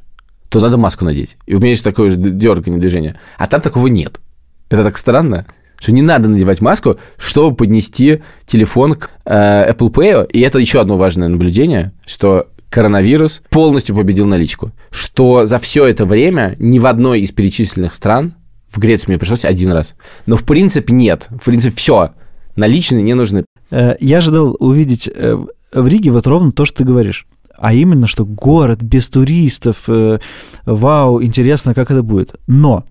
то 0.49 0.59
надо 0.59 0.77
маску 0.77 1.05
надеть. 1.05 1.37
И 1.45 1.55
у 1.55 1.59
меня 1.59 1.69
есть 1.69 1.83
такое 1.83 2.15
дергание 2.15 2.79
движение. 2.79 3.19
А 3.37 3.47
там 3.47 3.61
такого 3.61 3.87
нет. 3.87 4.19
Это 4.69 4.83
так 4.83 4.97
странно, 4.97 5.45
что 5.79 5.91
не 5.91 6.01
надо 6.01 6.29
надевать 6.29 6.61
маску, 6.61 6.97
чтобы 7.17 7.55
поднести 7.55 8.21
телефон 8.45 8.93
к 8.93 9.11
э, 9.25 9.71
Apple 9.71 9.91
Pay. 9.91 10.31
И 10.31 10.41
это 10.41 10.59
еще 10.59 10.81
одно 10.81 10.97
важное 10.97 11.27
наблюдение, 11.27 11.93
что 12.05 12.47
коронавирус 12.69 13.41
полностью 13.49 13.95
победил 13.95 14.25
наличку. 14.25 14.71
Что 14.91 15.45
за 15.45 15.59
все 15.59 15.85
это 15.85 16.05
время 16.05 16.55
ни 16.59 16.79
в 16.79 16.85
одной 16.85 17.21
из 17.21 17.31
перечисленных 17.31 17.95
стран, 17.95 18.35
в 18.67 18.77
Грецию 18.77 19.09
мне 19.09 19.17
пришлось 19.17 19.45
один 19.45 19.71
раз, 19.71 19.95
но 20.27 20.37
в 20.37 20.43
принципе 20.43 20.93
нет. 20.93 21.27
В 21.41 21.45
принципе 21.45 21.75
все. 21.75 22.11
Наличные 22.55 23.01
не 23.01 23.15
нужны. 23.15 23.45
Э, 23.71 23.95
я 23.99 24.19
ожидал 24.19 24.55
увидеть 24.59 25.09
э, 25.13 25.37
в 25.73 25.87
Риге 25.87 26.11
вот 26.11 26.27
ровно 26.27 26.51
то, 26.51 26.65
что 26.65 26.79
ты 26.79 26.83
говоришь 26.83 27.25
а 27.61 27.73
именно, 27.73 28.07
что 28.07 28.25
город 28.25 28.81
без 28.81 29.09
туристов, 29.09 29.83
э, 29.87 30.19
вау, 30.65 31.21
интересно, 31.21 31.73
как 31.73 31.91
это 31.91 32.03
будет. 32.03 32.35
Но, 32.47 32.85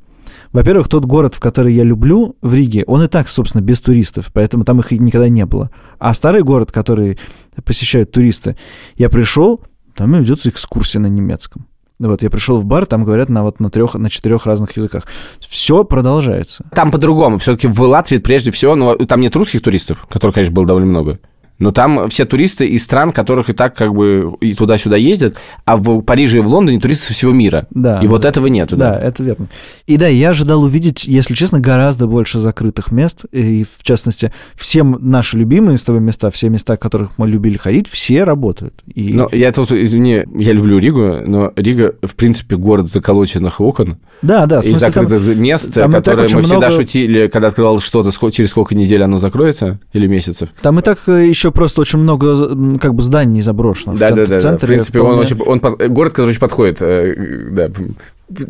во-первых, 0.52 0.88
тот 0.88 1.04
город, 1.04 1.34
в 1.34 1.40
который 1.40 1.72
я 1.74 1.84
люблю, 1.84 2.36
в 2.42 2.54
Риге, 2.54 2.84
он 2.86 3.02
и 3.02 3.08
так, 3.08 3.28
собственно, 3.28 3.62
без 3.62 3.80
туристов, 3.80 4.30
поэтому 4.32 4.64
там 4.64 4.80
их 4.80 4.90
никогда 4.92 5.28
не 5.28 5.44
было. 5.46 5.70
А 5.98 6.14
старый 6.14 6.42
город, 6.42 6.72
который 6.72 7.18
посещают 7.64 8.12
туристы, 8.12 8.56
я 8.96 9.08
пришел, 9.08 9.62
там 9.94 10.12
ведется 10.14 10.48
экскурсия 10.48 11.00
на 11.00 11.06
немецком. 11.06 11.66
Вот 11.98 12.22
я 12.22 12.30
пришел 12.30 12.58
в 12.58 12.64
бар, 12.64 12.86
там 12.86 13.04
говорят 13.04 13.28
на 13.28 13.42
вот 13.42 13.58
на 13.58 13.70
трех, 13.70 13.94
на 13.94 14.08
четырех 14.08 14.46
разных 14.46 14.76
языках. 14.76 15.04
Все 15.40 15.82
продолжается. 15.82 16.64
Там 16.72 16.92
по-другому. 16.92 17.38
Все-таки 17.38 17.66
в 17.66 17.80
Латвии 17.80 18.18
прежде 18.18 18.52
всего, 18.52 18.76
но 18.76 18.94
там 18.94 19.20
нет 19.20 19.34
русских 19.34 19.62
туристов, 19.62 20.06
которых, 20.08 20.36
конечно, 20.36 20.54
было 20.54 20.66
довольно 20.66 20.88
много. 20.88 21.18
Но 21.58 21.72
там 21.72 22.08
все 22.08 22.24
туристы 22.24 22.66
из 22.66 22.84
стран, 22.84 23.12
которых 23.12 23.50
и 23.50 23.52
так 23.52 23.74
как 23.74 23.92
бы 23.92 24.34
и 24.40 24.54
туда-сюда 24.54 24.96
ездят, 24.96 25.36
а 25.64 25.76
в 25.76 26.02
Париже 26.02 26.38
и 26.38 26.40
в 26.40 26.46
Лондоне 26.46 26.80
туристы 26.80 27.06
со 27.06 27.12
всего 27.14 27.32
мира. 27.32 27.66
Да. 27.70 28.00
И 28.00 28.06
вот 28.06 28.24
этого 28.24 28.46
нет. 28.46 28.70
Да, 28.70 28.76
да, 28.76 29.00
это 29.00 29.22
верно. 29.22 29.48
И 29.86 29.96
да, 29.96 30.06
я 30.06 30.30
ожидал 30.30 30.62
увидеть, 30.62 31.04
если 31.04 31.34
честно, 31.34 31.60
гораздо 31.60 32.06
больше 32.06 32.38
закрытых 32.38 32.92
мест. 32.92 33.24
И, 33.32 33.64
в 33.64 33.82
частности, 33.82 34.32
все 34.56 34.84
наши 34.84 35.36
любимые 35.36 35.78
с 35.78 35.82
тобой 35.82 36.00
места, 36.00 36.30
все 36.30 36.48
места, 36.48 36.76
в 36.76 36.78
которых 36.78 37.18
мы 37.18 37.28
любили 37.28 37.56
ходить, 37.56 37.88
все 37.88 38.24
работают. 38.24 38.74
И... 38.94 39.12
Ну, 39.12 39.28
я 39.32 39.50
тут, 39.52 39.72
извини, 39.72 40.24
я 40.36 40.52
люблю 40.52 40.78
Ригу, 40.78 41.20
но 41.26 41.52
Рига, 41.56 41.94
в 42.02 42.14
принципе, 42.14 42.56
город 42.56 42.88
заколоченных 42.88 43.60
окон. 43.60 43.98
Да, 44.22 44.46
да. 44.46 44.60
И 44.60 44.74
закрытых 44.74 45.24
там, 45.24 45.42
мест, 45.42 45.74
там 45.74 45.92
которые 45.92 46.28
мы 46.34 46.42
всегда 46.42 46.68
много... 46.68 46.70
шутили, 46.70 47.28
когда 47.28 47.48
открывал 47.48 47.80
что-то, 47.80 48.10
через 48.30 48.50
сколько 48.50 48.74
недель 48.74 49.02
оно 49.02 49.18
закроется 49.18 49.80
или 49.92 50.06
месяцев. 50.06 50.50
Там 50.62 50.78
и 50.78 50.82
так 50.82 50.98
э, 51.06 51.26
еще 51.26 51.47
еще 51.48 51.52
просто 51.52 51.80
очень 51.80 51.98
много 51.98 52.78
как 52.78 52.94
бы 52.94 53.02
зданий 53.02 53.40
заброшенных. 53.40 53.98
Да, 53.98 54.12
в, 54.12 54.14
да, 54.14 54.26
да, 54.26 54.38
в 54.38 54.42
центре. 54.42 54.66
В 54.66 54.70
принципе, 54.70 54.98
вполне... 55.00 55.16
он 55.16 55.20
очень, 55.20 55.40
он, 55.40 55.58
город, 55.92 56.12
который 56.12 56.30
очень 56.30 56.40
подходит. 56.40 56.82
Э, 56.82 57.14
да, 57.50 57.70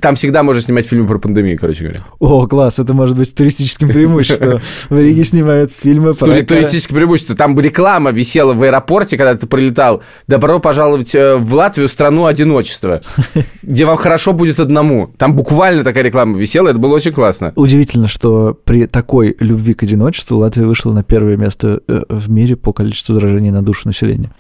там 0.00 0.16
всегда 0.16 0.42
можно 0.42 0.60
снимать 0.60 0.86
фильмы 0.86 1.06
про 1.06 1.18
пандемию, 1.18 1.56
короче 1.58 1.84
говоря. 1.84 2.04
О, 2.18 2.46
класс, 2.46 2.78
это 2.80 2.94
может 2.94 3.16
быть 3.16 3.32
туристическим 3.32 3.88
преимуществом. 3.88 4.60
В 4.88 4.98
Риге 4.98 5.22
снимают 5.22 5.70
фильмы 5.70 6.12
про... 6.14 6.42
Туристическое 6.42 6.96
преимущество. 6.96 7.36
Там 7.36 7.58
реклама 7.60 8.10
висела 8.10 8.54
в 8.54 8.62
аэропорте, 8.62 9.16
когда 9.16 9.36
ты 9.36 9.46
прилетал. 9.46 10.02
Добро 10.26 10.58
пожаловать 10.58 11.14
э, 11.14 11.36
в 11.36 11.54
Латвию, 11.54 11.88
страну 11.88 12.26
одиночества, 12.26 13.02
где 13.62 13.84
вам 13.84 13.96
хорошо 13.96 14.32
будет 14.32 14.58
одному. 14.58 15.10
Там 15.16 15.34
буквально 15.34 15.84
такая 15.84 16.02
реклама 16.02 16.36
висела, 16.36 16.68
это 16.68 16.78
было 16.78 16.94
очень 16.94 17.12
классно. 17.12 17.52
Удивительно, 17.54 18.08
что 18.08 18.58
при 18.64 18.86
такой 18.86 19.36
любви 19.38 19.74
к 19.74 19.84
одиночеству 19.84 20.38
Латвия 20.38 20.64
вышла 20.64 20.92
на 20.92 21.04
первое 21.04 21.36
место 21.36 21.80
э, 21.86 22.02
в 22.08 22.28
мире 22.30 22.56
по 22.56 22.72
количеству 22.72 23.14
заражений 23.14 23.50
на 23.50 23.62
душу 23.62 23.86
населения. 23.86 24.30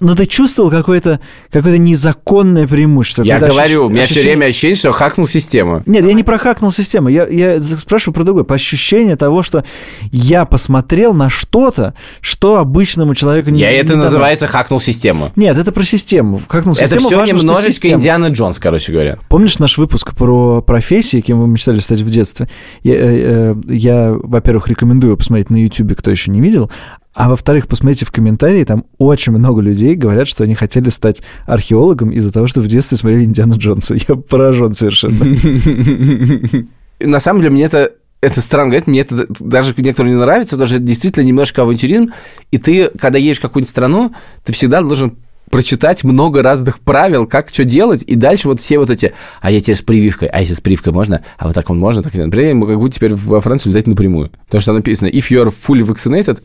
Но 0.00 0.14
ты 0.14 0.24
чувствовал 0.24 0.70
какое-то 0.70 1.20
какое 1.52 1.76
незаконное 1.76 2.66
преимущество? 2.66 3.22
Я 3.22 3.38
говорю, 3.38 3.86
у 3.86 3.88
меня 3.90 4.06
все 4.06 4.22
время 4.22 4.46
ощущение 4.46 4.69
ощущение, 4.72 4.92
что 4.92 4.98
хакнул 4.98 5.26
систему. 5.26 5.82
Нет, 5.86 6.04
я 6.04 6.12
не 6.12 6.22
про 6.22 6.38
хакнул 6.38 6.70
систему. 6.70 7.08
Я, 7.08 7.26
я 7.26 7.60
спрашиваю 7.60 8.14
про 8.14 8.24
другое. 8.24 8.44
По 8.44 8.54
ощущению 8.54 9.16
того, 9.16 9.42
что 9.42 9.64
я 10.10 10.44
посмотрел 10.44 11.12
на 11.12 11.28
что-то, 11.28 11.94
что 12.20 12.58
обычному 12.58 13.14
человеку 13.14 13.50
не... 13.50 13.60
Я 13.60 13.70
это 13.70 13.94
не 13.94 14.00
называется 14.00 14.46
хакнул 14.46 14.80
систему. 14.80 15.30
Нет, 15.36 15.56
это 15.58 15.72
про 15.72 15.84
систему. 15.84 16.40
Хакнул 16.48 16.74
это 16.74 16.86
систему. 16.86 17.06
Это 17.06 17.24
все 17.24 17.34
немножечко 17.34 17.88
Индиана 17.90 18.26
Джонс, 18.26 18.58
короче 18.58 18.92
говоря. 18.92 19.18
Помнишь 19.28 19.58
наш 19.58 19.78
выпуск 19.78 20.14
про 20.14 20.62
профессии, 20.62 21.20
кем 21.20 21.40
вы 21.40 21.48
мечтали 21.48 21.78
стать 21.80 22.00
в 22.00 22.10
детстве? 22.10 22.48
Я, 22.82 22.94
я, 22.94 23.10
э, 23.10 23.54
я 23.68 24.12
во-первых, 24.12 24.68
рекомендую 24.68 25.16
посмотреть 25.16 25.50
на 25.50 25.56
YouTube, 25.56 25.96
кто 25.96 26.10
еще 26.10 26.30
не 26.30 26.40
видел. 26.40 26.70
А 27.12 27.28
во-вторых, 27.28 27.66
посмотрите 27.66 28.06
в 28.06 28.12
комментарии, 28.12 28.62
там 28.64 28.84
очень 28.98 29.32
много 29.32 29.60
людей 29.60 29.96
говорят, 29.96 30.28
что 30.28 30.44
они 30.44 30.54
хотели 30.54 30.90
стать 30.90 31.22
археологом 31.46 32.10
из-за 32.10 32.32
того, 32.32 32.46
что 32.46 32.60
в 32.60 32.68
детстве 32.68 32.96
смотрели 32.96 33.24
Индиана 33.24 33.54
Джонса. 33.54 33.96
Я 34.08 34.14
поражен 34.14 34.72
совершенно. 34.72 35.24
На 37.00 37.18
самом 37.18 37.40
деле, 37.40 37.52
мне 37.52 37.64
это 37.64 37.92
это 38.20 38.42
странно 38.42 38.68
говорить, 38.68 38.86
мне 38.86 39.00
это 39.00 39.26
даже 39.40 39.74
некоторым 39.78 40.12
не 40.12 40.18
нравится, 40.18 40.58
даже 40.58 40.78
действительно 40.78 41.24
немножко 41.24 41.62
авантюризм. 41.62 42.12
И 42.50 42.58
ты, 42.58 42.90
когда 42.90 43.18
едешь 43.18 43.38
в 43.38 43.42
какую-нибудь 43.42 43.70
страну, 43.70 44.14
ты 44.44 44.52
всегда 44.52 44.82
должен 44.82 45.16
прочитать 45.50 46.04
много 46.04 46.42
разных 46.42 46.78
правил, 46.80 47.26
как 47.26 47.48
что 47.48 47.64
делать, 47.64 48.04
и 48.06 48.14
дальше 48.14 48.46
вот 48.46 48.60
все 48.60 48.78
вот 48.78 48.88
эти, 48.88 49.14
а 49.40 49.50
я 49.50 49.60
теперь 49.60 49.74
с 49.74 49.82
прививкой, 49.82 50.28
а 50.28 50.40
если 50.40 50.54
с 50.54 50.60
прививкой 50.60 50.92
можно, 50.92 51.22
а 51.38 51.46
вот 51.46 51.54
так 51.54 51.68
он 51.70 51.78
можно, 51.78 52.02
так 52.02 52.14
например, 52.14 52.48
я 52.50 52.54
могу 52.54 52.88
теперь 52.88 53.14
во 53.14 53.40
Францию 53.40 53.72
летать 53.72 53.88
напрямую, 53.88 54.30
потому 54.46 54.60
что 54.60 54.72
написано, 54.72 55.08
if 55.08 55.30
you 55.30 55.42
are 55.42 55.50
fully 55.50 55.82
vaccinated, 55.84 56.42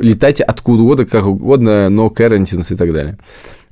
летайте 0.00 0.44
откуда 0.44 0.82
угодно, 0.82 1.06
как 1.06 1.26
угодно, 1.26 1.88
но 1.88 2.10
карантинс 2.10 2.72
и 2.72 2.76
так 2.76 2.92
далее. 2.92 3.18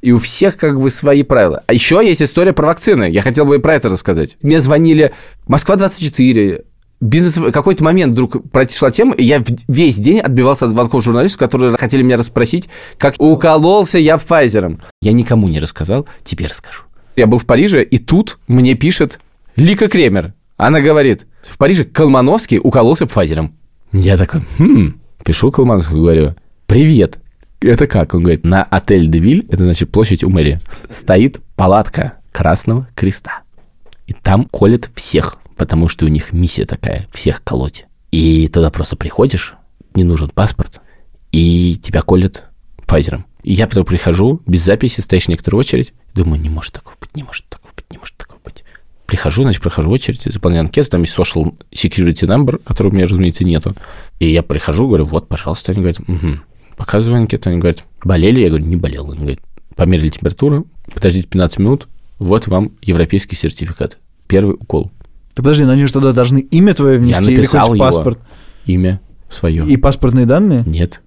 И 0.02 0.12
у 0.12 0.18
всех 0.18 0.56
как 0.56 0.80
бы 0.80 0.90
свои 0.90 1.22
правила. 1.22 1.64
А 1.66 1.72
еще 1.72 2.00
есть 2.04 2.22
история 2.22 2.52
про 2.52 2.66
вакцины. 2.66 3.04
Я 3.10 3.22
хотел 3.22 3.44
бы 3.44 3.56
и 3.56 3.58
про 3.58 3.74
это 3.74 3.88
рассказать. 3.88 4.36
Мне 4.42 4.60
звонили 4.60 5.12
Москва-24, 5.48 6.64
бизнес 7.00 7.52
какой-то 7.52 7.84
момент 7.84 8.12
вдруг 8.12 8.50
прошла 8.50 8.90
тема, 8.90 9.14
и 9.14 9.24
я 9.24 9.42
весь 9.68 9.96
день 9.96 10.20
отбивался 10.20 10.66
от 10.66 10.72
звонков 10.72 11.02
журналистов, 11.02 11.40
которые 11.40 11.76
хотели 11.76 12.02
меня 12.02 12.16
расспросить, 12.16 12.68
как 12.98 13.14
укололся 13.18 13.98
я 13.98 14.18
Пфайзером. 14.18 14.80
Я 15.02 15.12
никому 15.12 15.48
не 15.48 15.60
рассказал, 15.60 16.06
теперь 16.24 16.48
расскажу. 16.48 16.82
Я 17.16 17.26
был 17.26 17.38
в 17.38 17.46
Париже, 17.46 17.82
и 17.82 17.98
тут 17.98 18.38
мне 18.46 18.74
пишет 18.74 19.20
Лика 19.56 19.88
Кремер. 19.88 20.34
Она 20.56 20.80
говорит, 20.80 21.26
в 21.42 21.58
Париже 21.58 21.84
Колмановский 21.84 22.60
укололся 22.62 23.06
Пфайзером. 23.06 23.54
Я 23.92 24.16
такой, 24.16 24.42
хм, 24.58 25.00
Пишу 25.26 25.50
Колмановскому, 25.50 26.02
говорю, 26.02 26.36
привет, 26.68 27.18
это 27.60 27.88
как? 27.88 28.14
Он 28.14 28.22
говорит, 28.22 28.44
на 28.44 28.62
отель 28.62 29.08
Девиль, 29.08 29.44
это 29.50 29.64
значит 29.64 29.90
площадь 29.90 30.22
у 30.22 30.30
мэрии, 30.30 30.60
стоит 30.88 31.40
палатка 31.56 32.18
Красного 32.30 32.86
Креста. 32.94 33.40
И 34.06 34.12
там 34.12 34.44
колят 34.44 34.88
всех, 34.94 35.38
потому 35.56 35.88
что 35.88 36.04
у 36.04 36.08
них 36.08 36.32
миссия 36.32 36.64
такая, 36.64 37.08
всех 37.12 37.42
колоть. 37.42 37.86
И 38.12 38.46
туда 38.46 38.70
просто 38.70 38.94
приходишь, 38.94 39.56
не 39.96 40.04
нужен 40.04 40.30
паспорт, 40.30 40.80
и 41.32 41.76
тебя 41.82 42.02
колят 42.02 42.44
Пфайзером. 42.86 43.26
И 43.42 43.52
я 43.52 43.66
потом 43.66 43.84
прихожу, 43.84 44.40
без 44.46 44.62
записи, 44.62 45.00
стоишь 45.00 45.26
некоторую 45.26 45.58
очередь, 45.58 45.92
думаю, 46.14 46.40
не 46.40 46.50
может 46.50 46.74
такого 46.74 46.94
быть, 47.00 47.16
не 47.16 47.24
может 47.24 47.44
такого 47.48 47.72
быть, 47.74 47.90
не 47.90 47.98
может 47.98 48.16
такого. 48.16 48.35
Прихожу, 49.06 49.42
значит, 49.42 49.62
прохожу 49.62 49.90
очередь, 49.90 50.22
заполняю 50.24 50.62
анкету, 50.62 50.90
там 50.90 51.02
есть 51.02 51.16
social 51.16 51.54
security 51.72 52.26
number, 52.26 52.60
которого 52.62 52.92
у 52.92 52.94
меня, 52.96 53.06
разумеется, 53.06 53.44
нету. 53.44 53.76
И 54.18 54.28
я 54.28 54.42
прихожу, 54.42 54.88
говорю, 54.88 55.06
вот, 55.06 55.28
пожалуйста. 55.28 55.72
Они 55.72 55.80
говорят, 55.80 56.00
угу. 56.00 56.40
Показываю 56.76 57.20
анкету, 57.20 57.48
они 57.48 57.58
говорят, 57.58 57.84
болели? 58.04 58.40
Я 58.40 58.48
говорю, 58.48 58.66
не 58.66 58.76
болел. 58.76 59.10
Они 59.10 59.20
говорят, 59.20 59.40
померили 59.74 60.10
температуру, 60.10 60.66
подождите 60.92 61.28
15 61.28 61.58
минут, 61.60 61.88
вот 62.18 62.46
вам 62.48 62.72
европейский 62.82 63.36
сертификат. 63.36 63.98
Первый 64.26 64.54
укол. 64.54 64.90
Ты 65.34 65.42
подожди, 65.42 65.64
но 65.64 65.72
они 65.72 65.86
же 65.86 65.92
тогда 65.92 66.12
должны 66.12 66.38
имя 66.38 66.74
твое 66.74 66.98
внести 66.98 67.30
я 67.30 67.36
написал 67.36 67.72
или 67.72 67.78
паспорт? 67.78 68.18
Имя 68.64 69.00
свое. 69.28 69.66
И 69.66 69.76
паспортные 69.76 70.26
данные? 70.26 70.64
Нет, 70.66 71.02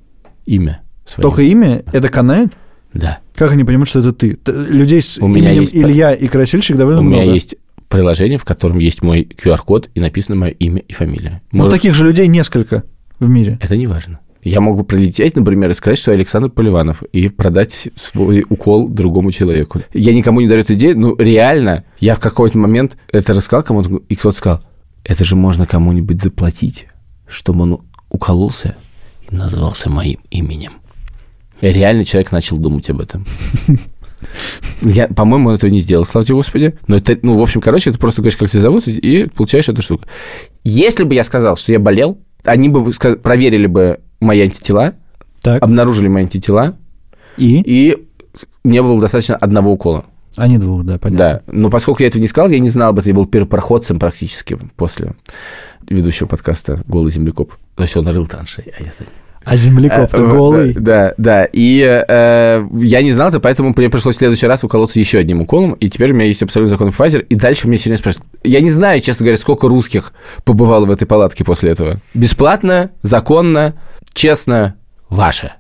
имя 0.46 0.82
свое. 1.06 1.24
Только 1.24 1.42
имя? 1.44 1.84
Это 1.92 2.10
канает? 2.10 2.54
Да. 2.94 3.20
Как 3.36 3.52
они 3.52 3.64
понимают, 3.64 3.90
что 3.90 4.00
это 4.00 4.14
ты? 4.14 4.40
Людей 4.46 5.02
с 5.02 5.20
у 5.20 5.28
меня 5.28 5.52
именем 5.52 5.62
есть... 5.62 5.76
Илья 5.76 6.14
и 6.14 6.28
Красильщик 6.28 6.78
довольно 6.78 7.02
у 7.02 7.04
много. 7.04 7.20
У 7.20 7.22
меня 7.24 7.34
есть 7.34 7.56
приложение, 7.90 8.38
в 8.38 8.46
котором 8.46 8.80
есть 8.80 9.02
мой 9.02 9.24
QR-код 9.24 9.90
и 9.94 10.00
написано 10.00 10.38
мое 10.38 10.52
имя 10.52 10.80
и 10.80 10.94
фамилия. 10.94 11.42
Ну, 11.52 11.64
Может... 11.64 11.74
таких 11.74 11.96
же 11.96 12.06
людей 12.06 12.28
несколько 12.28 12.84
в 13.20 13.28
мире. 13.28 13.58
Это 13.62 13.76
не 13.76 13.88
важно. 13.88 14.20
Я 14.42 14.62
могу 14.62 14.84
прилететь, 14.84 15.36
например, 15.36 15.70
и 15.70 15.74
сказать, 15.74 15.98
что 15.98 16.12
я 16.12 16.18
Александр 16.18 16.50
Поливанов, 16.50 17.04
и 17.04 17.28
продать 17.28 17.90
свой 17.96 18.46
укол 18.48 18.88
другому 18.88 19.32
человеку. 19.32 19.82
Я 19.94 20.14
никому 20.14 20.40
не 20.40 20.48
дарю 20.48 20.62
эту 20.62 20.76
идею, 20.76 20.98
но 20.98 21.16
реально, 21.18 21.84
я 22.00 22.16
в 22.16 22.20
какой-то 22.20 22.58
момент 22.58 22.98
это 23.12 23.34
рассказал 23.34 23.64
кому-то, 23.64 24.02
и 24.08 24.16
кто-то 24.16 24.38
сказал, 24.38 24.64
это 25.04 25.26
же 25.26 25.36
можно 25.36 25.66
кому-нибудь 25.66 26.22
заплатить, 26.22 26.88
чтобы 27.28 27.64
он 27.64 27.82
укололся 28.10 28.78
и 29.30 29.36
назвался 29.36 29.90
моим 29.90 30.20
именем. 30.30 30.72
И 31.60 31.68
реально 31.68 32.06
человек 32.06 32.32
начал 32.32 32.58
думать 32.58 32.90
об 32.90 33.02
этом. 33.02 33.26
Я, 34.82 35.08
по-моему, 35.08 35.50
он 35.50 35.56
этого 35.56 35.70
не 35.70 35.82
сделал, 35.82 36.06
слава 36.06 36.26
тебе, 36.26 36.36
Господи. 36.36 36.78
Но 36.88 36.98
это, 36.98 37.18
ну, 37.22 37.38
в 37.38 37.42
общем, 37.42 37.62
короче, 37.62 37.90
это 37.90 38.00
просто 38.00 38.22
говоришь, 38.22 38.38
как 38.38 38.50
тебя 38.50 38.62
зовут, 38.62 38.88
и 38.88 39.28
получаешь 39.28 39.70
эту 39.70 39.82
штуку. 39.82 40.06
Если 40.64 41.04
бы 41.04 41.14
я 41.16 41.24
сказал, 41.24 41.58
что 41.58 41.72
я 41.72 41.80
болел, 41.80 42.20
они 42.44 42.70
бы 42.70 42.92
проверили 43.22 43.68
бы 43.68 44.00
мои 44.20 44.42
антитела, 44.42 44.94
так. 45.42 45.62
обнаружили 45.62 46.08
мои 46.08 46.24
антитела, 46.24 46.78
и? 47.38 47.62
и 47.66 48.08
мне 48.64 48.82
было 48.82 49.00
достаточно 49.00 49.36
одного 49.36 49.72
укола. 49.72 50.06
А 50.36 50.48
не 50.48 50.58
двух, 50.58 50.86
да, 50.86 50.98
понятно. 50.98 51.44
Да, 51.46 51.52
но 51.52 51.70
поскольку 51.70 52.04
я 52.04 52.08
этого 52.08 52.22
не 52.22 52.28
сказал, 52.28 52.50
я 52.50 52.60
не 52.60 52.70
знал 52.70 52.92
об 52.92 53.00
этом, 53.00 53.10
я 53.10 53.16
был 53.16 53.26
первопроходцем 53.26 54.00
практически 54.00 54.58
после 54.76 55.16
ведущего 55.90 56.28
подкаста 56.28 56.84
«Голый 56.88 57.12
землекоп». 57.12 57.54
То 57.76 57.84
есть 57.84 57.98
он 57.98 58.08
рыл 58.08 58.28
траншеи, 58.28 58.74
а 58.78 58.84
я 58.84 58.92
за 58.92 59.04
ним. 59.04 59.14
А 59.46 59.56
землекоп-то 59.56 60.22
э, 60.22 60.28
голый. 60.28 60.74
Да, 60.74 61.14
да. 61.18 61.46
И 61.46 61.82
э, 61.82 62.68
я 62.74 63.02
не 63.02 63.12
знал 63.12 63.30
это, 63.30 63.40
поэтому 63.40 63.74
мне 63.76 63.90
пришлось 63.90 64.16
в 64.16 64.18
следующий 64.20 64.48
раз 64.48 64.64
уколоться 64.64 65.00
еще 65.00 65.20
одним 65.20 65.42
уколом. 65.42 65.74
И 65.74 65.90
теперь 65.90 66.12
у 66.12 66.16
меня 66.16 66.26
есть 66.26 66.44
абсолютно 66.44 66.70
законный 66.70 66.94
Pfizer. 66.94 67.22
И 67.22 67.36
дальше 67.36 67.68
меня 67.68 67.78
сегодня 67.78 67.98
спрашивают. 67.98 68.30
Я 68.44 68.62
не 68.62 68.70
знаю, 68.70 69.02
честно 69.02 69.24
говоря, 69.24 69.38
сколько 69.38 69.68
русских 69.68 70.14
побывало 70.44 70.86
в 70.86 70.92
этой 70.92 71.06
палатке 71.06 71.44
после 71.44 71.72
этого. 71.72 72.00
Бесплатно, 72.14 72.92
законно, 73.02 73.76
честно, 74.14 74.76
ваше. 75.10 75.54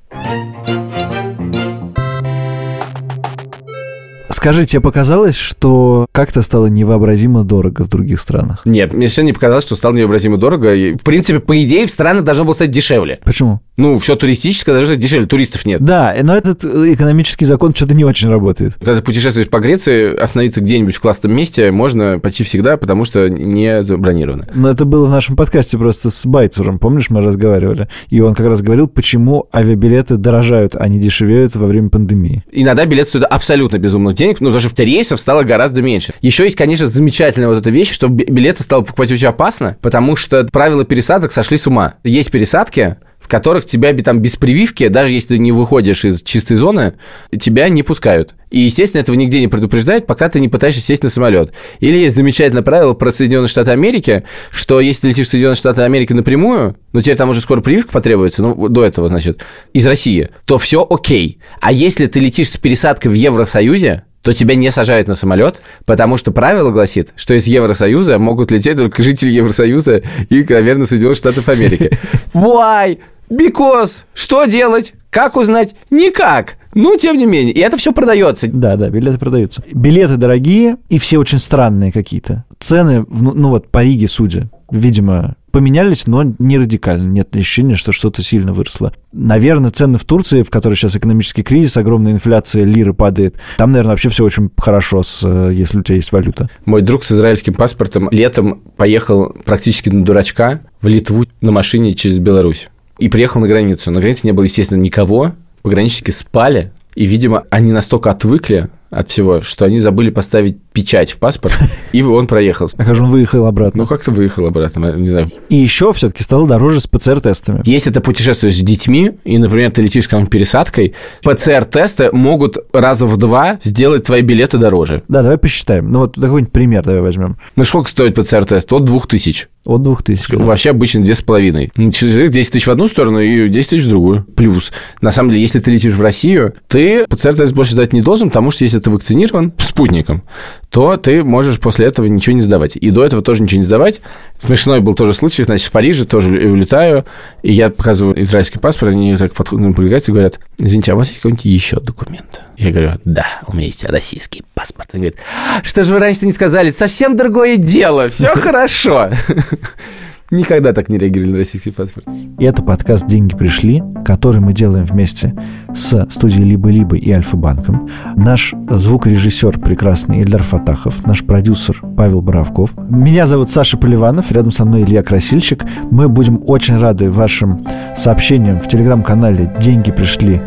Скажи, 4.31 4.65
тебе 4.65 4.79
показалось, 4.79 5.35
что 5.35 6.05
как-то 6.11 6.43
стало 6.43 6.67
невообразимо 6.67 7.43
дорого 7.43 7.83
в 7.83 7.89
других 7.89 8.19
странах? 8.19 8.61
Нет, 8.63 8.93
мне 8.93 9.07
совершенно 9.07 9.25
не 9.25 9.33
показалось, 9.33 9.65
что 9.65 9.75
стало 9.75 9.95
невообразимо 9.95 10.37
дорого. 10.37 10.73
И, 10.73 10.93
в 10.93 11.01
принципе, 11.01 11.39
по 11.39 11.61
идее, 11.63 11.87
в 11.87 11.91
странах 11.91 12.23
должно 12.23 12.45
было 12.45 12.53
стать 12.53 12.69
дешевле. 12.69 13.19
Почему? 13.25 13.59
Ну, 13.79 13.97
все 13.97 14.17
туристическое 14.17 14.85
стать 14.85 14.99
дешевле, 14.99 15.25
туристов 15.25 15.65
нет. 15.65 15.81
Да, 15.81 16.13
но 16.21 16.35
этот 16.35 16.65
экономический 16.65 17.45
закон 17.45 17.73
что-то 17.73 17.93
не 17.93 18.03
очень 18.03 18.27
работает. 18.27 18.73
Когда 18.75 18.97
ты 18.97 19.01
путешествуешь 19.01 19.47
по 19.47 19.59
Греции, 19.59 20.15
остановиться 20.17 20.59
где-нибудь 20.59 20.95
в 20.95 20.99
классном 20.99 21.33
месте 21.33 21.71
можно 21.71 22.19
почти 22.19 22.43
всегда, 22.43 22.75
потому 22.75 23.05
что 23.05 23.29
не 23.29 23.81
забронировано. 23.83 24.47
Но 24.53 24.69
это 24.69 24.83
было 24.83 25.05
в 25.05 25.09
нашем 25.09 25.37
подкасте 25.37 25.77
просто 25.77 26.09
с 26.09 26.25
Байцуром, 26.25 26.77
помнишь, 26.77 27.09
мы 27.09 27.21
разговаривали? 27.21 27.87
И 28.09 28.19
он 28.19 28.35
как 28.35 28.47
раз 28.47 28.61
говорил, 28.61 28.89
почему 28.89 29.47
авиабилеты 29.55 30.17
дорожают, 30.17 30.75
а 30.75 30.85
не 30.89 30.99
дешевеют 30.99 31.55
во 31.55 31.65
время 31.65 31.89
пандемии. 31.89 32.43
Иногда 32.51 32.85
билет 32.85 33.07
стоит 33.07 33.23
абсолютно 33.23 33.77
безумных 33.77 34.13
денег, 34.13 34.41
ну, 34.41 34.51
даже 34.51 34.67
в 34.67 34.77
рейсов 34.77 35.21
стало 35.21 35.43
гораздо 35.43 35.81
меньше. 35.81 36.13
Еще 36.19 36.43
есть, 36.43 36.57
конечно, 36.57 36.85
замечательная 36.85 37.47
вот 37.47 37.57
эта 37.57 37.69
вещь, 37.69 37.91
что 37.93 38.09
билеты 38.09 38.61
стало 38.61 38.81
покупать 38.81 39.09
очень 39.09 39.27
опасно, 39.27 39.77
потому 39.81 40.17
что 40.17 40.45
правила 40.51 40.83
пересадок 40.83 41.31
сошли 41.31 41.55
с 41.55 41.65
ума. 41.65 41.93
Есть 42.03 42.29
пересадки, 42.29 42.97
которых 43.29 43.65
тебя 43.65 43.93
там 44.01 44.19
без 44.19 44.35
прививки, 44.35 44.87
даже 44.87 45.13
если 45.13 45.35
ты 45.35 45.37
не 45.37 45.51
выходишь 45.51 46.03
из 46.03 46.21
чистой 46.21 46.55
зоны, 46.55 46.95
тебя 47.39 47.69
не 47.69 47.83
пускают. 47.83 48.35
И, 48.49 48.59
естественно, 48.61 49.01
этого 49.01 49.15
нигде 49.15 49.39
не 49.39 49.47
предупреждают, 49.47 50.07
пока 50.07 50.27
ты 50.27 50.39
не 50.39 50.49
пытаешься 50.49 50.81
сесть 50.81 51.03
на 51.03 51.09
самолет. 51.09 51.53
Или 51.79 51.99
есть 51.99 52.15
замечательное 52.15 52.63
правило 52.63 52.93
про 52.93 53.11
Соединенные 53.11 53.47
Штаты 53.47 53.71
Америки, 53.71 54.23
что 54.49 54.81
если 54.81 55.09
летишь 55.09 55.27
в 55.27 55.29
Соединенные 55.29 55.55
Штаты 55.55 55.83
Америки 55.83 56.13
напрямую, 56.13 56.75
ну, 56.91 57.01
тебе 57.01 57.15
там 57.15 57.29
уже 57.29 57.41
скоро 57.41 57.61
прививка 57.61 57.91
потребуется, 57.91 58.41
ну, 58.41 58.67
до 58.67 58.83
этого, 58.83 59.07
значит, 59.07 59.45
из 59.73 59.85
России, 59.85 60.29
то 60.45 60.57
все 60.57 60.85
окей. 60.89 61.37
А 61.61 61.71
если 61.71 62.07
ты 62.07 62.19
летишь 62.19 62.49
с 62.49 62.57
пересадкой 62.57 63.11
в 63.11 63.13
Евросоюзе, 63.13 64.03
то 64.29 64.33
тебя 64.35 64.53
не 64.53 64.69
сажают 64.69 65.07
на 65.07 65.15
самолет, 65.15 65.59
потому 65.85 66.15
что 66.15 66.31
правило 66.31 66.69
гласит, 66.69 67.13
что 67.15 67.33
из 67.33 67.47
Евросоюза 67.47 68.19
могут 68.19 68.51
лететь 68.51 68.77
только 68.77 69.01
жители 69.01 69.31
Евросоюза 69.31 70.03
и, 70.29 70.45
наверное, 70.47 70.85
Соединенных 70.85 71.17
Штатов 71.17 71.49
Америки. 71.49 71.97
Why? 72.35 72.99
Because. 73.27 74.05
Что 74.13 74.45
делать? 74.45 74.93
Как 75.09 75.35
узнать? 75.35 75.73
Никак. 75.89 76.57
Ну, 76.75 76.95
тем 76.95 77.17
не 77.17 77.25
менее, 77.25 77.55
и 77.55 77.59
это 77.59 77.77
все 77.77 77.91
продается. 77.91 78.45
Да, 78.53 78.75
да, 78.75 78.91
билеты 78.91 79.17
продаются. 79.17 79.63
Билеты 79.73 80.17
дорогие 80.17 80.77
и 80.89 80.99
все 80.99 81.17
очень 81.17 81.39
странные 81.39 81.91
какие-то. 81.91 82.45
Цены, 82.59 83.07
ну, 83.09 83.33
ну 83.33 83.49
вот 83.49 83.69
по 83.69 83.81
Риге, 83.83 84.07
судя, 84.07 84.51
видимо, 84.69 85.37
поменялись, 85.51 86.07
но 86.07 86.23
не 86.39 86.57
радикально. 86.57 87.09
Нет 87.09 87.35
ощущения, 87.35 87.75
что 87.75 87.91
что-то 87.91 88.23
сильно 88.23 88.53
выросло. 88.53 88.93
Наверное, 89.11 89.71
цены 89.71 89.97
в 89.97 90.05
Турции, 90.05 90.43
в 90.43 90.49
которой 90.49 90.75
сейчас 90.75 90.95
экономический 90.95 91.43
кризис, 91.43 91.77
огромная 91.77 92.11
инфляция, 92.11 92.63
лиры 92.63 92.93
падает, 92.93 93.35
там, 93.57 93.71
наверное, 93.71 93.91
вообще 93.91 94.09
все 94.09 94.23
очень 94.23 94.49
хорошо, 94.57 95.03
с, 95.03 95.23
э, 95.25 95.51
если 95.53 95.79
у 95.79 95.83
тебя 95.83 95.95
есть 95.95 96.11
валюта. 96.11 96.49
Мой 96.65 96.81
друг 96.81 97.03
с 97.03 97.11
израильским 97.11 97.53
паспортом 97.53 98.09
летом 98.11 98.61
поехал 98.77 99.35
практически 99.45 99.89
на 99.89 100.03
дурачка 100.03 100.61
в 100.81 100.87
Литву 100.87 101.25
на 101.41 101.51
машине 101.51 101.95
через 101.95 102.19
Беларусь. 102.19 102.69
И 102.97 103.09
приехал 103.09 103.41
на 103.41 103.47
границу. 103.47 103.91
На 103.91 104.01
границе 104.01 104.27
не 104.27 104.33
было, 104.33 104.43
естественно, 104.43 104.79
никого. 104.79 105.33
Пограничники 105.61 106.11
спали. 106.11 106.71
И, 106.95 107.05
видимо, 107.05 107.45
они 107.49 107.71
настолько 107.71 108.11
отвыкли 108.11 108.69
от 108.89 109.09
всего, 109.09 109.41
что 109.41 109.65
они 109.65 109.79
забыли 109.79 110.09
поставить 110.09 110.57
печать 110.73 111.11
в 111.11 111.17
паспорт, 111.17 111.57
и 111.91 112.01
он 112.01 112.27
проехал. 112.27 112.69
А 112.77 112.83
как 112.83 112.95
же 112.95 113.03
он 113.03 113.09
выехал 113.09 113.45
обратно? 113.45 113.83
Ну, 113.83 113.87
как-то 113.87 114.11
выехал 114.11 114.47
обратно, 114.47 114.93
не 114.95 115.09
знаю. 115.09 115.31
И 115.49 115.55
еще 115.55 115.91
все-таки 115.93 116.23
стало 116.23 116.47
дороже 116.47 116.81
с 116.81 116.87
ПЦР-тестами. 116.87 117.61
Если 117.65 117.91
это 117.91 118.01
путешествие 118.01 118.51
с 118.51 118.59
детьми, 118.59 119.11
и, 119.23 119.37
например, 119.37 119.71
ты 119.71 119.81
летишь 119.81 120.05
с 120.05 120.27
пересадкой, 120.27 120.95
ПЦР-тесты 121.23 122.11
могут 122.11 122.57
раза 122.73 123.05
в 123.05 123.17
два 123.17 123.59
сделать 123.63 124.05
твои 124.05 124.21
билеты 124.21 124.57
дороже. 124.57 125.03
Да, 125.07 125.21
давай 125.21 125.37
посчитаем. 125.37 125.91
Ну, 125.91 125.99
вот 125.99 126.15
какой-нибудь 126.15 126.51
пример 126.51 126.83
давай 126.83 127.01
возьмем. 127.01 127.37
Ну, 127.55 127.63
сколько 127.63 127.89
стоит 127.89 128.15
ПЦР-тест? 128.15 128.71
От 128.71 128.85
двух 128.85 129.07
тысяч. 129.07 129.49
От 129.65 129.83
двух 129.83 130.03
тысяч. 130.03 130.29
Вообще 130.29 130.71
обычно 130.71 131.03
две 131.03 131.15
с 131.15 131.21
половиной. 131.21 131.71
10 131.75 132.31
тысяч 132.33 132.65
в 132.65 132.71
одну 132.71 132.87
сторону 132.87 133.19
и 133.19 133.49
10 133.49 133.69
тысяч 133.69 133.83
в 133.85 133.89
другую. 133.89 134.25
Плюс. 134.35 134.71
На 135.01 135.11
самом 135.11 135.29
деле, 135.29 135.41
если 135.41 135.59
ты 135.59 135.71
летишь 135.71 135.93
в 135.93 136.01
Россию, 136.01 136.53
ты 136.67 137.05
ПЦР-тест 137.07 137.53
больше 137.53 137.73
сдать 137.73 137.93
не 137.93 138.01
должен, 138.01 138.29
потому 138.29 138.51
что 138.51 138.63
если 138.63 138.78
ты 138.79 138.89
вакцинирован 138.89 139.53
спутником, 139.59 140.23
то 140.69 140.97
ты 140.97 141.23
можешь 141.23 141.59
после 141.59 141.87
этого 141.87 142.05
ничего 142.05 142.35
не 142.35 142.41
сдавать. 142.41 142.75
И 142.75 142.91
до 142.91 143.03
этого 143.03 143.21
тоже 143.21 143.43
ничего 143.43 143.59
не 143.59 143.65
сдавать. 143.65 144.01
Смешной 144.43 144.79
был 144.79 144.93
тоже 144.93 145.13
случай, 145.13 145.43
значит, 145.43 145.67
в 145.67 145.71
Париже 145.71 146.05
тоже 146.05 146.29
улетаю, 146.29 147.05
и 147.41 147.51
я 147.51 147.69
показываю 147.69 148.21
израильский 148.21 148.59
паспорт, 148.59 148.93
они 148.93 149.15
так 149.15 149.33
подходят 149.33 150.07
и 150.07 150.11
говорят, 150.11 150.39
извините, 150.57 150.91
а 150.91 150.95
у 150.95 150.97
вас 150.99 151.07
есть 151.09 151.19
какой-нибудь 151.19 151.45
еще 151.45 151.79
документ? 151.79 152.41
Я 152.57 152.71
говорю, 152.71 152.99
да, 153.05 153.41
у 153.47 153.55
меня 153.55 153.67
есть 153.67 153.85
российский 153.85 154.43
паспорт. 154.53 154.89
Они 154.93 155.09
говорят, 155.09 155.19
что 155.63 155.83
же 155.83 155.93
вы 155.93 155.99
раньше 155.99 156.25
не 156.25 156.31
сказали? 156.31 156.71
Совсем 156.71 157.15
другое 157.15 157.57
дело, 157.57 158.09
все 158.09 158.27
хорошо. 158.35 159.09
Никогда 160.31 160.73
так 160.73 160.89
не 160.89 160.99
реагировали 160.99 161.31
на 161.31 161.37
российский 161.39 161.71
паспорт. 161.71 162.07
И 162.37 162.45
это 162.45 162.61
подкаст 162.61 163.07
«Деньги 163.07 163.35
пришли», 163.35 163.81
который 164.05 164.41
мы 164.41 164.53
делаем 164.53 164.85
вместе 164.85 165.33
с 165.73 166.05
студией 166.11 166.47
«Либо-либо» 166.47 166.97
и 166.97 167.11
Альфа-банком. 167.11 167.89
Наш 168.15 168.53
звукорежиссер 168.69 169.59
прекрасный 169.59 170.21
Ильдар 170.21 170.43
Фатахов, 170.43 171.03
наш 171.07 171.23
продюсер 171.23 171.81
Павел 171.97 172.21
Боровков. 172.21 172.75
Меня 172.77 173.25
зовут 173.25 173.49
Саша 173.49 173.77
Поливанов, 173.77 174.31
рядом 174.31 174.51
со 174.51 174.65
мной 174.65 174.83
Илья 174.83 175.01
Красильщик. 175.01 175.65
Мы 175.89 176.07
будем 176.07 176.43
очень 176.45 176.77
рады 176.77 177.09
вашим 177.09 177.65
сообщениям 177.95 178.59
в 178.59 178.67
телеграм-канале 178.67 179.51
«Деньги 179.59 179.91
пришли» 179.91 180.39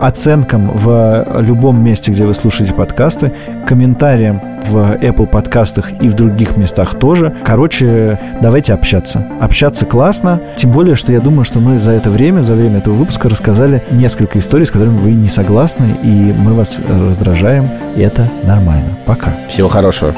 оценкам 0.00 0.70
в 0.72 1.26
любом 1.40 1.82
месте, 1.82 2.12
где 2.12 2.24
вы 2.24 2.34
слушаете 2.34 2.74
подкасты, 2.74 3.32
комментариям 3.66 4.40
в 4.68 4.76
Apple 4.76 5.26
подкастах 5.26 5.90
и 6.02 6.08
в 6.08 6.14
других 6.14 6.56
местах 6.56 6.98
тоже. 6.98 7.34
Короче, 7.44 8.18
давайте 8.40 8.74
общаться. 8.74 9.24
Общаться 9.40 9.86
классно, 9.86 10.40
тем 10.56 10.72
более, 10.72 10.94
что 10.94 11.12
я 11.12 11.20
думаю, 11.20 11.44
что 11.44 11.58
мы 11.58 11.78
за 11.78 11.92
это 11.92 12.10
время, 12.10 12.42
за 12.42 12.54
время 12.54 12.78
этого 12.78 12.94
выпуска 12.94 13.28
рассказали 13.28 13.82
несколько 13.90 14.38
историй, 14.38 14.66
с 14.66 14.70
которыми 14.70 14.98
вы 14.98 15.12
не 15.12 15.28
согласны, 15.28 15.96
и 16.02 16.34
мы 16.36 16.54
вас 16.54 16.78
раздражаем, 16.88 17.68
и 17.96 18.00
это 18.00 18.30
нормально. 18.44 18.88
Пока. 19.06 19.32
Всего 19.48 19.68
хорошего. 19.68 20.14